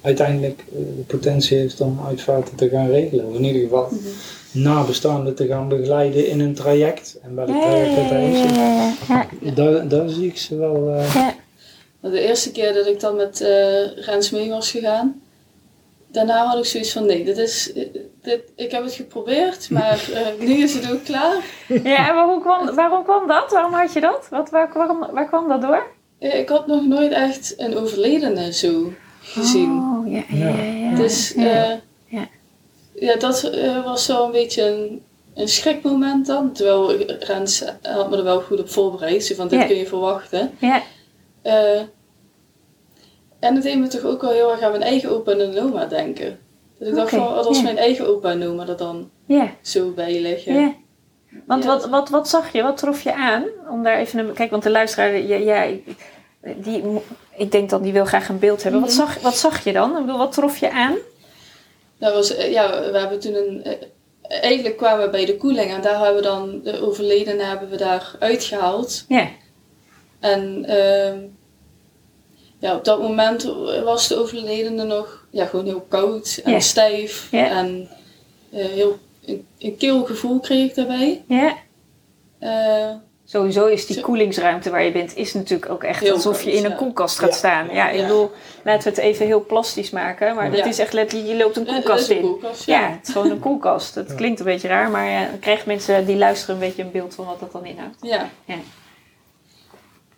uiteindelijk 0.00 0.64
eh, 0.68 0.78
de 0.96 1.02
potentie 1.06 1.58
heeft 1.58 1.80
om 1.80 2.00
uitvaarten 2.06 2.56
te 2.56 2.68
gaan 2.68 2.88
regelen. 2.88 3.26
Of 3.26 3.34
in 3.34 3.44
ieder 3.44 3.62
geval 3.62 3.88
Mhm. 3.90 4.08
Nabestaanden 4.52 5.34
te 5.34 5.46
gaan 5.46 5.68
begeleiden 5.68 6.26
in 6.28 6.40
een 6.40 6.54
traject. 6.54 7.18
En 7.22 7.34
welk 7.34 7.48
traject 7.48 7.96
dat 7.96 8.18
is, 8.18 8.38
ja, 8.40 8.64
ja, 8.64 8.92
ja, 9.08 9.26
ja. 9.40 9.50
daar, 9.50 9.88
daar 9.88 10.08
zie 10.08 10.26
ik 10.26 10.38
ze 10.38 10.56
wel. 10.56 10.88
eh, 10.94 11.14
Ja. 11.14 11.34
Nou, 12.00 12.14
De 12.14 12.20
eerste 12.20 12.50
keer 12.52 12.72
dat 12.74 12.86
ik 12.86 13.00
dan 13.00 13.16
met 13.16 13.40
eh 13.40 14.04
Rens 14.06 14.30
mee 14.30 14.48
was 14.50 14.70
gegaan, 14.70 15.20
daarna 16.12 16.44
had 16.46 16.58
ik 16.58 16.64
zoiets 16.64 16.92
van 16.92 17.06
nee, 17.06 17.24
dit 17.24 17.36
is, 17.38 17.72
dit, 18.22 18.40
ik 18.56 18.70
heb 18.70 18.82
het 18.84 18.92
geprobeerd, 18.92 19.70
maar 19.70 20.08
eh, 20.14 20.46
nu 20.46 20.54
is 20.62 20.74
het 20.74 20.92
ook 20.92 21.04
klaar. 21.04 21.36
Ja, 21.68 22.08
en 22.08 22.14
waarom 22.14 22.40
kwam, 22.40 22.74
waarom 22.74 23.04
kwam 23.04 23.26
dat? 23.28 23.50
Waarom 23.50 23.72
had 23.72 23.92
je 23.92 24.00
dat? 24.00 24.26
Wat, 24.30 24.50
waar, 24.50 24.70
waarom, 24.74 25.06
waar 25.12 25.26
kwam 25.28 25.48
dat 25.48 25.60
door? 25.62 25.86
Eh, 26.18 26.38
Ik 26.38 26.48
had 26.48 26.66
nog 26.66 26.86
nooit 26.86 27.12
echt 27.12 27.54
een 27.56 27.76
overledene 27.76 28.52
zo 28.52 28.92
gezien. 29.22 29.70
Oh, 29.70 30.12
ja, 30.12 30.22
ja, 30.28 30.48
ja. 30.48 30.62
ja. 30.90 30.96
dus 30.96 31.32
ja. 31.36 31.80
Eh, 33.00 33.06
Ja. 33.08 33.16
dat 33.16 33.42
eh, 33.42 33.84
was 33.84 34.04
zo 34.04 34.24
een 34.24 34.32
beetje 34.32 34.62
een, 34.62 35.02
een 35.34 35.48
schrikmoment 35.48 36.26
dan. 36.26 36.52
Terwijl 36.52 36.96
Rens 37.20 37.64
had 37.82 38.10
me 38.10 38.16
er 38.16 38.24
wel 38.24 38.40
goed 38.40 38.60
op 38.60 38.70
voorbereid. 38.70 39.24
Zo 39.24 39.34
van, 39.34 39.48
dit 39.48 39.60
Ja. 39.60 39.66
kun 39.66 39.76
je 39.76 39.86
verwachten. 39.86 40.50
ja. 40.58 40.82
Eh, 41.42 41.80
en 43.40 43.54
het 43.54 43.62
deed 43.62 43.78
me 43.78 43.86
toch 43.86 44.04
ook 44.04 44.20
wel 44.20 44.30
heel 44.30 44.50
erg 44.50 44.60
aan 44.62 44.70
mijn 44.70 44.82
eigen 44.82 45.10
opa 45.10 45.32
en 45.32 45.58
oma 45.62 45.84
denken. 45.86 46.38
Dus 46.78 46.88
ik 46.88 46.94
dacht 46.94 47.10
van, 47.10 47.34
wat 47.34 47.46
als 47.46 47.56
ja. 47.56 47.62
mijn 47.62 47.78
eigen 47.78 48.06
opa 48.08 48.30
en 48.30 48.46
oma 48.48 48.66
er 48.68 48.76
dan 48.76 49.10
ja. 49.26 49.50
zo 49.62 49.90
bij 49.90 50.20
liggen. 50.20 50.54
Ja. 50.60 50.74
Want 51.46 51.64
wat, 51.64 51.88
wat, 51.88 52.08
wat 52.08 52.28
zag 52.28 52.52
je? 52.52 52.62
Wat 52.62 52.76
trof 52.76 53.02
je 53.02 53.14
aan? 53.14 53.44
Om 53.70 53.82
daar 53.82 53.98
even 53.98 54.18
een, 54.18 54.32
kijk, 54.32 54.50
want 54.50 54.62
de 54.62 54.70
luisteraar, 54.70 55.18
ja, 55.18 55.66
die, 56.56 56.82
ik 57.36 57.52
denk 57.52 57.70
dan 57.70 57.82
die 57.82 57.92
wil 57.92 58.04
graag 58.04 58.28
een 58.28 58.38
beeld 58.38 58.62
hebben. 58.62 58.80
Wat, 58.80 58.90
Mhm. 58.90 58.98
zag, 58.98 59.20
wat 59.20 59.36
zag 59.36 59.64
je 59.64 59.72
dan? 59.72 59.90
Ik 59.96 60.00
bedoel, 60.04 60.18
wat 60.18 60.32
trof 60.32 60.56
je 60.56 60.70
aan? 60.70 60.94
Dat 62.00 62.12
was, 62.14 62.34
eh, 62.36 62.52
ja, 62.52 62.90
we 62.92 62.98
hebben 62.98 63.20
toen 63.20 63.34
een... 63.34 63.64
eh, 63.64 63.72
Eigenlijk 64.42 64.76
kwamen 64.76 65.04
we 65.04 65.10
bij 65.10 65.24
de 65.24 65.36
koeling 65.36 65.70
en 65.70 65.80
daar 65.82 65.98
hebben 66.04 66.14
we 66.22 66.28
dan 66.28 66.60
de 66.64 66.80
overledene 66.86 67.42
hebben 67.42 67.68
we 67.70 67.76
daar 67.76 68.14
uitgehaald. 68.18 69.04
Ja, 69.08 69.28
En 70.20 70.64
ehm, 70.64 71.18
ja, 72.58 72.76
op 72.76 72.84
dat 72.84 73.00
moment 73.00 73.42
was 73.84 74.08
de 74.08 74.16
overledene 74.16 74.84
nog 74.84 75.26
ja, 75.30 75.46
gewoon 75.46 75.64
heel 75.64 75.84
koud 75.88 76.40
en 76.44 76.52
Ja. 76.52 76.60
stijf. 76.60 77.28
Ja. 77.30 77.48
En 77.50 77.88
eh, 78.50 78.64
heel, 78.66 78.98
een, 79.26 79.46
een 79.58 79.76
kil 79.76 80.04
gevoel 80.04 80.40
kreeg 80.40 80.68
ik 80.68 80.74
daarbij. 80.74 81.24
ja. 81.28 81.56
Sowieso 83.30 83.66
is 83.66 83.86
die 83.86 84.00
koelingsruimte 84.00 84.70
waar 84.70 84.84
je 84.84 84.92
bent, 84.92 85.16
is 85.16 85.34
natuurlijk 85.34 85.70
ook 85.72 85.82
echt 85.84 86.00
Heel 86.00 86.12
alsof 86.12 86.42
je 86.42 86.52
in 86.52 86.64
een 86.64 86.70
ja. 86.70 86.76
koelkast 86.76 87.18
gaat 87.18 87.28
Ja. 87.30 87.34
staan. 87.36 87.68
Ja, 87.74 87.88
ik 87.90 87.96
Ja. 87.96 88.02
bedoel, 88.02 88.30
laten 88.64 88.82
we 88.82 88.88
het 88.88 88.98
even 88.98 89.26
heel 89.26 89.44
plastisch 89.46 89.90
maken. 89.90 90.34
Maar 90.34 90.50
Ja. 90.50 90.56
dat 90.56 90.66
is 90.66 90.78
echt 90.78 90.92
letterlijk, 90.92 91.30
je 91.30 91.36
loopt 91.36 91.56
een 91.56 91.66
eh, 91.66 91.72
koelkast 91.72 92.08
dat 92.08 92.16
in. 92.16 92.22
koelkast, 92.22 92.64
Ja, 92.64 92.80
ja. 92.80 92.90
het 92.90 93.06
is 93.08 93.12
gewoon 93.12 93.30
een 93.30 93.38
koelkast. 93.48 93.94
Het 93.94 94.14
klinkt 94.14 94.38
een 94.40 94.44
beetje 94.46 94.68
raar, 94.68 94.90
maar 94.90 95.10
ja, 95.10 95.26
dan 95.30 95.38
krijgen 95.38 95.68
mensen 95.68 96.06
die 96.06 96.16
luisteren 96.16 96.54
een 96.54 96.60
beetje 96.60 96.82
een 96.82 96.90
beeld 96.90 97.14
van 97.14 97.26
wat 97.26 97.40
dat 97.40 97.52
dan 97.52 97.64
inhoudt. 97.66 97.96
Ja. 98.00 98.30
Ja. 98.44 98.54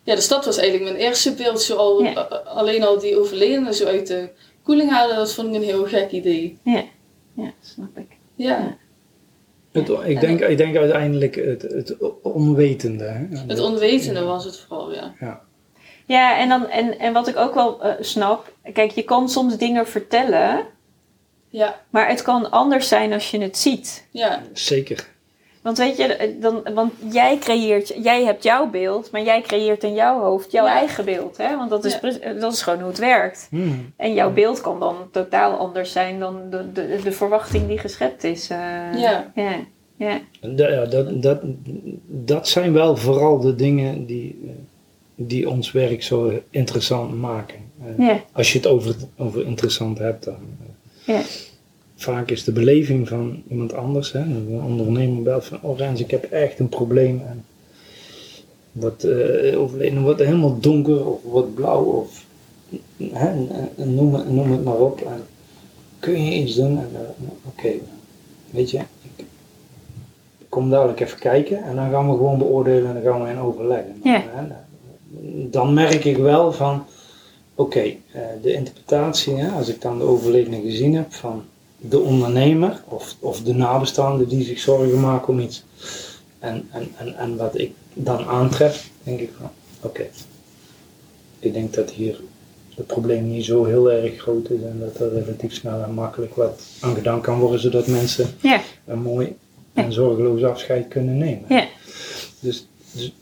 Ja, 0.03 0.15
dus 0.15 0.29
dat 0.29 0.45
was 0.45 0.57
eigenlijk 0.57 0.91
mijn 0.93 1.05
eerste 1.05 1.35
beeld. 1.35 1.63
Zo 1.63 1.77
al, 1.77 2.03
Ja. 2.03 2.13
a- 2.17 2.37
alleen 2.45 2.83
al 2.83 2.99
die 2.99 3.19
overledene 3.21 3.75
zo 3.75 3.87
uit 3.87 4.07
de 4.07 4.29
koeling 4.63 4.91
halen, 4.91 5.17
dat 5.17 5.33
vond 5.35 5.49
ik 5.49 5.55
een 5.55 5.63
heel 5.63 5.85
gek 5.87 6.11
idee. 6.11 6.59
Ja, 6.65 6.83
ja 7.37 7.53
snap 7.61 7.99
ik. 7.99 8.17
Ja, 8.35 8.77
Het, 9.73 9.89
ik, 10.05 10.21
denk, 10.21 10.41
ik 10.41 10.57
denk 10.57 10.77
uiteindelijk 10.77 11.35
het, 11.35 11.63
het 11.63 11.97
onwetende. 12.23 13.05
Hè? 13.05 13.27
het 13.47 13.61
onwetende 13.61 14.23
was 14.23 14.45
het 14.45 14.59
vooral, 14.59 14.95
ja. 14.95 15.15
Ja. 15.21 15.41
Ja, 16.07 16.39
en, 16.39 16.49
dan, 16.49 16.69
en, 16.69 16.99
en 16.99 17.13
wat 17.13 17.29
ik 17.29 17.37
ook 17.37 17.55
wel 17.55 17.83
eh, 17.83 17.93
snap, 18.01 18.53
kijk, 18.73 18.91
je 18.91 19.03
kan 19.03 19.29
soms 19.29 19.57
dingen 19.57 19.87
vertellen, 19.87 20.65
Ja, 21.49 21.81
maar 21.91 22.09
het 22.09 22.23
kan 22.23 22.51
anders 22.51 22.89
zijn 22.89 23.13
als 23.13 23.31
je 23.31 23.41
het 23.41 23.59
ziet. 23.59 24.07
ja, 24.11 24.43
Zeker. 24.53 25.09
Want 25.63 25.79
weet 25.79 25.97
je, 25.97 26.05
eh, 26.05 26.31
dan, 26.41 26.63
want 26.75 26.93
jij 27.13 27.39
creëert, 27.39 27.93
jij 28.03 28.25
hebt 28.25 28.43
jouw 28.43 28.71
beeld, 28.71 29.11
maar 29.11 29.23
jij 29.23 29.41
creëert 29.41 29.83
in 29.85 29.95
jouw 29.95 30.21
hoofd 30.21 30.53
jouw 30.53 30.65
Ja. 30.67 30.73
eigen 30.79 31.05
beeld. 31.05 31.37
Hè? 31.37 31.57
Want 31.57 31.71
dat 31.71 31.85
is, 31.85 31.99
Ja. 32.03 32.19
eh, 32.21 32.41
dat 32.41 32.53
is 32.53 32.63
gewoon 32.63 32.79
hoe 32.79 32.89
het 32.89 32.99
werkt. 32.99 33.47
Hmm. 33.51 33.93
En 33.97 34.15
jouw 34.15 34.33
beeld 34.33 34.61
kan 34.61 34.81
dan 34.81 34.97
totaal 35.13 35.53
anders 35.59 35.93
zijn 35.93 36.19
dan 36.19 36.41
de, 36.51 36.73
de, 36.73 36.99
de 37.05 37.13
verwachting 37.13 37.69
die 37.69 37.79
geschept 37.79 38.25
is. 38.25 38.51
eh. 38.51 38.59
Ja. 39.01 39.33
ja. 39.35 39.53
Ja. 39.97 40.21
Da- 40.41 40.69
ja, 40.69 40.85
dat, 40.85 41.23
dat, 41.23 41.41
dat 42.07 42.49
zijn 42.49 42.73
wel 42.73 42.97
vooral 42.97 43.41
de 43.41 43.55
dingen 43.55 44.07
die, 44.07 44.51
die 45.15 45.49
ons 45.51 45.73
werk 45.73 46.03
zo 46.03 46.41
interessant 46.51 47.21
maken. 47.21 47.59
Eh, 47.99 48.07
Ja. 48.07 48.21
Als 48.33 48.53
je 48.53 48.59
het 48.59 48.67
over, 48.67 48.95
over 49.17 49.45
interessant 49.47 49.99
hebt, 49.99 50.25
dan. 50.25 50.37
Ja. 51.05 51.21
Vaak 52.03 52.31
is 52.31 52.45
de 52.45 52.53
beleving 52.53 53.09
van 53.09 53.43
iemand 53.49 53.73
anders, 53.75 54.13
hè, 54.13 54.19
een 54.21 54.61
ondernemer 54.67 55.23
belt 55.23 55.45
van, 55.45 55.59
oh 55.63 55.79
Rens, 55.79 56.01
ik 56.01 56.11
heb 56.11 56.25
echt 56.25 56.59
een 56.59 56.69
probleem. 56.69 57.23
En 57.27 57.45
wordt, 58.73 59.05
eh, 59.05 59.61
overleden, 59.61 60.03
wordt 60.03 60.21
helemaal 60.21 60.61
donker 60.61 61.07
of 61.07 61.23
wordt 61.23 61.55
blauw 61.55 61.85
of 61.85 62.25
hè, 63.13 63.29
en- 63.29 63.49
en 63.77 63.95
noem, 63.95 64.15
het, 64.15 64.31
noem 64.33 64.51
het 64.53 64.65
maar 64.65 64.79
op. 64.81 65.01
En 65.01 65.23
kun 65.99 66.25
je 66.25 66.31
iets 66.43 66.55
doen? 66.55 66.79
En, 66.79 66.89
eh, 66.95 67.29
Oké, 67.47 67.69
weet 68.51 68.71
je, 68.71 68.79
ik 69.19 69.25
kom 70.49 70.71
dadelijk 70.71 71.01
even 71.01 71.19
kijken 71.19 71.63
en 71.65 71.77
dan 71.77 71.91
gaan 71.91 72.11
we 72.11 72.17
gewoon 72.17 72.39
beoordelen 72.39 72.87
en 72.97 73.03
dan 73.03 73.13
gaan 73.13 73.23
we 73.25 73.31
in 73.31 73.39
overleggen. 73.39 74.01
Ja. 74.05 74.23
Dan 75.51 75.75
merk 75.75 76.05
ik 76.05 76.17
wel 76.17 76.53
van, 76.53 76.85
oké, 77.55 77.81
eh, 77.81 78.21
de 78.43 78.53
interpretatie, 78.53 79.35
hè, 79.35 79.51
als 79.51 79.69
ik 79.69 79.81
dan 79.81 79.99
de 79.99 80.05
overledene 80.05 80.61
gezien 80.61 80.95
heb 80.95 81.13
van 81.13 81.43
de 81.89 81.99
ondernemer 81.99 82.83
of, 82.89 83.17
of 83.19 83.43
de 83.43 83.55
nabestaanden 83.55 84.29
die 84.29 84.45
zich 84.45 84.59
zorgen 84.59 85.01
maken 85.01 85.29
om 85.29 85.41
iets. 85.41 85.65
En, 86.39 86.69
en, 86.71 86.89
en, 86.97 87.17
en 87.17 87.37
wat 87.37 87.59
ik 87.59 87.73
dan 87.95 88.25
aantref, 88.25 88.91
denk 89.03 89.21
ik 89.21 89.31
van, 89.39 89.51
oké, 89.81 90.07
ik 91.39 91.53
denk 91.53 91.75
dat 91.75 91.91
hier 91.91 92.21
het 92.75 92.87
probleem 92.87 93.29
niet 93.31 93.45
zo 93.45 93.65
heel 93.65 93.93
erg 93.93 94.21
groot 94.21 94.51
is 94.51 94.63
en 94.63 94.79
dat 94.81 95.01
er 95.01 95.13
relatief 95.25 95.55
snel 95.55 95.83
en 95.83 95.95
makkelijk 95.95 96.35
wat 96.35 96.63
aan 96.81 96.95
gedaan 96.95 97.21
kan 97.21 97.39
worden, 97.39 97.61
zodat 97.61 97.87
mensen 97.87 98.27
Ja. 98.41 98.61
een 98.87 99.03
mooi 99.03 99.37
en 99.73 99.93
zorgeloos 99.93 100.43
afscheid 100.45 100.89
kunnen 100.89 101.19
nemen. 101.19 101.45
Ja. 101.49 101.67
Dus, 102.41 102.67
dus 102.93 103.13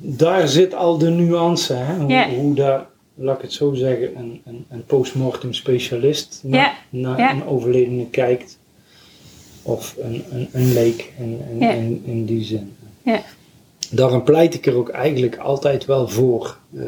daar 0.00 0.48
zit 0.48 0.74
al 0.74 0.98
de 0.98 1.10
nuance, 1.10 1.72
hè? 1.72 1.94
Hoe, 1.96 2.34
hoe 2.34 2.54
daar, 2.54 2.86
laat 3.18 3.36
ik 3.36 3.42
het 3.42 3.52
zo 3.52 3.74
zeggen, 3.74 4.16
een, 4.16 4.40
een, 4.44 4.64
een 4.68 4.84
postmortem 4.84 5.52
specialist 5.52 6.40
na- 6.42 6.56
Ja. 6.56 6.74
naar 6.90 7.18
Ja. 7.18 7.32
een 7.34 7.44
overledene 7.46 8.06
kijkt. 8.10 8.58
Of 9.62 9.96
een, 10.00 10.24
een, 10.30 10.48
een 10.52 10.72
leek 10.72 11.12
in, 11.18 11.40
in, 11.50 11.58
Ja. 11.58 11.70
in, 11.72 12.02
in 12.04 12.24
die 12.24 12.44
zin. 12.44 12.72
Ja. 13.02 13.22
Daarom 13.90 14.22
pleit 14.22 14.54
ik 14.54 14.66
er 14.66 14.74
ook 14.74 14.88
eigenlijk 14.88 15.36
altijd 15.36 15.84
wel 15.84 16.08
voor. 16.08 16.58
Eh, 16.76 16.82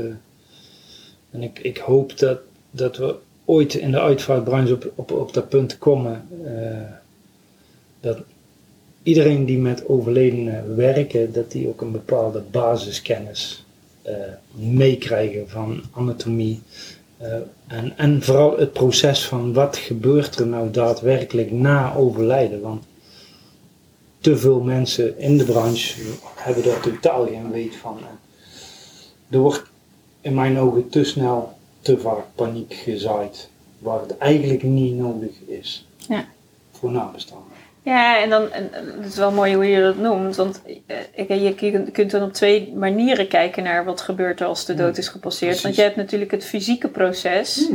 en 1.30 1.42
ik, 1.42 1.58
ik 1.58 1.76
hoop 1.78 2.18
dat, 2.18 2.38
dat 2.70 2.96
we 2.96 3.14
ooit 3.44 3.74
in 3.74 3.90
de 3.90 4.00
uitvaartbranche 4.00 4.72
op, 4.74 4.92
op, 4.94 5.12
op 5.12 5.32
dat 5.34 5.48
punt 5.48 5.78
komen. 5.78 6.26
eh, 6.44 6.80
dat 8.00 8.18
iedereen 9.02 9.44
die 9.44 9.58
met 9.58 9.88
overledenen 9.88 10.76
werken, 10.76 11.32
dat 11.32 11.50
die 11.52 11.68
ook 11.68 11.80
een 11.80 11.92
bepaalde 11.92 12.42
basiskennis 12.50 13.64
meekrijgen 14.54 15.48
van 15.48 15.82
anatomie. 15.90 16.60
eh, 17.16 17.34
en, 17.66 17.92
en 17.98 18.22
vooral 18.22 18.58
het 18.58 18.72
proces 18.72 19.24
van 19.26 19.52
wat 19.52 19.76
gebeurt 19.76 20.38
er 20.38 20.46
nou 20.46 20.70
daadwerkelijk 20.70 21.50
na 21.50 21.94
overlijden. 21.94 22.60
Want 22.60 22.84
te 24.20 24.36
veel 24.36 24.60
mensen 24.60 25.18
in 25.18 25.38
de 25.38 25.44
branche 25.44 26.00
hebben 26.36 26.64
daar 26.64 26.80
totaal 26.80 27.26
geen 27.26 27.50
weet 27.50 27.76
van. 27.76 27.98
Er 29.30 29.38
wordt 29.38 29.62
in 30.20 30.34
mijn 30.34 30.58
ogen 30.58 30.88
te 30.88 31.04
snel, 31.04 31.52
te 31.80 31.98
vaak 31.98 32.24
paniek 32.34 32.74
gezaaid, 32.74 33.48
waar 33.78 34.00
het 34.00 34.18
eigenlijk 34.18 34.62
niet 34.62 34.94
nodig 34.94 35.30
is 35.46 35.86
Ja. 36.08 36.28
voor 36.72 36.90
nabestaanden. 36.90 37.46
Ja, 37.88 38.20
en 38.22 38.30
dan, 38.30 38.52
en, 38.52 38.70
het 38.72 39.06
is 39.06 39.16
wel 39.16 39.30
mooi 39.32 39.54
hoe 39.54 39.66
je 39.70 39.82
dat 39.82 39.96
noemt, 39.96 40.36
want 40.36 40.62
eh, 40.86 40.96
ik- 41.14 41.28
je 41.60 41.90
kunt- 41.92 42.10
dan 42.10 42.22
op 42.22 42.32
twee 42.32 42.72
manieren 42.76 43.28
kijken 43.28 43.62
naar 43.62 43.84
wat 43.84 44.00
gebeurt 44.00 44.40
er 44.40 44.46
als 44.46 44.64
de 44.64 44.74
dood 44.74 44.98
is 44.98 45.08
gepasseerd. 45.08 45.60
Want 45.62 45.74
je 45.74 45.82
hebt 45.82 45.96
natuurlijk 45.96 46.30
het 46.30 46.44
fysieke 46.44 46.88
proces, 46.88 47.68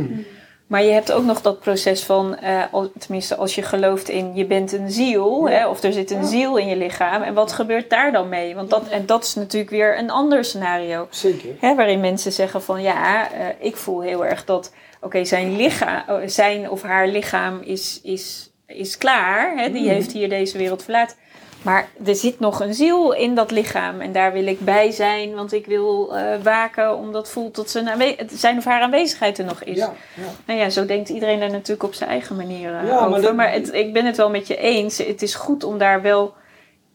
maar 0.66 0.82
je 0.82 0.90
hebt 0.92 1.12
ook 1.12 1.24
nog 1.24 1.40
dat 1.40 1.60
proces 1.60 2.02
van, 2.02 2.36
eh, 2.38 2.62
tenminste 2.98 3.36
als 3.36 3.54
je 3.54 3.62
gelooft 3.62 4.08
in 4.08 4.34
je 4.34 4.46
bent 4.46 4.72
een 4.72 4.90
ziel, 4.90 5.48
hè, 5.48 5.68
of 5.68 5.82
er 5.82 5.92
zit 5.92 6.10
een 6.10 6.24
ziel 6.26 6.56
in 6.56 6.66
je 6.66 6.76
lichaam, 6.76 7.22
en 7.22 7.34
wat 7.34 7.52
gebeurt 7.52 7.90
daar 7.90 8.12
dan 8.12 8.28
mee? 8.28 8.54
Want 8.54 8.70
dat, 8.70 8.88
en 8.88 9.06
dat 9.06 9.24
is 9.24 9.34
natuurlijk 9.34 9.70
weer 9.70 9.98
een 9.98 10.10
ander 10.10 10.44
scenario. 10.44 11.06
Zeker. 11.10 11.50
Hè, 11.60 11.74
waarin 11.74 12.00
mensen 12.00 12.32
zeggen 12.32 12.62
van 12.62 12.82
ja, 12.82 13.32
eh, 13.32 13.46
ik 13.58 13.76
voel 13.76 14.00
heel 14.00 14.26
erg 14.26 14.44
dat 14.44 14.72
oké, 15.00 15.24
zijn 15.24 15.56
lichaam, 15.56 16.02
oh, 16.08 16.20
zijn 16.26 16.70
of 16.70 16.82
haar 16.82 17.08
lichaam 17.08 17.60
is, 17.64 18.00
is, 18.02 18.52
is 18.66 18.98
klaar. 18.98 19.56
Hè, 19.58 19.70
die 19.70 19.88
heeft 19.88 20.12
hier 20.12 20.28
deze 20.28 20.58
wereld 20.58 20.82
verlaten. 20.82 21.16
Maar 21.62 21.88
er 22.04 22.14
zit 22.14 22.40
nog 22.40 22.60
een 22.60 22.74
ziel 22.74 23.12
in 23.12 23.34
dat 23.34 23.50
lichaam 23.50 24.00
en 24.00 24.12
daar 24.12 24.32
wil 24.32 24.46
ik 24.46 24.60
bij 24.60 24.90
zijn, 24.90 25.34
want 25.34 25.52
ik 25.52 25.66
wil 25.66 26.16
eh, 26.16 26.42
waken 26.42 26.96
omdat 26.96 27.30
voelt 27.30 27.54
dat 27.54 27.70
zijn, 27.70 28.16
zijn 28.30 28.56
of 28.58 28.64
haar 28.64 28.82
aanwezigheid 28.82 29.38
er 29.38 29.44
nog 29.44 29.62
is. 29.62 29.76
Ja, 29.76 29.94
ja. 30.16 30.22
Nou 30.46 30.58
ja, 30.60 30.70
zo 30.70 30.86
denkt 30.86 31.08
iedereen 31.08 31.40
daar 31.40 31.50
natuurlijk 31.50 31.82
op 31.82 31.94
zijn 31.94 32.10
eigen 32.10 32.36
manier 32.36 32.74
eh, 32.74 32.86
Ja, 32.86 32.94
maar 33.00 33.08
over. 33.08 33.22
dat- 33.22 33.34
Maar 33.36 33.52
het, 33.52 33.72
ik 33.74 33.92
ben 33.92 34.04
het 34.06 34.16
wel 34.16 34.30
met 34.30 34.46
je 34.46 34.56
eens. 34.56 34.98
Het 34.98 35.22
is 35.22 35.34
goed 35.34 35.64
om 35.64 35.78
daar 35.78 36.02
wel 36.02 36.34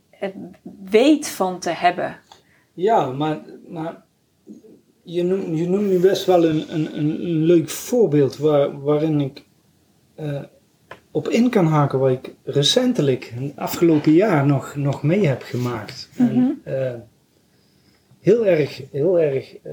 het 0.10 0.34
weet 0.90 1.30
van 1.30 1.60
te 1.60 1.70
hebben. 1.70 2.18
ja 2.74 3.06
maar, 3.12 3.40
maar 3.68 4.04
je, 5.04 5.24
noemt, 5.24 5.58
je 5.58 5.70
noemt 5.70 5.88
nu 5.88 6.00
best 6.00 6.26
wel 6.26 6.46
een, 6.46 6.66
een, 6.74 6.98
een, 6.98 7.10
een 7.24 7.44
leuk 7.44 7.70
voorbeeld 7.70 8.38
waar, 8.38 8.82
waarin 8.82 9.22
ik 9.22 9.44
eh, 10.16 10.42
op 11.12 11.28
in 11.28 11.50
kan 11.50 11.66
haken, 11.66 12.00
waar 12.00 12.12
ik 12.12 12.34
recentelijk, 12.44 13.34
het 13.36 13.52
afgelopen 13.56 14.12
jaar, 14.12 14.46
nog, 14.46 14.76
nog 14.76 15.04
mee 15.04 15.28
heb 15.28 15.42
gemaakt. 15.42 16.10
Mhm. 16.18 16.30
En, 16.30 16.62
eh, 16.64 16.94
heel 18.20 18.46
erg, 18.46 18.82
heel 18.92 19.20
erg. 19.20 19.56
eh, 19.56 19.72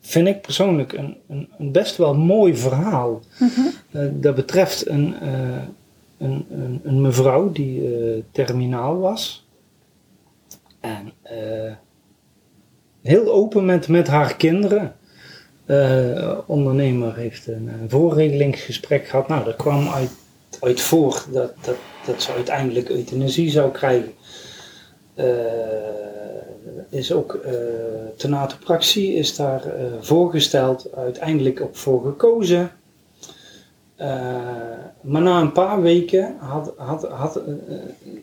vind 0.00 0.26
ik 0.28 0.40
persoonlijk 0.40 0.92
een, 0.92 1.16
een, 1.28 1.48
een 1.58 1.72
best 1.72 1.96
wel 1.96 2.14
mooi 2.14 2.56
verhaal. 2.56 3.22
Eh, 3.90 4.06
dat 4.12 4.34
betreft 4.34 4.88
een, 4.88 5.14
een, 6.18 6.44
een, 6.50 6.80
een 6.84 7.00
mevrouw 7.00 7.52
die 7.52 8.24
terminaal 8.30 8.98
was. 8.98 9.46
En 10.80 11.12
heel 13.02 13.32
open 13.32 13.64
met, 13.64 13.88
met 13.88 14.06
haar 14.06 14.36
kinderen. 14.36 14.96
Ondernemer 16.46 17.16
heeft 17.16 17.46
een, 17.46 17.68
een 17.68 17.90
voorregelingsgesprek 17.90 19.06
gehad. 19.06 19.28
Nou, 19.28 19.44
dat 19.44 19.56
kwam 19.56 19.88
uit, 19.88 20.10
uit 20.62 20.80
voor 20.80 21.24
dat, 21.30 21.52
dat, 21.60 21.76
dat 22.06 22.22
ze 22.22 22.32
uiteindelijk 22.32 22.88
euthanasie 22.88 23.50
zou 23.50 23.70
krijgen. 23.70 24.12
Eh, 25.14 25.26
is 26.88 27.12
ook 27.12 27.40
uh, 27.46 27.52
tenatopraxie 28.16 29.14
is 29.14 29.36
daar 29.36 29.64
eh, 29.64 29.84
voorgesteld, 30.00 30.92
uiteindelijk 30.94 31.60
ook 31.60 31.76
voor 31.76 32.02
gekozen. 32.02 32.70
Eh, 34.02 34.08
maar 35.00 35.22
na 35.22 35.40
een 35.40 35.52
paar 35.52 35.80
weken 35.80 36.36
had, 36.38 36.72
had, 36.76 37.08
had 37.08 37.36
eh, 37.36 37.44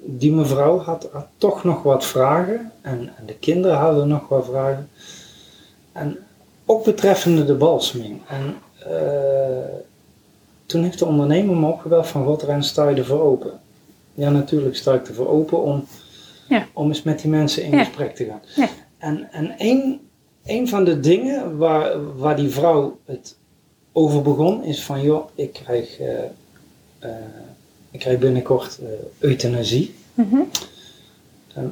die 0.06 0.32
mevrouw 0.32 0.78
had, 0.78 1.10
had 1.12 1.28
toch 1.38 1.64
nog 1.64 1.84
wat 1.84 2.06
vragen 2.06 2.72
en, 2.82 3.10
de 3.26 3.34
kinderen 3.34 3.78
hadden 3.78 4.08
nog 4.08 4.28
wat 4.28 4.46
vragen. 4.46 4.90
En 5.92 6.18
ook 6.66 6.84
betreffende 6.84 7.46
de 7.46 7.54
balseming. 7.54 8.22
En 8.28 8.56
eh, 8.80 9.74
toen 10.70 10.84
heeft 10.84 11.00
de 11.00 11.06
ondernemer 11.06 11.56
me 11.56 11.68
opgebeld 11.68 12.08
van 12.08 12.26
God, 12.26 12.42
Ren, 12.44 12.64
sta 12.64 12.90
je 12.90 12.96
ervoor 12.96 13.22
open? 13.22 13.60
Ja, 14.14 14.30
natuurlijk 14.30 14.76
sta 14.76 14.94
ik 14.94 15.08
ervoor 15.08 15.28
open 15.28 15.64
om, 15.64 15.84
Ja. 16.50 16.68
om 16.74 16.88
eens 16.88 17.04
met 17.04 17.20
die 17.22 17.30
mensen 17.30 17.64
in 17.64 17.72
Ja. 17.72 17.84
gesprek 17.84 18.16
te 18.16 18.26
gaan. 18.26 18.42
Ja. 18.56 18.70
En, 18.98 19.28
en 19.32 19.56
een, 19.58 20.00
een 20.46 20.68
van 20.68 20.84
de 20.84 21.00
dingen 21.00 21.58
waar, 21.58 22.16
waar 22.18 22.36
die 22.36 22.50
vrouw 22.50 23.00
het 23.06 23.36
over 23.92 24.22
begon, 24.22 24.64
is 24.64 24.84
van 24.84 25.02
joh, 25.02 25.30
ik 25.36 25.54
krijg, 25.54 26.00
eh, 26.00 26.24
eh, 27.00 27.10
ik 27.92 28.00
krijg 28.00 28.20
binnenkort 28.20 28.80
eh, 28.80 28.88
euthanasie. 29.20 29.96
Mhm. 30.14 30.38
Eh, 31.54 31.64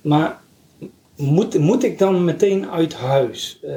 maar 0.00 0.40
moet, 1.16 1.58
moet 1.58 1.84
ik 1.84 1.98
dan 1.98 2.24
meteen 2.24 2.70
uit 2.70 2.94
huis? 2.94 3.60
Eh, 3.62 3.74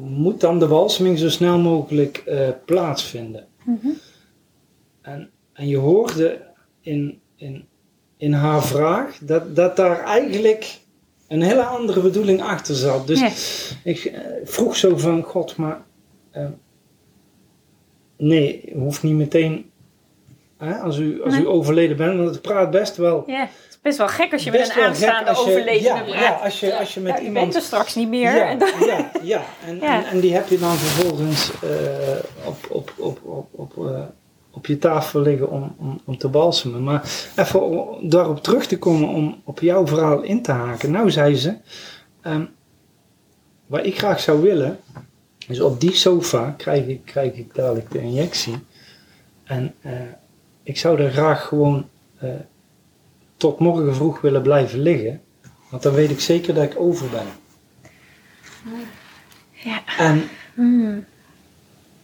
moet 0.00 0.40
dan 0.40 0.58
de 0.58 0.66
walseming 0.68 1.18
zo 1.18 1.28
snel 1.28 1.58
mogelijk 1.58 2.16
eh, 2.16 2.48
plaatsvinden? 2.64 3.46
Mhm. 3.64 3.88
En, 5.02 5.30
en 5.52 5.68
je 5.68 5.76
hoorde 5.76 6.40
in, 6.80 7.20
in, 7.36 7.64
in 8.16 8.32
haar 8.32 8.64
vraag 8.64 9.18
dat, 9.18 9.56
dat 9.56 9.76
daar 9.76 10.04
eigenlijk 10.04 10.78
een 11.28 11.42
hele 11.42 11.64
andere 11.64 12.00
bedoeling 12.00 12.42
achter 12.42 12.74
zat. 12.74 13.06
Dus 13.06 13.20
ik 13.84 14.04
eh, 14.04 14.20
vroeg 14.44 14.76
zo 14.76 14.96
van 14.96 15.22
God, 15.22 15.56
maar 15.56 15.86
nee, 18.16 18.72
hoeft 18.74 19.02
niet 19.02 19.14
meteen 19.14 19.70
hè, 20.58 20.74
als, 20.74 20.98
u, 20.98 21.22
als 21.22 21.34
Nee. 21.34 21.42
u 21.42 21.46
overleden 21.46 21.96
bent, 21.96 22.16
want 22.16 22.30
het 22.30 22.42
praat 22.42 22.70
best 22.70 22.96
wel. 22.96 23.22
Ja, 23.26 23.48
best 23.82 23.98
wel 23.98 24.08
gek 24.08 24.32
als 24.32 24.44
je 24.44 24.50
met 24.50 24.76
een 24.76 24.82
aanstaande 24.82 25.30
als 25.30 25.38
je- 25.44 25.50
overledene 25.50 26.04
praat. 26.04 26.20
ja, 26.20 26.30
als 26.32 26.60
je, 26.60 26.78
als 26.78 26.94
je 26.94 27.00
met 27.00 27.18
iemand 27.18 27.44
bent 27.44 27.54
er 27.54 27.62
straks 27.62 27.94
niet 27.94 28.08
meer. 28.08 28.34
ja, 28.36 28.48
En 28.50 28.58
dan- 28.58 28.68
ja, 28.86 29.10
ja. 29.22 29.42
En. 29.66 29.80
En, 29.80 30.04
en 30.04 30.20
die 30.20 30.34
heb 30.34 30.48
je 30.48 30.58
dan 30.58 30.76
vervolgens 30.76 31.50
eh, 31.62 31.68
op, 32.46 32.56
op, 32.70 32.92
op, 32.96 33.18
op, 33.24 33.48
op, 33.50 33.86
eh, 33.86 34.02
op 34.50 34.66
je 34.66 34.78
tafel 34.78 35.20
liggen 35.20 35.50
om, 35.50 35.74
om, 35.78 36.00
om 36.04 36.18
te 36.18 36.28
balsemen. 36.28 36.82
Maar 36.84 37.10
even 37.36 37.62
om 37.62 38.08
daarop 38.08 38.42
terug 38.42 38.66
te 38.66 38.78
komen 38.78 39.08
om 39.08 39.40
op 39.44 39.60
jouw 39.60 39.86
verhaal 39.86 40.22
in 40.22 40.42
te 40.42 40.52
haken. 40.52 40.90
Nou 40.90 41.10
zei 41.10 41.36
ze, 41.36 41.54
ehm, 42.22 42.44
wat 43.66 43.86
ik 43.86 43.98
graag 43.98 44.20
zou 44.20 44.40
willen, 44.42 44.78
is 45.48 45.60
op 45.60 45.80
die 45.80 45.94
sofa 45.94 46.54
krijg 46.56 46.86
ik, 46.86 47.00
krijg 47.04 47.32
ik 47.34 47.54
dadelijk 47.54 47.90
de 47.90 48.00
injectie. 48.00 48.54
En 49.44 49.74
eh, 49.80 49.92
ik 50.62 50.78
zou 50.78 51.00
er 51.00 51.10
graag 51.10 51.46
gewoon 51.46 51.88
tot 53.38 53.58
morgen 53.58 53.94
vroeg 53.94 54.20
willen 54.20 54.42
blijven 54.42 54.78
liggen. 54.78 55.20
Want 55.70 55.82
dan 55.82 55.94
weet 55.94 56.10
ik 56.10 56.20
zeker 56.20 56.54
dat 56.54 56.64
ik 56.64 56.80
over 56.80 57.06
ben. 57.10 57.26
Ja. 59.52 59.82
En 59.98 60.22
Hmm. 60.58 61.04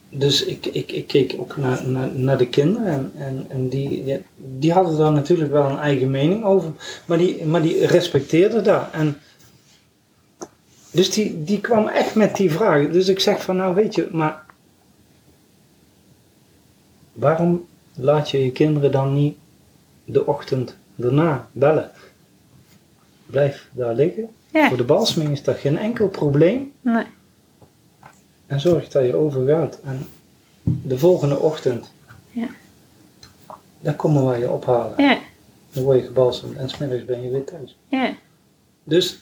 dus 0.09 0.45
ik, 0.45 0.67
ik, 0.67 0.93
ik 0.93 1.07
keek 1.07 1.35
ook 1.39 1.57
naar, 1.57 1.89
naar, 1.89 2.11
naar 2.15 2.39
de 2.39 2.49
kinderen 2.49 2.93
en, 2.93 3.13
en, 3.17 3.47
en 3.49 3.69
die, 3.69 4.23
die 4.37 4.73
hadden 4.73 4.99
daar 4.99 5.13
natuurlijk 5.13 5.51
wel 5.51 5.71
een 5.71 5.79
eigen 5.79 6.11
mening 6.11 6.45
over, 6.45 6.73
maar 7.07 7.19
die, 7.19 7.45
maar 7.45 7.63
die 7.63 7.87
respecteerden 7.87 8.65
dat. 8.65 8.87
En 8.93 9.19
dus 10.91 11.11
die, 11.11 11.45
die 11.45 11.61
kwam 11.61 11.89
echt 11.89 12.15
met 12.15 12.37
die 12.37 12.51
vraag. 12.51 12.91
Dus 12.91 13.09
ik 13.09 13.21
zeg 13.21 13.43
van 13.43 13.57
nou 13.57 13.75
weet 13.75 13.95
je, 13.95 14.09
maar 14.13 14.45
waarom 17.13 17.67
laat 17.95 18.31
je 18.31 18.45
je 18.45 18.53
kinderen 18.53 18.93
dan 18.93 19.15
niet 19.15 19.37
de 20.05 20.27
ochtend 20.27 20.77
daarna 20.95 21.49
bellen? 21.53 21.91
Blijf 23.27 23.69
daar 23.73 23.95
liggen. 23.95 24.29
Ja. 24.53 24.69
Voor 24.69 24.77
de 24.77 24.85
balsming 24.85 25.31
is 25.31 25.43
dat 25.43 25.57
geen 25.57 25.79
enkel 25.79 26.09
probleem. 26.09 26.73
Nee. 26.81 27.05
En 28.47 28.61
zorg 28.61 28.89
dat 28.89 29.05
je 29.05 29.15
overgaat. 29.17 29.81
En 29.85 30.07
de 30.63 30.99
volgende 30.99 31.39
ochtend, 31.39 31.93
Ja. 32.31 32.47
dan 33.81 33.97
komen 33.97 34.25
wij 34.27 34.39
je 34.39 34.51
ophalen. 34.51 35.03
Ja. 35.03 35.19
Dan 35.73 35.83
word 35.83 35.99
je 36.01 36.07
gebalsemd 36.07 36.57
en 36.57 36.69
smiddags 36.69 37.05
ben 37.05 37.23
je 37.23 37.31
weer 37.31 37.45
thuis. 37.45 37.79
Ja. 37.89 38.15
Dus 38.85 39.19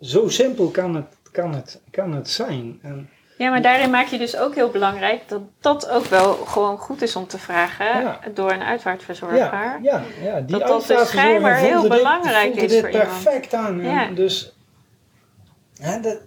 zo 0.00 0.28
simpel 0.28 0.68
kan 0.68 0.94
het, 0.94 1.06
kan 1.32 1.54
het, 1.54 1.80
kan 1.90 2.12
het 2.14 2.28
zijn. 2.30 2.78
En, 2.82 3.08
Ja, 3.40 3.50
maar 3.50 3.62
daarin 3.62 3.90
maak 3.90 4.06
je 4.06 4.18
dus 4.18 4.36
ook 4.36 4.54
heel 4.54 4.70
belangrijk 4.70 5.20
dat 5.28 5.40
dat 5.60 5.88
ook 5.88 6.04
wel 6.04 6.32
gewoon 6.32 6.78
goed 6.78 7.02
is 7.02 7.16
om 7.16 7.26
te 7.26 7.38
vragen 7.38 8.00
Ja. 8.00 8.18
door 8.34 8.52
een 8.52 8.62
uitvaartverzorger. 8.62 9.36
ja, 9.38 9.78
ja, 9.82 10.02
ja, 10.22 10.40
die 10.40 10.58
Dat 10.58 10.68
dat 10.68 10.86
dus 10.86 11.08
schijnbaar 11.08 11.56
heel 11.56 11.80
dit- 11.80 11.90
belangrijk 11.90 12.54
is 12.54 12.70
dit 12.70 12.80
voor 12.80 12.90
iemand. 12.90 13.08
perfect 13.08 13.54
aan. 13.54 13.80
Ja. 13.82 14.08
Dus 14.14 14.52
hè, 15.80 16.00
dat, 16.00 16.18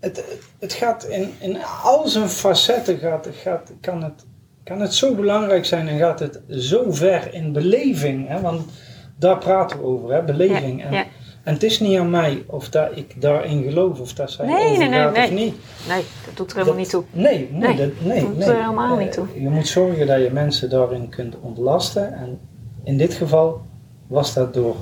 het, 0.00 0.24
het 0.58 0.72
gaat 0.72 1.04
in, 1.04 1.34
in 1.40 1.58
al 1.82 2.08
zijn 2.08 2.28
facetten 2.28 2.98
gaat, 2.98 3.28
gaat, 3.42 3.72
kan, 3.80 4.02
het, 4.02 4.24
kan 4.64 4.80
het 4.80 4.94
zo 4.94 5.14
belangrijk 5.14 5.64
zijn 5.64 5.88
en 5.88 5.98
gaat 5.98 6.18
het 6.20 6.40
zo 6.48 6.84
ver 6.92 7.34
in 7.34 7.52
beleving. 7.52 8.28
Hè, 8.28 8.40
want 8.40 8.70
daar 9.18 9.38
praten 9.38 9.78
we 9.78 9.84
over, 9.84 10.12
hè, 10.12 10.22
beleving. 10.22 10.80
Ja, 10.82 10.86
en, 10.86 11.06
en 11.44 11.52
het 11.52 11.62
is 11.62 11.80
niet 11.80 11.98
aan 11.98 12.10
mij 12.10 12.44
of 12.46 12.68
dat 12.68 12.88
ik 12.96 13.20
daarin 13.20 13.62
geloof 13.62 14.00
of 14.00 14.12
dat 14.12 14.30
zij 14.30 14.46
Nee, 14.46 14.70
overgaat 14.72 15.12
nee. 15.14 15.24
of 15.24 15.30
niet. 15.30 15.54
Nee, 15.88 16.02
dat 16.26 16.36
doet 16.36 16.50
er 16.50 16.56
helemaal 16.56 16.64
Dat- 16.66 16.82
niet 16.82 16.90
toe. 16.90 17.04
Nee, 17.12 17.48
nee, 17.52 17.60
Nee, 17.60 17.76
dat, 17.76 17.90
nee, 18.04 18.20
dat 18.20 18.28
doet 18.28 18.38
nee. 18.38 18.48
er 18.48 18.60
helemaal 18.62 18.96
niet 18.96 19.08
Eh, 19.08 19.12
toe. 19.14 19.26
Je 19.42 19.48
moet 19.48 19.66
zorgen 19.68 20.06
dat 20.06 20.22
je 20.22 20.30
mensen 20.32 20.70
daarin 20.70 21.08
kunt 21.08 21.34
ontlasten. 21.40 22.14
En 22.14 22.38
in 22.82 22.96
dit 22.96 23.14
geval 23.14 23.60
was 24.06 24.34
dat 24.34 24.54
door 24.54 24.76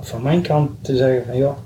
van 0.00 0.22
mijn 0.22 0.42
kant 0.42 0.70
te 0.80 0.96
zeggen 0.96 1.24
van 1.26 1.36
joh, 1.36 1.56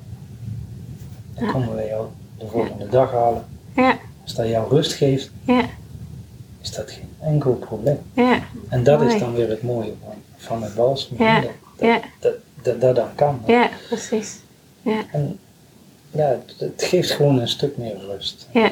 dan 1.34 1.44
Ja. 1.46 1.52
komen 1.52 1.74
we 1.76 1.84
jou 1.86 2.06
de 2.38 2.46
volgende 2.46 2.88
dag 2.88 3.12
halen. 3.12 3.44
Ja, 3.76 3.98
Als 4.22 4.34
dat 4.34 4.48
jou 4.48 4.68
rust 4.70 4.92
geeft, 4.92 5.30
ja, 5.44 5.64
is 6.60 6.72
dat 6.72 6.90
geen 6.90 7.08
enkel 7.20 7.52
probleem. 7.54 7.98
ja, 8.12 8.38
En 8.68 8.84
dat 8.84 9.00
Mooi. 9.00 9.14
is 9.14 9.20
dan 9.20 9.34
weer 9.34 9.48
het 9.48 9.62
mooie 9.62 9.92
van, 10.04 10.14
van 10.36 10.62
het 10.62 10.74
balsem. 10.74 11.16
Ja, 11.18 11.40
Dat, 11.40 11.50
dat, 11.78 12.02
dat, 12.20 12.32
dat, 12.62 12.80
dat 12.80 12.96
dan 12.96 13.14
kan. 13.14 13.40
ja, 13.46 13.68
precies. 13.88 14.38
Ja, 14.82 15.02
En 15.12 15.38
ja, 16.16 16.38
het, 16.58 16.82
geeft 16.82 17.10
gewoon 17.10 17.38
een 17.38 17.48
stuk 17.48 17.76
meer 17.76 17.96
rust. 18.10 18.48
ja, 18.52 18.70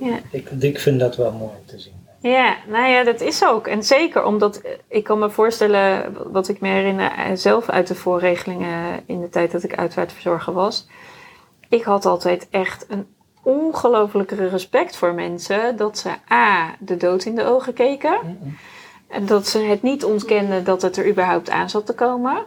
ja. 0.00 0.18
Ik, 0.30 0.50
ik 0.50 0.78
vind 0.78 1.00
dat 1.00 1.16
wel 1.16 1.32
mooi 1.32 1.50
om 1.50 1.66
te 1.66 1.78
zien. 1.78 1.92
Ja, 2.22 2.56
nou 2.68 2.88
ja, 2.88 3.04
dat 3.04 3.20
is 3.20 3.44
ook. 3.44 3.66
En 3.66 3.82
zeker 3.82 4.24
omdat 4.24 4.60
eh, 4.60 4.70
ik 4.88 5.04
kan 5.04 5.18
me 5.18 5.30
voorstellen, 5.30 6.16
wat 6.32 6.48
ik 6.48 6.60
me 6.60 6.68
herinner 6.68 7.10
eh, 7.10 7.30
zelf 7.34 7.68
uit 7.68 7.86
de 7.86 7.94
voorregelingen 7.94 9.00
in 9.06 9.20
de 9.20 9.28
tijd 9.28 9.52
dat 9.52 9.62
ik 9.62 9.76
uitvaartverzorger 9.76 10.52
was. 10.52 10.86
Ik 11.68 11.82
had 11.82 12.06
altijd 12.06 12.46
echt 12.50 12.86
een 12.88 13.06
ongelofelijke 13.42 14.48
respect 14.48 14.96
voor 14.96 15.14
mensen 15.14 15.76
dat 15.76 15.98
ze 15.98 16.10
A, 16.32 16.76
de 16.78 16.96
dood 16.96 17.24
in 17.24 17.34
de 17.34 17.44
ogen 17.44 17.72
keken. 17.72 18.18
En 19.08 19.26
dat 19.26 19.48
ze 19.48 19.58
het 19.58 19.82
niet 19.82 20.04
ontkenden 20.04 20.64
dat 20.64 20.82
het 20.82 20.96
er 20.96 21.08
überhaupt 21.08 21.50
aan 21.50 21.70
zat 21.70 21.86
te 21.86 21.94
komen. 21.94 22.46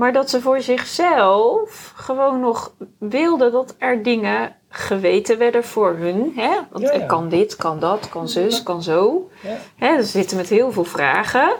Maar 0.00 0.12
dat 0.12 0.30
ze 0.30 0.40
voor 0.40 0.60
zichzelf 0.60 1.92
gewoon 1.96 2.40
nog 2.40 2.72
wilden 2.98 3.52
dat 3.52 3.74
er 3.78 4.02
dingen 4.02 4.56
geweten 4.68 5.38
werden 5.38 5.64
voor 5.64 5.96
hun. 5.96 6.32
Hè? 6.36 6.50
Want 6.70 6.84
Ja, 6.84 6.92
ja. 6.92 7.06
kan 7.06 7.28
dit, 7.28 7.56
kan 7.56 7.78
dat, 7.78 8.08
kan 8.08 8.28
zus, 8.28 8.62
kan 8.62 8.82
zo. 8.82 9.30
Ja. 9.42 9.56
Hè? 9.76 10.02
Ze 10.02 10.08
zitten 10.08 10.36
met 10.36 10.48
heel 10.48 10.72
veel 10.72 10.84
vragen. 10.84 11.52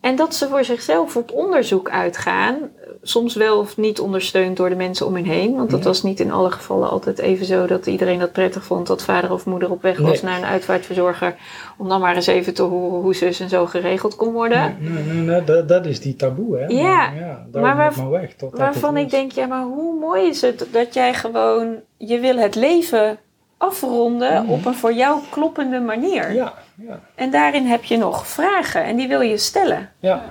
En 0.00 0.16
dat 0.16 0.34
ze 0.34 0.48
voor 0.48 0.64
zichzelf 0.64 1.16
op 1.16 1.32
onderzoek 1.32 1.90
uitgaan 1.90 2.70
soms 3.06 3.34
wel 3.34 3.58
of 3.58 3.76
niet 3.76 4.00
ondersteund 4.00 4.56
door 4.56 4.68
de 4.68 4.74
mensen 4.74 5.06
om 5.06 5.14
hen 5.14 5.24
heen. 5.24 5.56
Want 5.56 5.70
dat 5.70 5.78
Ja. 5.80 5.86
was 5.86 6.02
niet 6.02 6.20
in 6.20 6.32
alle 6.32 6.50
gevallen 6.50 6.90
altijd 6.90 7.18
even 7.18 7.46
zo 7.46 7.66
dat 7.66 7.86
iedereen 7.86 8.18
dat 8.18 8.32
prettig 8.32 8.64
vond 8.64 8.86
dat 8.86 9.02
vader 9.02 9.32
of 9.32 9.46
moeder 9.46 9.70
op 9.70 9.82
weg 9.82 9.98
was 9.98 10.22
naar 10.22 10.38
een 10.38 10.44
uitvaartverzorger. 10.44 11.34
Om 11.78 11.88
dan 11.88 12.00
maar 12.00 12.14
eens 12.14 12.26
even 12.26 12.54
te 12.54 12.62
horen 12.62 13.00
hoe 13.00 13.14
zus 13.14 13.40
en 13.40 13.48
zo 13.48 13.66
geregeld 13.66 14.16
kon 14.16 14.32
worden. 14.32 14.76
Nee, 14.80 14.92
nee, 15.04 15.14
nee, 15.14 15.44
dat, 15.44 15.68
dat 15.68 15.86
is 15.86 16.00
die 16.00 16.16
taboe, 16.16 16.56
hè? 16.58 16.66
Ja, 16.66 16.82
Maar, 16.82 17.14
ja 17.18 17.46
daar 17.52 17.62
maar 17.62 17.76
waar- 17.76 17.92
maar 17.96 18.10
weg. 18.10 18.34
Waarvan 18.50 18.96
ik 18.96 19.10
denk, 19.10 19.32
ja, 19.32 19.46
maar 19.46 19.62
hoe 19.62 19.98
mooi 20.00 20.28
is 20.28 20.40
het 20.40 20.66
dat 20.70 20.94
jij 20.94 21.14
gewoon, 21.14 21.76
je 21.96 22.18
wil 22.18 22.36
het 22.36 22.54
leven 22.54 23.18
afronden 23.58 24.42
Mhm. 24.42 24.52
op 24.52 24.64
een 24.66 24.74
voor 24.74 24.92
jou 24.92 25.18
kloppende 25.30 25.80
manier. 25.80 26.32
Ja, 26.32 26.52
ja, 26.86 27.00
En 27.14 27.30
daarin 27.30 27.66
heb 27.66 27.84
je 27.84 27.96
nog 27.96 28.26
vragen 28.26 28.84
en 28.84 28.96
die 28.96 29.08
wil 29.08 29.20
je 29.20 29.36
stellen. 29.38 29.90
ja. 29.98 30.24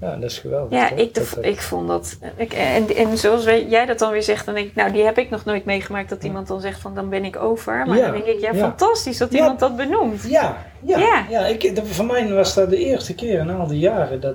Ja, 0.00 0.14
dat 0.16 0.30
is 0.30 0.38
geweldig. 0.38 0.78
Ja, 0.78 0.90
ik, 0.90 1.14
Dat- 1.14 1.38
ik 1.40 1.60
vond 1.60 1.88
dat. 1.88 2.18
Ik, 2.36 2.52
en, 2.52 2.96
en 2.96 3.18
zoals 3.18 3.44
jij 3.44 3.86
dat 3.86 3.98
dan 3.98 4.10
weer 4.12 4.22
zegt, 4.22 4.46
dan 4.46 4.54
denk 4.54 4.66
ik, 4.66 4.74
nou, 4.74 4.92
die 4.92 5.02
heb 5.04 5.18
ik 5.18 5.30
nog 5.30 5.44
nooit 5.44 5.64
meegemaakt 5.64 6.08
dat 6.08 6.24
iemand 6.24 6.46
dan 6.46 6.60
zegt 6.60 6.80
van 6.80 6.94
dan 6.94 7.08
ben 7.08 7.24
ik 7.24 7.36
over. 7.36 7.86
Maar 7.86 7.96
Ja, 7.96 8.02
dan 8.02 8.12
denk 8.12 8.24
ik, 8.24 8.40
ja, 8.40 8.52
ja. 8.52 8.58
fantastisch 8.58 9.18
dat 9.18 9.32
iemand 9.34 9.58
dat 9.58 9.76
benoemt. 9.76 10.22
Ja, 10.28 10.56
ja. 10.84 11.24
Ja. 11.30 11.46
ik, 11.46 11.72
voor 11.84 12.04
mij 12.04 12.32
was 12.32 12.54
dat 12.54 12.70
de 12.70 12.76
eerste 12.78 13.14
keer 13.14 13.38
in 13.40 13.50
al 13.50 13.66
die 13.66 13.78
jaren. 13.78 14.20
Dat, 14.20 14.34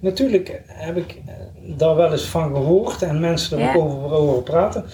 natuurlijk 0.00 0.60
heb 0.66 0.96
ik 0.96 1.10
eh, 1.26 1.32
daar 1.76 1.94
wel 1.96 2.12
eens 2.12 2.24
van 2.26 2.54
gehoord 2.54 3.02
en 3.02 3.20
mensen 3.20 3.58
er 3.58 3.76
ook 3.76 4.12
over 4.12 4.42
praten. 4.42 4.84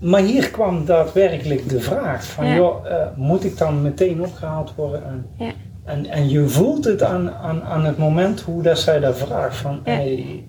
Maar 0.00 0.20
hier 0.22 0.50
kwam 0.50 0.84
daadwerkelijk 0.84 1.68
de 1.68 1.80
vraag 1.80 2.24
van, 2.24 2.46
Ja. 2.46 2.54
joh, 2.54 2.86
eh, 2.92 3.06
moet 3.16 3.44
ik 3.44 3.58
dan 3.58 3.82
meteen 3.82 4.22
opgehaald 4.24 4.74
worden? 4.74 5.04
En, 5.04 5.26
Ja. 5.38 5.52
En, 5.90 6.06
en 6.06 6.28
je 6.28 6.48
voelt 6.48 6.84
het 6.84 7.02
aan, 7.02 7.30
aan, 7.30 7.62
aan 7.62 7.84
het 7.84 7.98
moment 7.98 8.40
hoe 8.40 8.62
dat 8.62 8.78
zij 8.78 9.00
dat 9.00 9.18
vraagt 9.18 9.56
van, 9.56 9.80
Ja. 9.84 9.92
hey, 9.92 10.44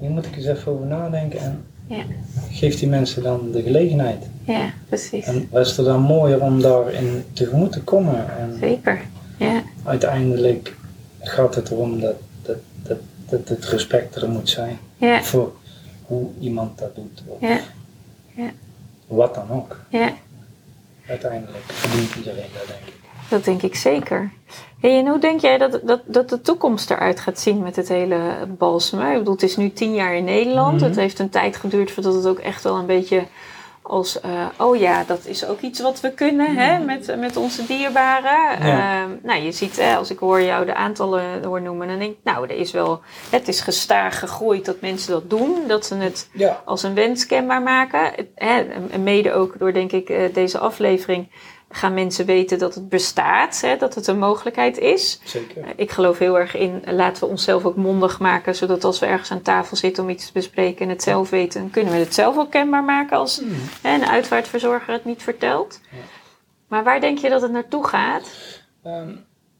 hier 0.00 0.10
moet 0.10 0.26
ik 0.26 0.36
eens 0.36 0.46
even 0.46 0.72
over 0.72 0.86
nadenken 0.86 1.38
en 1.40 1.64
Ja. 1.86 2.02
geef 2.50 2.78
die 2.78 2.88
mensen 2.88 3.22
dan 3.22 3.50
de 3.52 3.62
gelegenheid. 3.62 4.26
Ja, 4.44 4.70
precies. 4.88 5.24
En 5.24 5.48
was 5.50 5.76
het 5.76 5.86
dan 5.86 6.00
mooier 6.00 6.40
om 6.40 6.60
daarin 6.60 7.24
tegemoet 7.32 7.72
te 7.72 7.82
komen? 7.82 8.38
En, 8.38 8.56
Zeker. 8.60 9.00
Ja, 9.38 9.62
uiteindelijk 9.84 10.76
gaat 11.20 11.54
het 11.54 11.70
erom 11.70 12.00
dat, 12.00 12.14
dat, 12.42 12.56
dat, 12.82 12.98
dat 13.28 13.48
het 13.48 13.64
respect 13.64 14.14
er 14.16 14.28
moet 14.28 14.48
zijn 14.48 14.78
ja, 14.96 15.22
voor 15.22 15.52
hoe 16.02 16.28
iemand 16.40 16.78
dat 16.78 16.94
doet. 16.94 17.22
Of 17.26 17.40
ja, 17.40 18.50
Wat 19.06 19.34
dan 19.34 19.50
ook. 19.50 19.80
ja. 19.90 20.12
Uiteindelijk 21.08 21.64
verdient 21.66 22.14
iedereen 22.14 22.50
dat, 22.52 22.66
denk 22.66 22.86
ik. 22.86 22.97
Dat 23.28 23.44
denk 23.44 23.62
ik 23.62 23.74
zeker. 23.74 24.30
Hey, 24.80 24.98
en 24.98 25.06
hoe 25.08 25.18
denk 25.18 25.40
jij 25.40 25.58
dat, 25.58 25.80
dat, 25.84 26.00
dat 26.06 26.28
de 26.28 26.40
toekomst 26.40 26.90
eruit 26.90 27.20
gaat 27.20 27.40
zien 27.40 27.62
met 27.62 27.76
het 27.76 27.88
hele 27.88 28.20
balsemen? 28.58 29.10
Ik 29.12 29.18
bedoel, 29.18 29.32
het 29.32 29.42
is 29.42 29.56
nu 29.56 29.72
tien 29.72 29.94
jaar 29.94 30.14
in 30.14 30.24
Nederland. 30.24 30.74
Mhm. 30.76 30.84
Het 30.84 30.96
heeft 30.96 31.18
een 31.18 31.28
tijd 31.30 31.56
geduurd 31.56 31.90
voordat 31.90 32.14
het 32.14 32.26
ook 32.26 32.38
echt 32.38 32.62
wel 32.62 32.76
een 32.76 32.86
beetje 32.86 33.22
als... 33.82 34.20
eh, 34.20 34.30
oh 34.56 34.76
ja, 34.76 35.04
dat 35.06 35.18
is 35.26 35.46
ook 35.46 35.60
iets 35.60 35.80
wat 35.80 36.00
we 36.00 36.10
kunnen 36.10 36.56
hè, 36.56 36.78
met, 36.84 37.16
met 37.18 37.36
onze 37.36 37.66
dierbaren. 37.66 38.58
Mhm. 38.58 38.66
Ja. 38.68 39.02
Ehm, 39.02 39.10
nou, 39.22 39.40
je 39.42 39.52
ziet, 39.52 39.76
hè, 39.76 39.96
als 39.96 40.10
ik 40.10 40.18
hoor 40.18 40.42
jou 40.42 40.64
de 40.66 40.74
aantallen 40.74 41.44
hoor 41.44 41.62
noemen... 41.62 41.88
dan 41.88 41.98
denk 41.98 42.12
ik, 42.12 42.18
nou, 42.24 42.44
er 42.48 42.56
is 42.56 42.70
wel, 42.72 43.00
het 43.30 43.48
is 43.48 43.60
gestaag 43.60 44.18
gegroeid 44.18 44.64
dat 44.64 44.80
mensen 44.80 45.10
dat 45.12 45.30
doen. 45.30 45.54
Dat 45.66 45.86
ze 45.86 45.94
het 45.94 46.28
Ja. 46.32 46.62
als 46.64 46.82
een 46.82 46.94
wens 46.94 47.26
kenbaar 47.26 47.62
maken. 47.62 48.12
Hè, 48.34 48.60
en 48.90 49.02
mede 49.02 49.32
ook 49.32 49.58
door, 49.58 49.72
denk 49.72 49.92
ik, 49.92 50.08
eh, 50.08 50.34
deze 50.34 50.58
aflevering 50.58 51.28
gaan 51.70 51.94
mensen 51.94 52.26
weten 52.26 52.58
dat 52.58 52.74
het 52.74 52.88
bestaat, 52.88 53.60
hè, 53.60 53.76
dat 53.76 53.94
het 53.94 54.06
een 54.06 54.18
mogelijkheid 54.18 54.78
is. 54.78 55.20
Zeker. 55.24 55.62
Eh, 55.62 55.68
Ik 55.76 55.90
geloof 55.90 56.18
heel 56.18 56.38
erg 56.38 56.56
in, 56.56 56.82
laten 56.86 57.22
we 57.24 57.28
onszelf 57.30 57.64
ook 57.64 57.76
mondig 57.76 58.18
maken, 58.20 58.54
zodat 58.54 58.84
als 58.84 58.98
we 58.98 59.06
ergens 59.06 59.30
aan 59.30 59.42
tafel 59.42 59.76
zitten 59.76 60.02
om 60.02 60.10
iets 60.10 60.26
te 60.26 60.32
bespreken 60.32 60.84
en 60.84 60.88
het 60.88 61.02
zelf 61.02 61.30
weten, 61.30 61.60
dan 61.60 61.70
kunnen 61.70 61.92
we 61.92 61.98
het 61.98 62.14
zelf 62.14 62.38
ook 62.38 62.50
kenbaar 62.50 62.84
maken 62.84 63.16
als 63.18 63.42
hè, 63.82 63.94
een 63.94 64.06
uitvaartverzorger 64.06 64.92
het 64.92 65.04
niet 65.04 65.22
vertelt. 65.22 65.80
Ja. 65.90 65.96
Maar 66.68 66.84
waar 66.84 67.00
denk 67.00 67.18
je 67.18 67.28
dat 67.28 67.42
het 67.42 67.52
naartoe 67.52 67.86
gaat? 67.86 68.30
Ehm, 68.84 69.10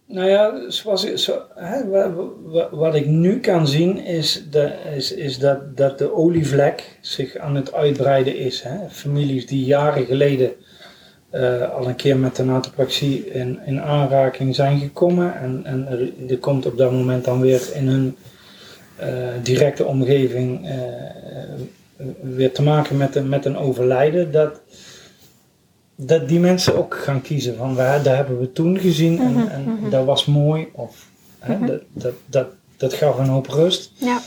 nou 0.06 0.28
ja, 0.28 0.70
zoals, 0.70 1.14
zo, 1.14 1.42
hè, 1.54 1.88
wa- 1.88 2.12
wa- 2.44 2.68
wat 2.72 2.94
ik 2.94 3.06
nu 3.06 3.40
kan 3.40 3.66
zien 3.66 3.98
is, 4.04 4.44
de, 4.50 4.72
is, 4.96 5.12
is 5.12 5.38
dat, 5.38 5.76
dat 5.76 5.98
de 5.98 6.14
olievlek 6.14 6.98
zich 7.00 7.36
aan 7.36 7.54
het 7.54 7.72
uitbreiden 7.72 8.36
is. 8.36 8.62
Hè? 8.62 8.88
Families 8.90 9.46
die 9.46 9.64
jaren 9.64 10.06
geleden 10.06 10.52
eh, 11.31 11.70
al 11.70 11.89
een 11.89 11.97
keer 11.97 12.16
met 12.16 12.37
de 12.37 12.45
natopraxie 12.45 13.26
in, 13.31 13.59
in 13.66 13.81
aanraking 13.81 14.55
zijn 14.55 14.79
gekomen. 14.79 15.35
En, 15.41 15.61
en 15.64 15.87
er, 15.89 16.31
er 16.31 16.39
komt 16.39 16.66
op 16.66 16.76
dat 16.79 16.93
moment 16.93 17.24
dan 17.24 17.41
weer 17.41 17.62
in 17.74 17.89
hun 17.89 18.16
eh, 18.97 19.09
directe 19.43 19.85
omgeving 19.85 20.68
eh, 20.68 20.76
weer 22.22 22.53
te 22.53 22.62
maken 22.62 22.97
met, 22.97 23.14
een- 23.16 23.29
met 23.29 23.45
een 23.45 23.57
overlijden. 23.57 24.33
Dat, 24.33 24.61
dat 25.97 26.29
die 26.29 26.41
mensen 26.41 26.76
ook 26.76 26.95
gaan 26.95 27.20
kiezen 27.22 27.57
van 27.57 27.74
waar, 27.74 28.03
dat 28.03 28.14
hebben 28.16 28.39
we 28.41 28.53
toen 28.53 28.79
gezien 28.79 29.20
en, 29.20 29.33
Mhm, 29.33 29.47
en 29.49 29.62
mhm. 29.62 29.91
dat 29.91 30.05
was 30.05 30.24
mooi. 30.26 30.68
Of, 30.72 31.07
hè, 31.39 31.57
Mhm. 31.57 31.66
dat, 31.66 31.81
dat, 31.93 32.12
dat, 32.26 32.47
dat 32.76 32.95
gaf 32.95 33.18
een 33.18 33.29
hoop 33.29 33.47
rust. 33.47 33.93
Ja. 33.95 34.20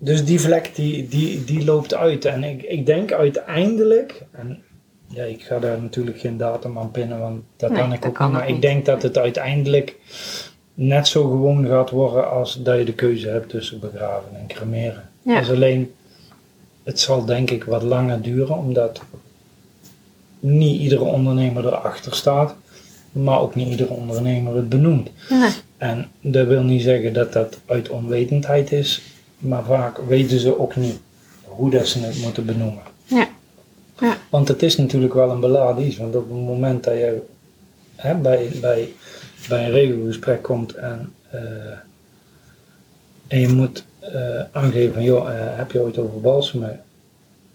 Dus 0.00 0.24
die 0.24 0.40
vlek 0.40 0.70
die, 0.74 1.08
die, 1.08 1.44
die 1.44 1.64
loopt 1.64 1.94
uit. 1.94 2.24
En 2.24 2.44
ik, 2.44 2.62
ik 2.62 2.86
denk 2.86 3.12
uiteindelijk, 3.12 4.24
en 4.32 4.62
ja, 5.08 5.22
ik 5.24 5.42
ga 5.42 5.58
daar 5.58 5.82
natuurlijk 5.82 6.20
geen 6.20 6.36
datum 6.36 6.78
aan 6.78 6.90
pinnen, 6.90 7.18
want 7.20 7.42
dat 7.56 7.70
Nee, 7.70 7.80
kan 7.80 7.92
ik 7.92 8.00
dat 8.00 8.08
ook 8.08 8.16
kan 8.16 8.26
niet. 8.26 8.38
Maar 8.38 8.48
ik 8.48 8.62
denk 8.62 8.86
dat 8.86 9.02
het 9.02 9.18
uiteindelijk 9.18 9.96
net 10.74 11.08
zo 11.08 11.22
gewoon 11.22 11.66
gaat 11.66 11.90
worden 11.90 12.30
als 12.30 12.62
dat 12.62 12.78
je 12.78 12.84
de 12.84 12.94
keuze 12.94 13.28
hebt 13.28 13.48
tussen 13.48 13.80
begraven 13.80 14.36
en 14.36 14.46
cremeren. 14.46 15.08
Ja. 15.22 15.38
Dus 15.38 15.50
alleen, 15.50 15.94
het 16.82 17.00
zal 17.00 17.24
denk 17.24 17.50
ik 17.50 17.64
wat 17.64 17.82
langer 17.82 18.22
duren, 18.22 18.56
omdat 18.56 19.00
niet 20.40 20.80
iedere 20.80 21.04
ondernemer 21.04 21.66
erachter 21.66 22.14
staat, 22.14 22.54
maar 23.12 23.40
ook 23.40 23.54
niet 23.54 23.68
iedere 23.68 23.92
ondernemer 23.92 24.54
het 24.56 24.68
benoemt. 24.68 25.10
Nee. 25.28 25.50
En 25.76 26.08
dat 26.20 26.46
wil 26.46 26.62
niet 26.62 26.82
zeggen 26.82 27.12
dat 27.12 27.32
dat 27.32 27.58
uit 27.66 27.88
onwetendheid 27.88 28.72
is, 28.72 29.02
maar 29.38 29.64
vaak 29.64 29.98
weten 29.98 30.40
ze 30.40 30.58
ook 30.58 30.76
niet 30.76 30.98
hoe 31.44 31.70
dat 31.70 31.88
ze 31.88 31.98
het 32.00 32.22
moeten 32.22 32.46
benoemen. 32.46 32.82
Ja. 34.00 34.16
Want 34.28 34.48
het 34.48 34.62
is 34.62 34.76
natuurlijk 34.76 35.14
wel 35.14 35.30
een 35.30 35.40
beladen 35.40 35.86
iets, 35.86 35.96
want 35.96 36.16
op 36.16 36.28
het 36.28 36.38
moment 36.38 36.84
dat 36.84 36.94
je 36.94 37.22
hè, 37.96 38.14
bij, 38.14 38.50
bij, 38.60 38.92
bij 39.48 39.64
een 39.64 39.70
regelgesprek 39.70 40.42
komt 40.42 40.74
en, 40.74 41.12
eh, 41.30 41.40
en 43.26 43.40
je 43.40 43.48
moet 43.48 43.84
eh, 44.00 44.40
aangeven 44.52 44.94
van, 44.94 45.02
joh, 45.02 45.30
eh, 45.30 45.56
heb 45.56 45.72
je 45.72 45.80
ooit 45.80 45.98
over 45.98 46.20
balsemen? 46.20 46.80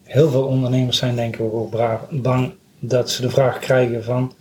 Heel 0.03 0.29
veel 0.29 0.45
ondernemers 0.45 0.97
zijn 0.97 1.15
denk 1.15 1.35
ik 1.35 1.53
ook 1.53 1.69
braaf, 1.69 2.01
bang 2.09 2.53
dat 2.79 3.09
ze 3.09 3.21
de 3.21 3.29
vraag 3.29 3.59
krijgen 3.59 4.03
van, 4.03 4.33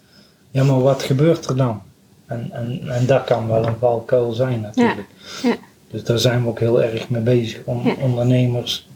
ja 0.50 0.64
maar 0.64 0.82
wat 0.82 1.02
gebeurt 1.02 1.46
er 1.46 1.56
dan? 1.56 1.82
En, 2.26 2.48
en, 2.52 2.88
en 2.88 3.06
dat 3.06 3.24
kan 3.24 3.48
wel 3.48 3.66
een 3.66 3.78
valkuil 3.78 4.32
zijn 4.32 4.60
natuurlijk. 4.60 5.08
Ja. 5.42 5.56
Dus 5.90 6.04
daar 6.04 6.18
zijn 6.18 6.42
we 6.42 6.48
ook 6.48 6.58
heel 6.58 6.82
erg 6.82 7.08
mee 7.08 7.22
bezig 7.22 7.60
om 7.64 7.94
ondernemers 8.00 8.88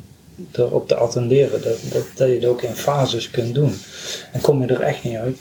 erop 0.52 0.88
te 0.88 0.94
attenderen. 0.94 1.62
Dat, 1.62 1.78
dat, 1.92 2.06
dat 2.14 2.28
je 2.28 2.34
het 2.34 2.44
ook 2.44 2.62
in 2.62 2.74
fases 2.74 3.30
kunt 3.30 3.54
doen. 3.54 3.74
En 4.32 4.40
kom 4.40 4.60
je 4.62 4.66
er 4.74 4.80
echt 4.80 5.04
niet 5.04 5.16
uit, 5.16 5.38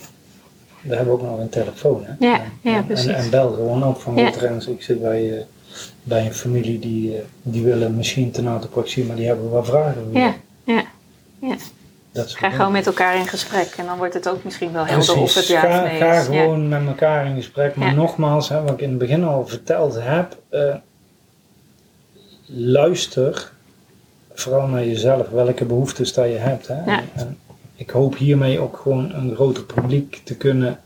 we 0.81 0.95
hebben 0.95 1.13
ook 1.13 1.21
nog 1.21 1.39
een 1.39 1.49
telefoon. 1.49 2.03
Hè? 2.05 2.25
Ja, 2.27 2.41
En- 2.61 2.71
ja, 2.71 2.81
precies. 2.81 3.05
en, 3.07 3.15
en 3.15 3.29
bel 3.29 3.51
gewoon 3.53 3.83
op 3.83 4.01
van 4.01 4.15
Ja. 4.15 4.23
wat 4.23 4.35
Rens. 4.35 4.67
Ik 4.67 4.81
zit 4.81 5.01
bij, 5.01 5.37
eh, 5.37 5.43
bij 6.03 6.25
een 6.25 6.33
familie 6.33 6.79
die, 6.79 7.15
eh, 7.15 7.21
die 7.41 7.63
willen 7.63 7.95
misschien 7.95 8.31
tenatopraxie, 8.31 9.03
maar 9.05 9.15
die 9.15 9.27
hebben 9.27 9.49
wat 9.49 9.65
vragen. 9.65 10.09
Ja. 10.13 10.33
Ja. 10.65 10.83
Dat 12.11 12.29
soort 12.29 12.39
Ga 12.39 12.49
gewoon 12.49 12.71
met 12.71 12.85
elkaar 12.85 13.15
in 13.15 13.27
gesprek 13.27 13.73
en 13.77 13.85
dan 13.85 13.97
wordt 13.97 14.13
het 14.13 14.29
ook 14.29 14.43
misschien 14.43 14.71
wel 14.71 14.85
helder 14.85 15.09
of 15.17 15.23
het 15.23 15.31
Precies. 15.33 15.47
ja 15.47 15.59
ga, 15.59 15.83
nee. 15.83 15.97
Ja. 15.97 16.21
gewoon 16.21 16.67
met 16.69 16.85
elkaar 16.87 17.25
in 17.25 17.35
gesprek. 17.35 17.75
Maar 17.75 17.87
Ja. 17.87 17.93
nogmaals, 17.93 18.49
hè, 18.49 18.61
wat 18.61 18.71
ik 18.71 18.81
in 18.81 18.89
het 18.89 18.97
begin 18.97 19.23
al 19.23 19.47
verteld 19.47 19.95
heb, 19.99 20.37
eh, 20.49 20.75
luister 22.45 23.51
vooral 24.41 24.67
naar 24.67 24.85
jezelf, 24.85 25.29
welke 25.29 25.65
behoeftes 25.65 26.13
dat 26.13 26.25
je 26.25 26.31
hebt. 26.37 26.67
Hè. 26.67 26.73
Ja. 26.85 26.99
En, 26.99 27.09
en 27.13 27.37
ik 27.75 27.89
hoop 27.89 28.17
hiermee 28.17 28.59
ook 28.59 28.77
gewoon 28.77 29.13
een 29.13 29.35
groter 29.35 29.63
publiek 29.63 30.21
te 30.23 30.35
kunnen 30.35 30.79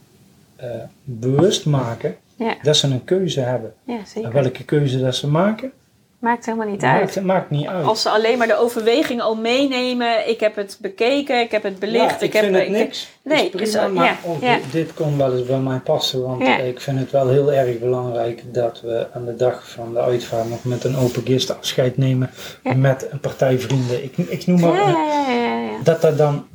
eh, 0.55 0.69
bewust 1.03 1.65
maken 1.65 2.15
Ja. 2.35 2.55
dat 2.61 2.77
ze 2.77 2.87
een 2.87 3.03
keuze 3.03 3.39
hebben. 3.39 3.73
Ja, 3.83 3.99
En 4.23 4.31
welke 4.31 4.63
keuze 4.63 4.99
dat 4.99 5.15
ze 5.15 5.27
maken, 5.27 5.71
Maakt 6.19 6.45
helemaal 6.45 6.67
niet 6.67 6.83
uit. 6.83 7.01
maakt, 7.15 7.21
maakt 7.21 7.49
niet 7.49 7.67
uit. 7.67 7.85
Als 7.85 8.01
ze 8.01 8.09
alleen 8.09 8.37
maar 8.37 8.47
de 8.47 8.55
overweging 8.57 9.21
al 9.21 9.35
meenemen, 9.35 10.29
ik 10.29 10.39
heb 10.39 10.55
het 10.55 10.77
bekeken, 10.81 11.39
ik 11.41 11.51
heb 11.51 11.63
het 11.63 11.79
belicht, 11.79 12.09
Ja, 12.09 12.15
ik, 12.15 12.21
ik, 12.21 12.33
heb 12.33 12.43
vind 12.43 12.55
het 12.55 12.63
ik- 12.65 12.69
niks. 12.71 13.09
Nee, 13.23 13.43
is 13.43 13.49
prima, 13.49 13.85
is 13.85 13.93
maar 13.93 14.05
ja, 14.05 14.15
ook 14.25 14.41
ja. 14.41 14.55
Dit, 14.55 14.71
dit 14.71 14.93
kon 14.93 15.17
wel 15.17 15.37
eens 15.37 15.47
bij 15.47 15.59
mij 15.59 15.77
passen, 15.79 16.21
want 16.21 16.41
Ja. 16.41 16.57
ik 16.57 16.81
vind 16.81 16.99
het 16.99 17.11
wel 17.11 17.29
heel 17.29 17.53
erg 17.53 17.79
belangrijk 17.79 18.43
dat 18.53 18.81
we 18.81 19.07
aan 19.13 19.25
de 19.25 19.35
dag 19.35 19.69
van 19.69 19.93
de 19.93 19.99
uitvaart 19.99 20.49
nog 20.49 20.63
met 20.63 20.83
een 20.83 20.95
open 20.97 21.21
gist 21.25 21.57
afscheid 21.57 21.97
nemen 21.97 22.29
Ja. 22.63 22.73
met 22.73 23.07
een 23.11 23.19
partij 23.19 23.59
vrienden. 23.59 24.03
Ik, 24.03 24.17
ik 24.17 24.47
noem 24.47 24.59
maar, 24.59 24.73
ja, 24.73 24.89
ja, 24.89 25.25
ja, 25.29 25.33
ja, 25.43 25.59
ja. 25.59 25.77
dat 25.83 26.01
dat 26.01 26.17
dan 26.17 26.45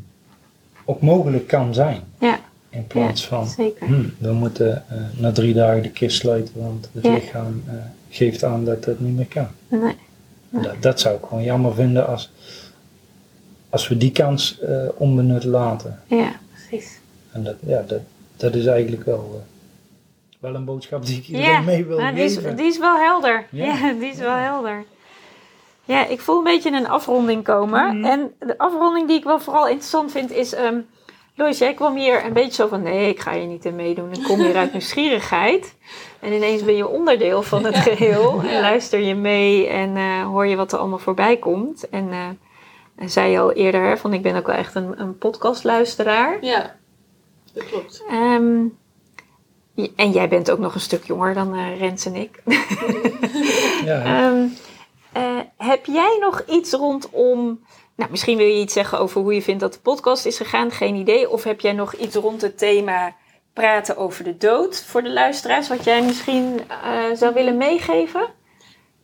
ook 0.84 1.00
mogelijk 1.00 1.46
kan 1.46 1.74
zijn. 1.74 2.00
Ja, 2.20 2.38
In 2.70 2.86
plaats 2.86 3.26
van, 3.26 3.46
zeker. 3.48 3.86
hm, 3.86 4.02
we 4.18 4.32
moeten 4.32 4.84
eh, 4.88 4.96
na 5.16 5.32
drie 5.32 5.54
dagen 5.54 5.82
de 5.82 5.90
kist 5.90 6.16
sluiten, 6.16 6.54
want 6.56 6.88
het 6.92 7.04
Ja. 7.04 7.12
lichaam 7.12 7.62
eh, 7.66 7.74
geeft 8.14 8.44
aan 8.44 8.64
dat 8.64 8.84
het 8.84 9.00
niet 9.00 9.16
meer 9.16 9.26
kan. 9.26 9.46
Nee. 9.68 9.96
Dat, 10.50 10.82
dat 10.82 11.00
zou 11.00 11.14
ik 11.16 11.24
gewoon 11.28 11.42
jammer 11.44 11.74
vinden 11.74 12.06
als, 12.06 12.30
als 13.70 13.88
we 13.88 13.96
die 13.96 14.12
kans 14.12 14.60
eh, 14.60 14.86
onbenut 14.94 15.44
laten. 15.44 16.00
Ja, 16.06 16.32
precies. 16.52 16.98
En 17.32 17.44
dat, 17.44 17.54
ja, 17.66 17.82
dat, 17.86 18.00
dat 18.36 18.54
is 18.54 18.66
eigenlijk 18.66 19.04
wel, 19.04 19.42
eh, 19.44 20.40
wel 20.40 20.54
een 20.54 20.64
boodschap 20.64 21.06
die 21.06 21.16
ik 21.18 21.26
iedereen 21.26 21.50
Ja, 21.50 21.60
mee 21.60 21.84
wil 21.84 21.98
nou, 21.98 22.14
die, 22.14 22.24
is, 22.24 22.34
geven. 22.34 22.56
die 22.56 22.66
is 22.66 22.78
wel 22.78 22.96
helder. 22.96 23.46
Ja, 23.50 23.64
Ja. 23.64 23.92
die 23.92 24.10
is 24.10 24.18
wel 24.18 24.36
helder. 24.36 24.84
Ja, 25.84 26.06
ik 26.06 26.20
voel 26.20 26.38
een 26.38 26.44
beetje 26.44 26.72
een 26.72 26.88
afronding 26.88 27.44
komen. 27.44 27.98
Mhm. 27.98 28.04
En 28.10 28.32
de 28.38 28.58
afronding 28.58 29.08
die 29.08 29.16
ik 29.16 29.24
wel 29.24 29.40
vooral 29.40 29.68
interessant 29.68 30.10
vind 30.12 30.30
is... 30.30 30.52
ehm 30.54 30.78
Lois, 31.36 31.58
jij 31.58 31.74
kwam 31.74 31.96
hier 31.96 32.24
een 32.24 32.32
beetje 32.32 32.52
zo 32.52 32.68
van... 32.68 32.82
Nee, 32.82 33.08
ik 33.08 33.20
ga 33.20 33.32
hier 33.32 33.46
niet 33.46 33.64
in 33.64 33.76
meedoen. 33.76 34.12
Ik 34.12 34.22
kom 34.22 34.40
hier 34.40 34.56
uit 34.56 34.72
nieuwsgierigheid. 34.72 35.74
En 36.20 36.32
ineens 36.32 36.64
ben 36.64 36.76
je 36.76 36.88
onderdeel 36.88 37.42
van 37.42 37.64
het 37.64 37.76
geheel. 37.76 38.42
En 38.42 38.60
luister 38.60 39.00
je 39.00 39.14
mee 39.14 39.66
en 39.66 39.96
eh, 39.96 40.26
hoor 40.26 40.46
je 40.46 40.56
wat 40.56 40.72
er 40.72 40.78
allemaal 40.78 40.98
voorbij 40.98 41.36
komt. 41.36 41.88
En, 41.88 42.10
eh, 42.10 42.28
en 42.96 43.10
zei 43.10 43.30
je 43.30 43.38
al 43.38 43.52
eerder, 43.52 43.82
hè, 43.82 43.96
van 43.96 44.12
ik 44.12 44.22
ben 44.22 44.36
ook 44.36 44.46
wel 44.46 44.56
echt 44.56 44.74
een, 44.74 45.00
een 45.00 45.18
podcastluisteraar. 45.18 46.44
Ja, 46.44 46.76
dat 47.52 47.66
klopt. 47.66 48.04
Ehm, 48.08 48.64
en 49.96 50.10
jij 50.10 50.28
bent 50.28 50.50
ook 50.50 50.58
nog 50.58 50.74
een 50.74 50.80
stuk 50.80 51.04
jonger 51.04 51.34
dan 51.34 51.54
eh, 51.54 51.78
Rens 51.78 52.06
en 52.06 52.14
ik. 52.14 52.42
Ja. 53.84 54.02
Ehm, 54.24 54.46
eh, 55.12 55.38
heb 55.56 55.86
jij 55.86 56.18
nog 56.20 56.42
iets 56.48 56.72
rondom... 56.72 57.60
Nou, 57.96 58.10
misschien 58.10 58.36
wil 58.36 58.46
je 58.46 58.60
iets 58.60 58.72
zeggen 58.72 58.98
over 58.98 59.20
hoe 59.20 59.34
je 59.34 59.42
vindt 59.42 59.60
dat 59.60 59.72
de 59.72 59.80
podcast 59.80 60.26
is 60.26 60.36
gegaan. 60.36 60.70
Geen 60.70 60.94
idee. 60.94 61.30
Of 61.30 61.44
heb 61.44 61.60
jij 61.60 61.72
nog 61.72 61.94
iets 61.94 62.14
rond 62.16 62.40
het 62.42 62.58
thema 62.58 63.16
praten 63.52 63.96
over 63.96 64.24
de 64.24 64.36
dood 64.36 64.82
voor 64.84 65.02
de 65.02 65.10
luisteraars? 65.12 65.68
Wat 65.68 65.84
jij 65.84 66.02
misschien 66.02 66.60
eh, 66.68 67.02
zou 67.14 67.34
willen 67.34 67.56
meegeven? 67.56 68.26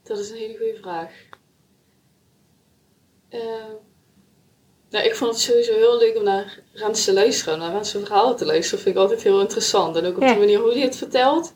Dat 0.05 0.19
is 0.19 0.31
een 0.31 0.37
hele 0.37 0.57
goede 0.59 0.79
vraag. 0.83 1.11
Eh, 3.29 3.41
nou, 4.91 5.05
ik 5.05 5.15
vond 5.15 5.31
het 5.31 5.41
sowieso 5.41 5.73
heel 5.73 5.99
leuk 5.99 6.17
om 6.17 6.25
naar 6.25 6.59
Rens 6.73 7.05
te 7.05 7.13
luisteren. 7.13 7.59
Naar 7.59 7.73
mensen 7.73 8.07
verhalen 8.07 8.37
te 8.37 8.45
luisteren 8.47 8.83
vind 8.85 8.95
ik 8.97 9.01
altijd 9.01 9.23
heel 9.23 9.41
interessant. 9.41 9.97
En 9.97 10.05
ook 10.07 10.17
op 10.17 10.23
Ja. 10.23 10.33
de 10.33 10.39
manier 10.39 10.59
hoe 10.61 10.73
hij 10.73 10.81
het 10.81 10.97
vertelt. 10.97 11.55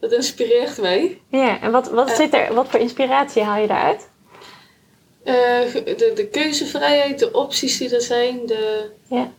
Dat 0.00 0.12
inspireert 0.12 0.78
mij. 0.80 1.22
Ja, 1.28 1.60
en 1.60 1.70
wat, 1.72 1.88
wat, 1.90 2.08
Eh. 2.10 2.14
zit 2.16 2.34
er, 2.34 2.54
wat 2.54 2.68
voor 2.68 2.80
inspiratie 2.80 3.42
haal 3.42 3.60
je 3.60 3.66
daaruit? 3.66 4.10
Eh, 5.26 5.72
de, 5.96 6.12
de 6.14 6.26
keuzevrijheid, 6.26 7.18
de 7.18 7.32
opties 7.32 7.78
die 7.78 7.94
er 7.94 8.00
zijn, 8.00 8.46
de, 8.46 8.90
Ja. 9.10 9.32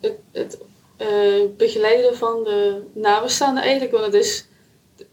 het, 0.00 0.12
het 0.32 0.58
eh, 0.96 1.08
begeleiden 1.56 2.16
van 2.16 2.44
de 2.44 2.82
nabestaanden 2.94 3.62
eigenlijk. 3.62 3.92
Want 3.92 4.04
het 4.04 4.14
is, 4.14 4.46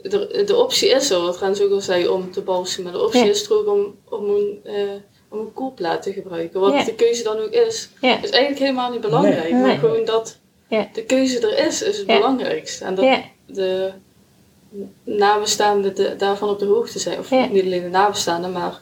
de, 0.01 0.43
de 0.45 0.55
optie 0.55 0.89
is 0.89 1.09
er, 1.09 1.21
wat 1.21 1.39
Rens 1.39 1.61
ook 1.61 1.71
al 1.71 1.81
zei, 1.81 2.07
om 2.07 2.31
te 2.31 2.41
balsen. 2.41 2.83
Maar 2.83 2.91
de 2.91 3.03
optie 3.03 3.23
Ja. 3.23 3.29
is 3.29 3.45
er 3.45 3.53
ook 3.57 3.67
om, 3.67 3.95
om, 4.09 4.29
een, 4.29 4.59
eh, 4.63 4.73
om 5.29 5.39
een 5.39 5.53
koelplaat 5.53 6.01
te 6.01 6.13
gebruiken. 6.13 6.59
Wat 6.59 6.73
Ja. 6.73 6.83
de 6.83 6.93
keuze 6.95 7.23
dan 7.23 7.39
ook 7.39 7.51
is, 7.51 7.89
Ja. 8.01 8.15
is 8.23 8.29
eigenlijk 8.29 8.59
helemaal 8.59 8.91
niet 8.91 9.01
belangrijk. 9.01 9.43
Nee. 9.43 9.53
Maar 9.53 9.61
Nee. 9.67 9.77
gewoon 9.77 10.05
dat 10.05 10.37
Ja. 10.67 10.89
de 10.93 11.03
keuze 11.03 11.39
er 11.47 11.65
is, 11.67 11.81
is 11.81 11.97
het 11.97 12.07
belangrijkste. 12.07 12.85
En 12.85 12.95
dat 12.95 13.19
de 13.45 13.91
nabestaanden 15.03 15.95
de- 15.95 16.15
daarvan 16.15 16.49
op 16.49 16.59
de 16.59 16.65
hoogte 16.65 16.99
zijn. 16.99 17.19
Of 17.19 17.31
niet 17.31 17.63
alleen 17.63 17.81
de 17.83 17.89
nabestaanden, 17.89 18.51
maar. 18.51 18.81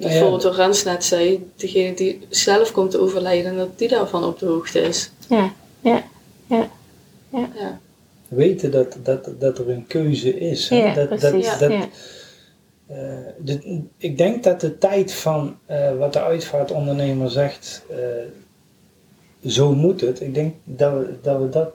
Bijvoorbeeld 0.00 0.42
wat 0.42 0.54
Rens 0.56 0.84
net 0.84 1.04
zei, 1.04 1.50
degene 1.56 1.94
die 1.94 2.26
zelf 2.28 2.72
komt 2.72 2.90
te 2.90 3.00
overlijden, 3.00 3.56
dat 3.56 3.78
die 3.78 3.88
daarvan 3.88 4.24
op 4.24 4.38
de 4.38 4.46
hoogte 4.46 4.80
is. 4.80 5.10
Ja, 5.28 5.52
ja, 5.80 6.02
ja. 6.46 6.68
Ja. 7.30 7.80
Weten 8.28 8.70
dat, 8.70 8.96
dat, 9.02 9.30
dat 9.38 9.58
er 9.58 9.70
een 9.70 9.86
keuze 9.86 10.38
is. 10.38 10.68
hè. 10.68 10.76
Ja, 10.76 10.94
dat, 10.94 11.08
precies. 11.08 11.48
Dat, 11.48 11.58
dat, 11.58 11.70
ja. 11.70 11.88
eh, 12.86 12.96
de- 13.38 13.82
ik 13.98 14.18
denk 14.18 14.44
dat 14.44 14.60
de 14.60 14.78
tijd 14.78 15.12
van 15.12 15.56
eh, 15.66 15.96
wat 15.98 16.12
de 16.12 16.20
uitvaartondernemer 16.22 17.30
zegt, 17.30 17.82
eh, 17.90 17.96
zo 19.50 19.74
moet 19.74 20.00
het. 20.00 20.20
Ik 20.20 20.34
denk 20.34 20.54
dat 20.64 20.92
we 20.92 21.14
dat, 21.22 21.38
we 21.40 21.48
dat, 21.48 21.70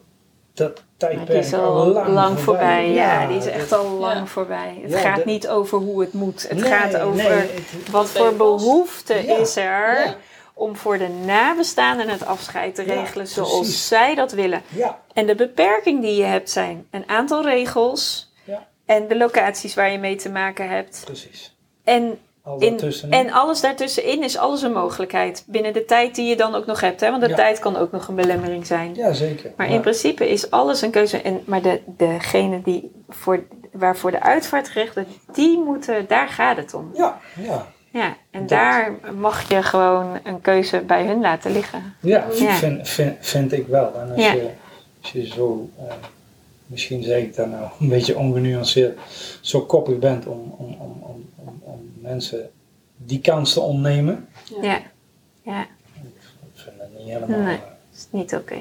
dat 0.59 0.83
tijdperk 0.97 1.27
die 1.27 1.37
is 1.37 1.53
al 1.53 1.85
lang, 2.07 2.39
voorbij. 2.39 2.89
Ja, 2.91 3.27
die 3.27 3.37
is 3.37 3.43
dat- 3.43 3.53
echt 3.53 3.71
al 3.71 3.89
lang 3.89 4.17
Ja. 4.19 4.25
voorbij. 4.25 4.79
Het 4.81 4.91
Ja, 4.91 4.97
gaat 4.99 5.15
dat- 5.15 5.25
niet 5.25 5.47
over 5.47 5.77
hoe 5.77 6.01
het 6.01 6.13
moet. 6.13 6.41
Het 6.49 6.57
Nee, 6.59 6.71
gaat 6.71 6.97
over 6.99 7.15
nee, 7.15 7.27
het- 7.27 7.89
wat 7.91 8.07
voor 8.09 8.35
behoefte 8.35 9.13
Ja. 9.25 9.37
is 9.37 9.55
er 9.55 9.99
Ja. 10.05 10.15
om 10.53 10.75
voor 10.75 10.97
de 10.97 11.07
nabestaanden 11.07 12.09
het 12.09 12.25
afscheid 12.25 12.75
te 12.75 12.85
Ja, 12.85 12.93
regelen 12.93 13.27
zoals 13.27 13.57
precies. 13.59 13.87
zij 13.87 14.15
dat 14.15 14.31
willen. 14.31 14.61
ja, 14.69 14.99
En 15.13 15.25
de 15.25 15.35
beperking 15.35 16.01
die 16.01 16.15
je 16.15 16.23
hebt 16.23 16.49
zijn 16.49 16.87
een 16.91 17.03
aantal 17.09 17.43
regels 17.43 18.31
Ja. 18.43 18.67
en 18.85 19.07
de 19.07 19.17
locaties 19.17 19.73
waar 19.75 19.91
je 19.91 19.97
mee 19.99 20.15
te 20.15 20.29
maken 20.29 20.69
hebt. 20.69 21.01
precies. 21.05 21.55
En, 21.83 22.19
In, 22.57 22.79
en 23.09 23.31
alles 23.31 23.61
daartussenin 23.61 24.23
is 24.23 24.37
alles 24.37 24.61
een 24.61 24.71
mogelijkheid. 24.71 25.43
Binnen 25.47 25.73
de 25.73 25.85
tijd 25.85 26.15
die 26.15 26.25
je 26.29 26.35
dan 26.35 26.55
ook 26.55 26.65
nog 26.65 26.81
hebt. 26.81 26.99
Hè? 27.01 27.09
Want 27.09 27.21
de 27.23 27.29
Ja. 27.29 27.35
tijd 27.35 27.59
kan 27.59 27.75
ook 27.77 27.91
nog 27.91 28.07
een 28.07 28.15
belemmering 28.15 28.65
zijn. 28.65 28.95
ja, 28.95 29.13
zeker. 29.13 29.51
Maar 29.57 29.67
Ja. 29.69 29.73
in 29.75 29.81
principe 29.81 30.29
is 30.29 30.51
alles 30.51 30.81
een 30.81 30.91
keuze. 30.91 31.21
En, 31.21 31.41
maar 31.45 31.61
de, 31.61 31.79
degene 31.85 32.61
die 32.61 32.91
voor, 33.09 33.43
waarvoor 33.71 34.11
de 34.11 34.21
uitvaart 34.21 34.69
gericht 34.69 34.97
is, 34.97 35.03
die 35.33 35.57
moeten, 35.57 36.05
daar 36.07 36.27
gaat 36.27 36.57
het 36.57 36.73
om. 36.73 36.91
Ja, 36.93 37.19
ja. 37.41 37.67
Ja, 37.91 38.15
en 38.31 38.39
Dat- 38.39 38.49
daar 38.49 38.93
mag 39.17 39.49
je 39.49 39.63
gewoon 39.63 40.19
een 40.23 40.41
keuze 40.41 40.79
bij 40.79 41.05
hun 41.05 41.21
laten 41.21 41.51
liggen. 41.51 41.95
Ja, 41.99 42.25
Ja. 42.33 42.51
Vind, 42.51 42.87
vind, 42.89 43.15
vind 43.19 43.51
ik 43.51 43.67
wel. 43.67 43.93
En 43.95 44.11
als, 44.15 44.31
je, 44.31 44.49
als 45.01 45.11
je 45.11 45.27
zo, 45.27 45.69
eh, 45.77 45.93
misschien 46.65 47.03
zeg 47.03 47.17
ik 47.21 47.35
dat 47.35 47.47
nou 47.49 47.63
een 47.79 47.89
beetje 47.89 48.17
ongenuanceerd, 48.17 48.99
zo 49.41 49.61
koppig 49.61 49.99
bent 49.99 50.25
om, 50.27 50.53
om, 50.57 50.75
om, 50.79 50.97
om, 51.01 51.28
om, 51.45 51.61
om 51.63 51.91
mensen 52.01 52.49
die 52.97 53.19
kans 53.21 53.53
te 53.53 53.59
ontnemen, 53.59 54.27
Ja, 54.61 54.81
ja, 55.43 55.61
ik 55.61 55.67
vind 56.53 56.77
dat 56.77 56.87
niet 56.97 57.07
helemaal. 57.07 57.39
Nee. 57.39 57.55
eh, 57.55 57.61
is 57.93 58.07
niet 58.09 58.35
oké. 58.35 58.55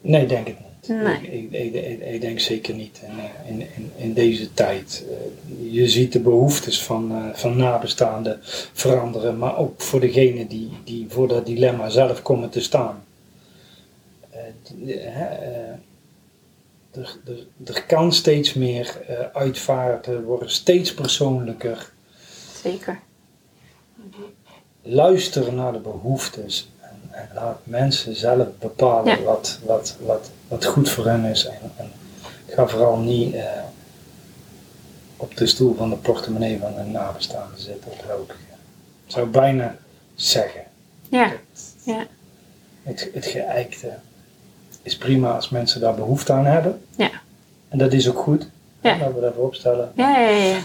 nee, 0.00 0.26
denk 0.26 0.46
ik 0.48 0.56
niet. 0.58 0.88
Nee. 0.88 1.20
Ik, 1.20 1.52
ik, 1.74 2.00
ik, 2.02 2.20
denk 2.20 2.40
zeker 2.40 2.74
niet 2.74 3.00
in, 3.04 3.18
eh, 3.18 3.50
in, 3.50 3.60
in, 3.76 3.90
in 3.96 4.12
deze 4.12 4.54
tijd. 4.54 5.04
Eh, 5.10 5.72
je 5.72 5.88
ziet 5.88 6.12
de 6.12 6.20
behoeftes 6.20 6.82
van, 6.82 7.30
van 7.34 7.56
nabestaanden 7.56 8.38
veranderen, 8.72 9.38
maar 9.38 9.56
ook 9.58 9.80
voor 9.80 10.00
degenen 10.00 10.46
die, 10.48 10.70
die 10.84 11.06
voor 11.08 11.28
dat 11.28 11.46
dilemma 11.46 11.88
zelf 11.88 12.22
komen 12.22 12.50
te 12.50 12.60
staan. 12.60 13.04
Die- 14.74 14.98
er, 16.90 17.16
er, 17.26 17.46
er 17.74 17.82
kan 17.86 18.12
steeds 18.12 18.54
meer 18.54 19.00
eh 19.06 19.18
uitvaarten 19.32 20.22
worden, 20.24 20.50
steeds 20.50 20.94
persoonlijker. 20.94 21.90
Zeker. 22.62 23.00
Luister 24.82 25.52
naar 25.52 25.72
de 25.72 25.78
behoeftes 25.78 26.68
en, 26.80 27.00
en 27.10 27.28
laat 27.34 27.58
mensen 27.64 28.14
zelf 28.14 28.46
bepalen 28.58 29.18
Ja. 29.18 29.22
wat, 29.24 29.58
wat, 29.64 29.96
wat, 30.00 30.30
wat 30.48 30.64
goed 30.64 30.90
voor 30.90 31.06
hen 31.06 31.24
is. 31.24 31.44
En, 31.46 31.72
en 31.76 31.92
ga 32.46 32.66
vooral 32.68 32.96
niet 32.98 33.34
eh, 33.34 33.62
op 35.16 35.36
de 35.36 35.46
stoel 35.46 35.74
van 35.74 35.90
de 35.90 35.96
portemonnee 35.96 36.58
van 36.58 36.78
een 36.78 36.90
nabestaande 36.90 37.58
zitten. 37.60 37.90
Dat 38.06 38.16
ook. 38.16 38.30
Ik 39.06 39.12
zou 39.16 39.26
bijna 39.28 39.76
zeggen. 40.14 40.64
Ja, 41.08 41.32
ja, 41.84 42.06
Het, 42.82 43.10
het 43.14 43.26
geëikte 43.26 43.94
is 44.82 44.96
prima 44.96 45.34
als 45.34 45.48
mensen 45.48 45.80
daar 45.80 45.94
behoefte 45.94 46.32
aan 46.32 46.44
hebben. 46.46 46.82
Ja. 46.96 47.10
En 47.68 47.78
dat 47.78 47.92
is 47.92 48.08
ook 48.08 48.18
goed. 48.18 48.48
Ja. 48.80 48.96
Laten 48.98 49.14
we 49.14 49.20
dat 49.20 49.34
voorop 49.34 49.54
stellen. 49.54 49.92
ja, 49.94 50.18
ja, 50.20 50.28
ja. 50.28 50.58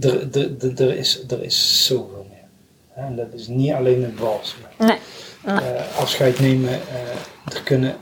Er, 0.00 0.28
er, 0.38 0.50
er, 0.60 0.82
er 0.82 0.96
is, 0.96 1.24
er 1.28 1.42
is 1.42 1.86
zoveel 1.86 2.26
meer. 2.30 3.04
En 3.04 3.16
dat 3.16 3.26
is 3.32 3.46
niet 3.46 3.72
alleen 3.72 4.02
het 4.04 4.18
wals. 4.18 4.56
Nee. 4.78 4.98
eh, 5.44 5.98
afscheid 5.98 6.40
nemen. 6.40 6.70
eh, 6.72 7.54
er 7.54 7.62
kunnen 7.64 7.96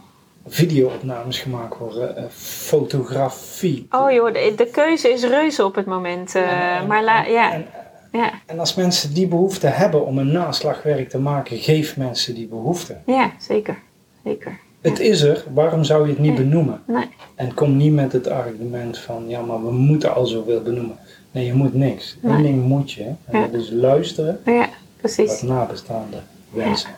video-opnames 0.46 1.38
gemaakt 1.38 1.78
worden, 1.78 2.16
eh, 2.16 2.24
fotografie. 2.30 3.86
Oh 3.90 4.10
joh, 4.12 4.32
de, 4.32 4.52
de 4.56 4.66
keuze 4.66 5.08
is 5.12 5.22
reuze 5.24 5.64
op 5.64 5.74
het 5.74 5.86
moment. 5.86 6.34
En- 6.34 6.48
en- 6.48 6.86
maar 6.86 7.04
la, 7.04 7.24
ja, 7.24 7.52
En, 7.52 7.66
ja, 8.12 8.32
en 8.46 8.58
als 8.58 8.74
mensen 8.74 9.14
die 9.14 9.26
behoefte 9.26 9.66
hebben 9.66 10.06
om 10.06 10.18
een 10.18 10.32
naslagwerk 10.32 11.08
te 11.08 11.18
maken, 11.18 11.58
geef 11.58 11.96
mensen 11.96 12.34
die 12.34 12.46
behoefte. 12.46 12.96
ja, 13.06 13.32
zeker. 13.40 13.78
Zeker. 14.24 14.58
Het 14.80 15.00
is 15.00 15.20
er, 15.20 15.44
waarom 15.54 15.84
zou 15.84 16.02
je 16.06 16.08
het 16.12 16.18
niet 16.18 16.34
benoemen? 16.34 16.82
Nee. 16.86 17.08
En 17.34 17.54
kom 17.54 17.76
niet 17.76 17.92
met 17.92 18.12
het 18.12 18.28
argument 18.28 18.98
van, 18.98 19.28
ja 19.28 19.40
maar 19.40 19.64
we 19.64 19.72
moeten 19.72 20.14
al 20.14 20.26
zoveel 20.26 20.62
benoemen. 20.62 20.96
Nee, 21.30 21.46
je 21.46 21.54
moet 21.54 21.74
niks. 21.74 22.16
Eén 22.22 22.30
Nee. 22.32 22.42
ding 22.42 22.62
moet 22.62 22.92
je, 22.92 23.02
en 23.04 23.38
Ja. 23.40 23.46
dat 23.46 23.60
is 23.60 23.70
luisteren 23.70 24.40
Ja, 24.44 24.58
wat 24.58 24.68
precies. 24.96 25.42
nabestaanden 25.42 26.22
wensen. 26.50 26.90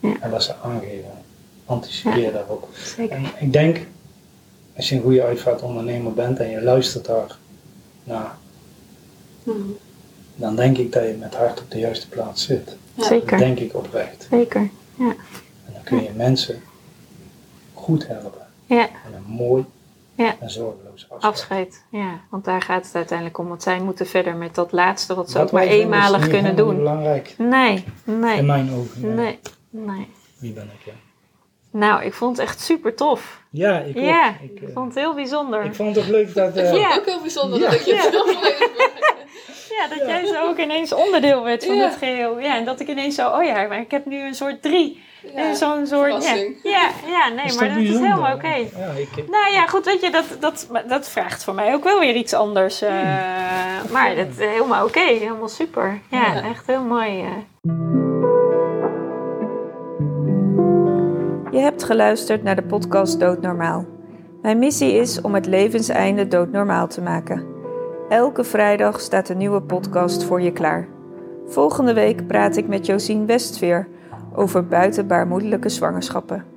Ja. 0.00 0.12
En 0.20 0.30
wat 0.30 0.42
ze 0.42 0.54
aangeven. 0.64 1.10
Anticipeer 1.64 2.32
daarop. 2.32 2.68
Zeker. 2.96 3.16
En 3.16 3.24
ik 3.40 3.52
denk, 3.52 3.86
als 4.76 4.88
je 4.88 4.94
een 4.96 5.02
goede 5.02 5.22
uitvaartondernemer 5.22 6.12
bent 6.12 6.38
en 6.38 6.50
je 6.50 6.62
luistert 6.62 7.04
daar 7.06 7.36
naar, 8.04 8.34
Mhm. 9.42 9.56
Dan 10.42 10.56
denk 10.56 10.78
ik 10.78 10.92
dat 10.92 11.02
je 11.02 11.16
met 11.20 11.34
hart 11.34 11.60
op 11.60 11.70
de 11.70 11.78
juiste 11.78 12.08
plaats 12.08 12.44
zit. 12.44 12.76
Ja. 12.94 13.04
Zeker. 13.04 13.30
Dat 13.30 13.38
denk 13.38 13.58
ik 13.58 13.74
oprecht. 13.74 14.26
Zeker. 14.30 14.60
Ja. 14.94 15.08
En 15.66 15.72
dan 15.72 15.82
kun 15.84 16.02
je 16.02 16.10
mensen 16.16 16.62
goed 17.74 18.06
helpen. 18.06 18.46
Ja. 18.66 18.82
En 18.82 19.14
een 19.16 19.32
mooi 19.34 19.64
Ja. 20.14 20.34
En 20.40 20.50
zorgeloos 20.50 21.06
afscheid. 21.08 21.22
Afscheid, 21.32 21.84
ja. 21.90 22.20
Want 22.30 22.44
daar 22.44 22.62
gaat 22.62 22.84
het 22.86 22.94
uiteindelijk 22.94 23.38
om. 23.38 23.48
Want 23.48 23.62
zij 23.62 23.80
moeten 23.80 24.06
verder 24.06 24.34
met 24.36 24.54
dat 24.54 24.72
laatste 24.72 25.14
wat 25.14 25.30
ze 25.30 25.38
ook 25.38 25.50
maar 25.50 25.64
is 25.64 25.70
eenmalig 25.70 26.20
niet 26.20 26.30
kunnen 26.30 26.56
doen. 26.56 26.76
belangrijk. 26.76 27.34
Nee, 27.38 27.84
In 28.04 28.18
nee, 28.20 28.42
mijn 28.42 28.70
ogen. 28.72 29.00
ja. 29.08 29.14
nee, 29.14 29.38
nee. 29.70 30.08
Wie 30.38 30.52
ben 30.52 30.70
ik, 30.78 30.84
ja. 30.84 30.92
Nou, 31.70 32.02
ik 32.04 32.12
vond 32.12 32.36
het 32.36 32.46
echt 32.46 32.60
super 32.60 32.94
tof. 32.94 33.40
Ja, 33.50 33.78
ik 33.80 33.96
ook. 33.96 34.02
Ja, 34.04 34.34
Ik, 34.42 34.50
ik 34.60 34.68
eh, 34.68 34.74
vond 34.74 34.86
het 34.94 34.94
heel 35.04 35.14
bijzonder. 35.14 35.64
ik 35.64 35.74
vond 35.74 35.94
het 35.96 36.04
ook 36.04 36.10
leuk 36.10 36.34
dat... 36.34 36.56
eh, 36.56 36.62
Ik 36.62 36.68
vond 36.68 36.80
Ja. 36.80 36.88
het 36.88 36.98
ook 36.98 37.06
heel 37.06 37.20
bijzonder 37.20 37.58
Ja. 37.60 37.64
dat 37.70 37.74
ik 37.80 37.84
je 37.86 37.94
Ja. 37.94 39.10
Ja, 39.78 39.88
dat 39.96 40.06
jij 40.08 40.26
zo 40.26 40.48
ook 40.48 40.58
ineens 40.58 40.92
onderdeel 40.92 41.44
werd 41.44 41.64
van 41.66 41.76
Ja. 41.76 41.84
het 41.84 41.96
geheel. 41.96 42.38
Ja, 42.40 42.56
en 42.56 42.64
dat 42.64 42.80
ik 42.80 42.88
ineens 42.88 43.14
zo, 43.14 43.28
oh 43.28 43.44
ja, 43.44 43.66
maar 43.68 43.78
ik 43.80 43.90
heb 43.90 44.06
nu 44.06 44.26
een 44.26 44.34
soort 44.34 44.62
drie. 44.62 45.02
Ja. 45.34 45.54
Zo'n 45.54 45.86
soort, 45.86 46.24
ja, 46.24 46.34
ja, 46.62 46.88
ja, 47.06 47.28
nee, 47.28 47.44
is 47.44 47.56
maar 47.58 47.68
dat 47.68 47.76
is 47.78 47.88
helemaal 47.98 48.34
oké. 48.34 48.48
Ja, 48.54 48.90
ik, 48.96 49.08
Nou 49.30 49.52
ja, 49.52 49.66
goed, 49.66 49.84
weet 49.84 50.00
je, 50.00 50.10
dat, 50.10 50.24
dat, 50.40 50.68
dat 50.88 51.08
vraagt 51.08 51.44
voor 51.44 51.54
mij 51.54 51.74
ook 51.74 51.84
wel 51.84 51.98
weer 52.00 52.14
iets 52.14 52.34
anders. 52.34 52.82
eh, 52.82 52.90
maar 53.92 54.14
dat 54.16 54.26
is 54.38 54.46
helemaal 54.46 54.86
oké, 54.86 55.00
helemaal 55.00 55.48
super. 55.48 56.00
Ja, 56.10 56.32
Ja. 56.34 56.42
echt 56.42 56.66
heel 56.66 56.82
mooi. 56.82 57.20
eh. 57.20 57.26
Je 61.50 61.58
hebt 61.58 61.84
geluisterd 61.84 62.42
naar 62.42 62.56
de 62.56 62.62
podcast 62.62 63.20
Doodnormaal. 63.20 63.86
Mijn 64.42 64.58
missie 64.58 64.92
is 64.92 65.20
om 65.20 65.34
het 65.34 65.46
levenseinde 65.46 66.28
doodnormaal 66.28 66.88
te 66.88 67.00
maken. 67.00 67.46
Elke 68.12 68.44
vrijdag 68.44 69.00
staat 69.00 69.28
een 69.28 69.36
nieuwe 69.36 69.62
podcast 69.62 70.24
voor 70.24 70.40
je 70.40 70.52
klaar. 70.52 70.88
Volgende 71.46 71.92
week 71.92 72.26
praat 72.26 72.56
ik 72.56 72.68
met 72.68 72.86
Josien 72.86 73.26
Westveer 73.26 73.88
over 74.34 74.66
buitenbaarmoedelijke 74.66 75.68
zwangerschappen. 75.68 76.51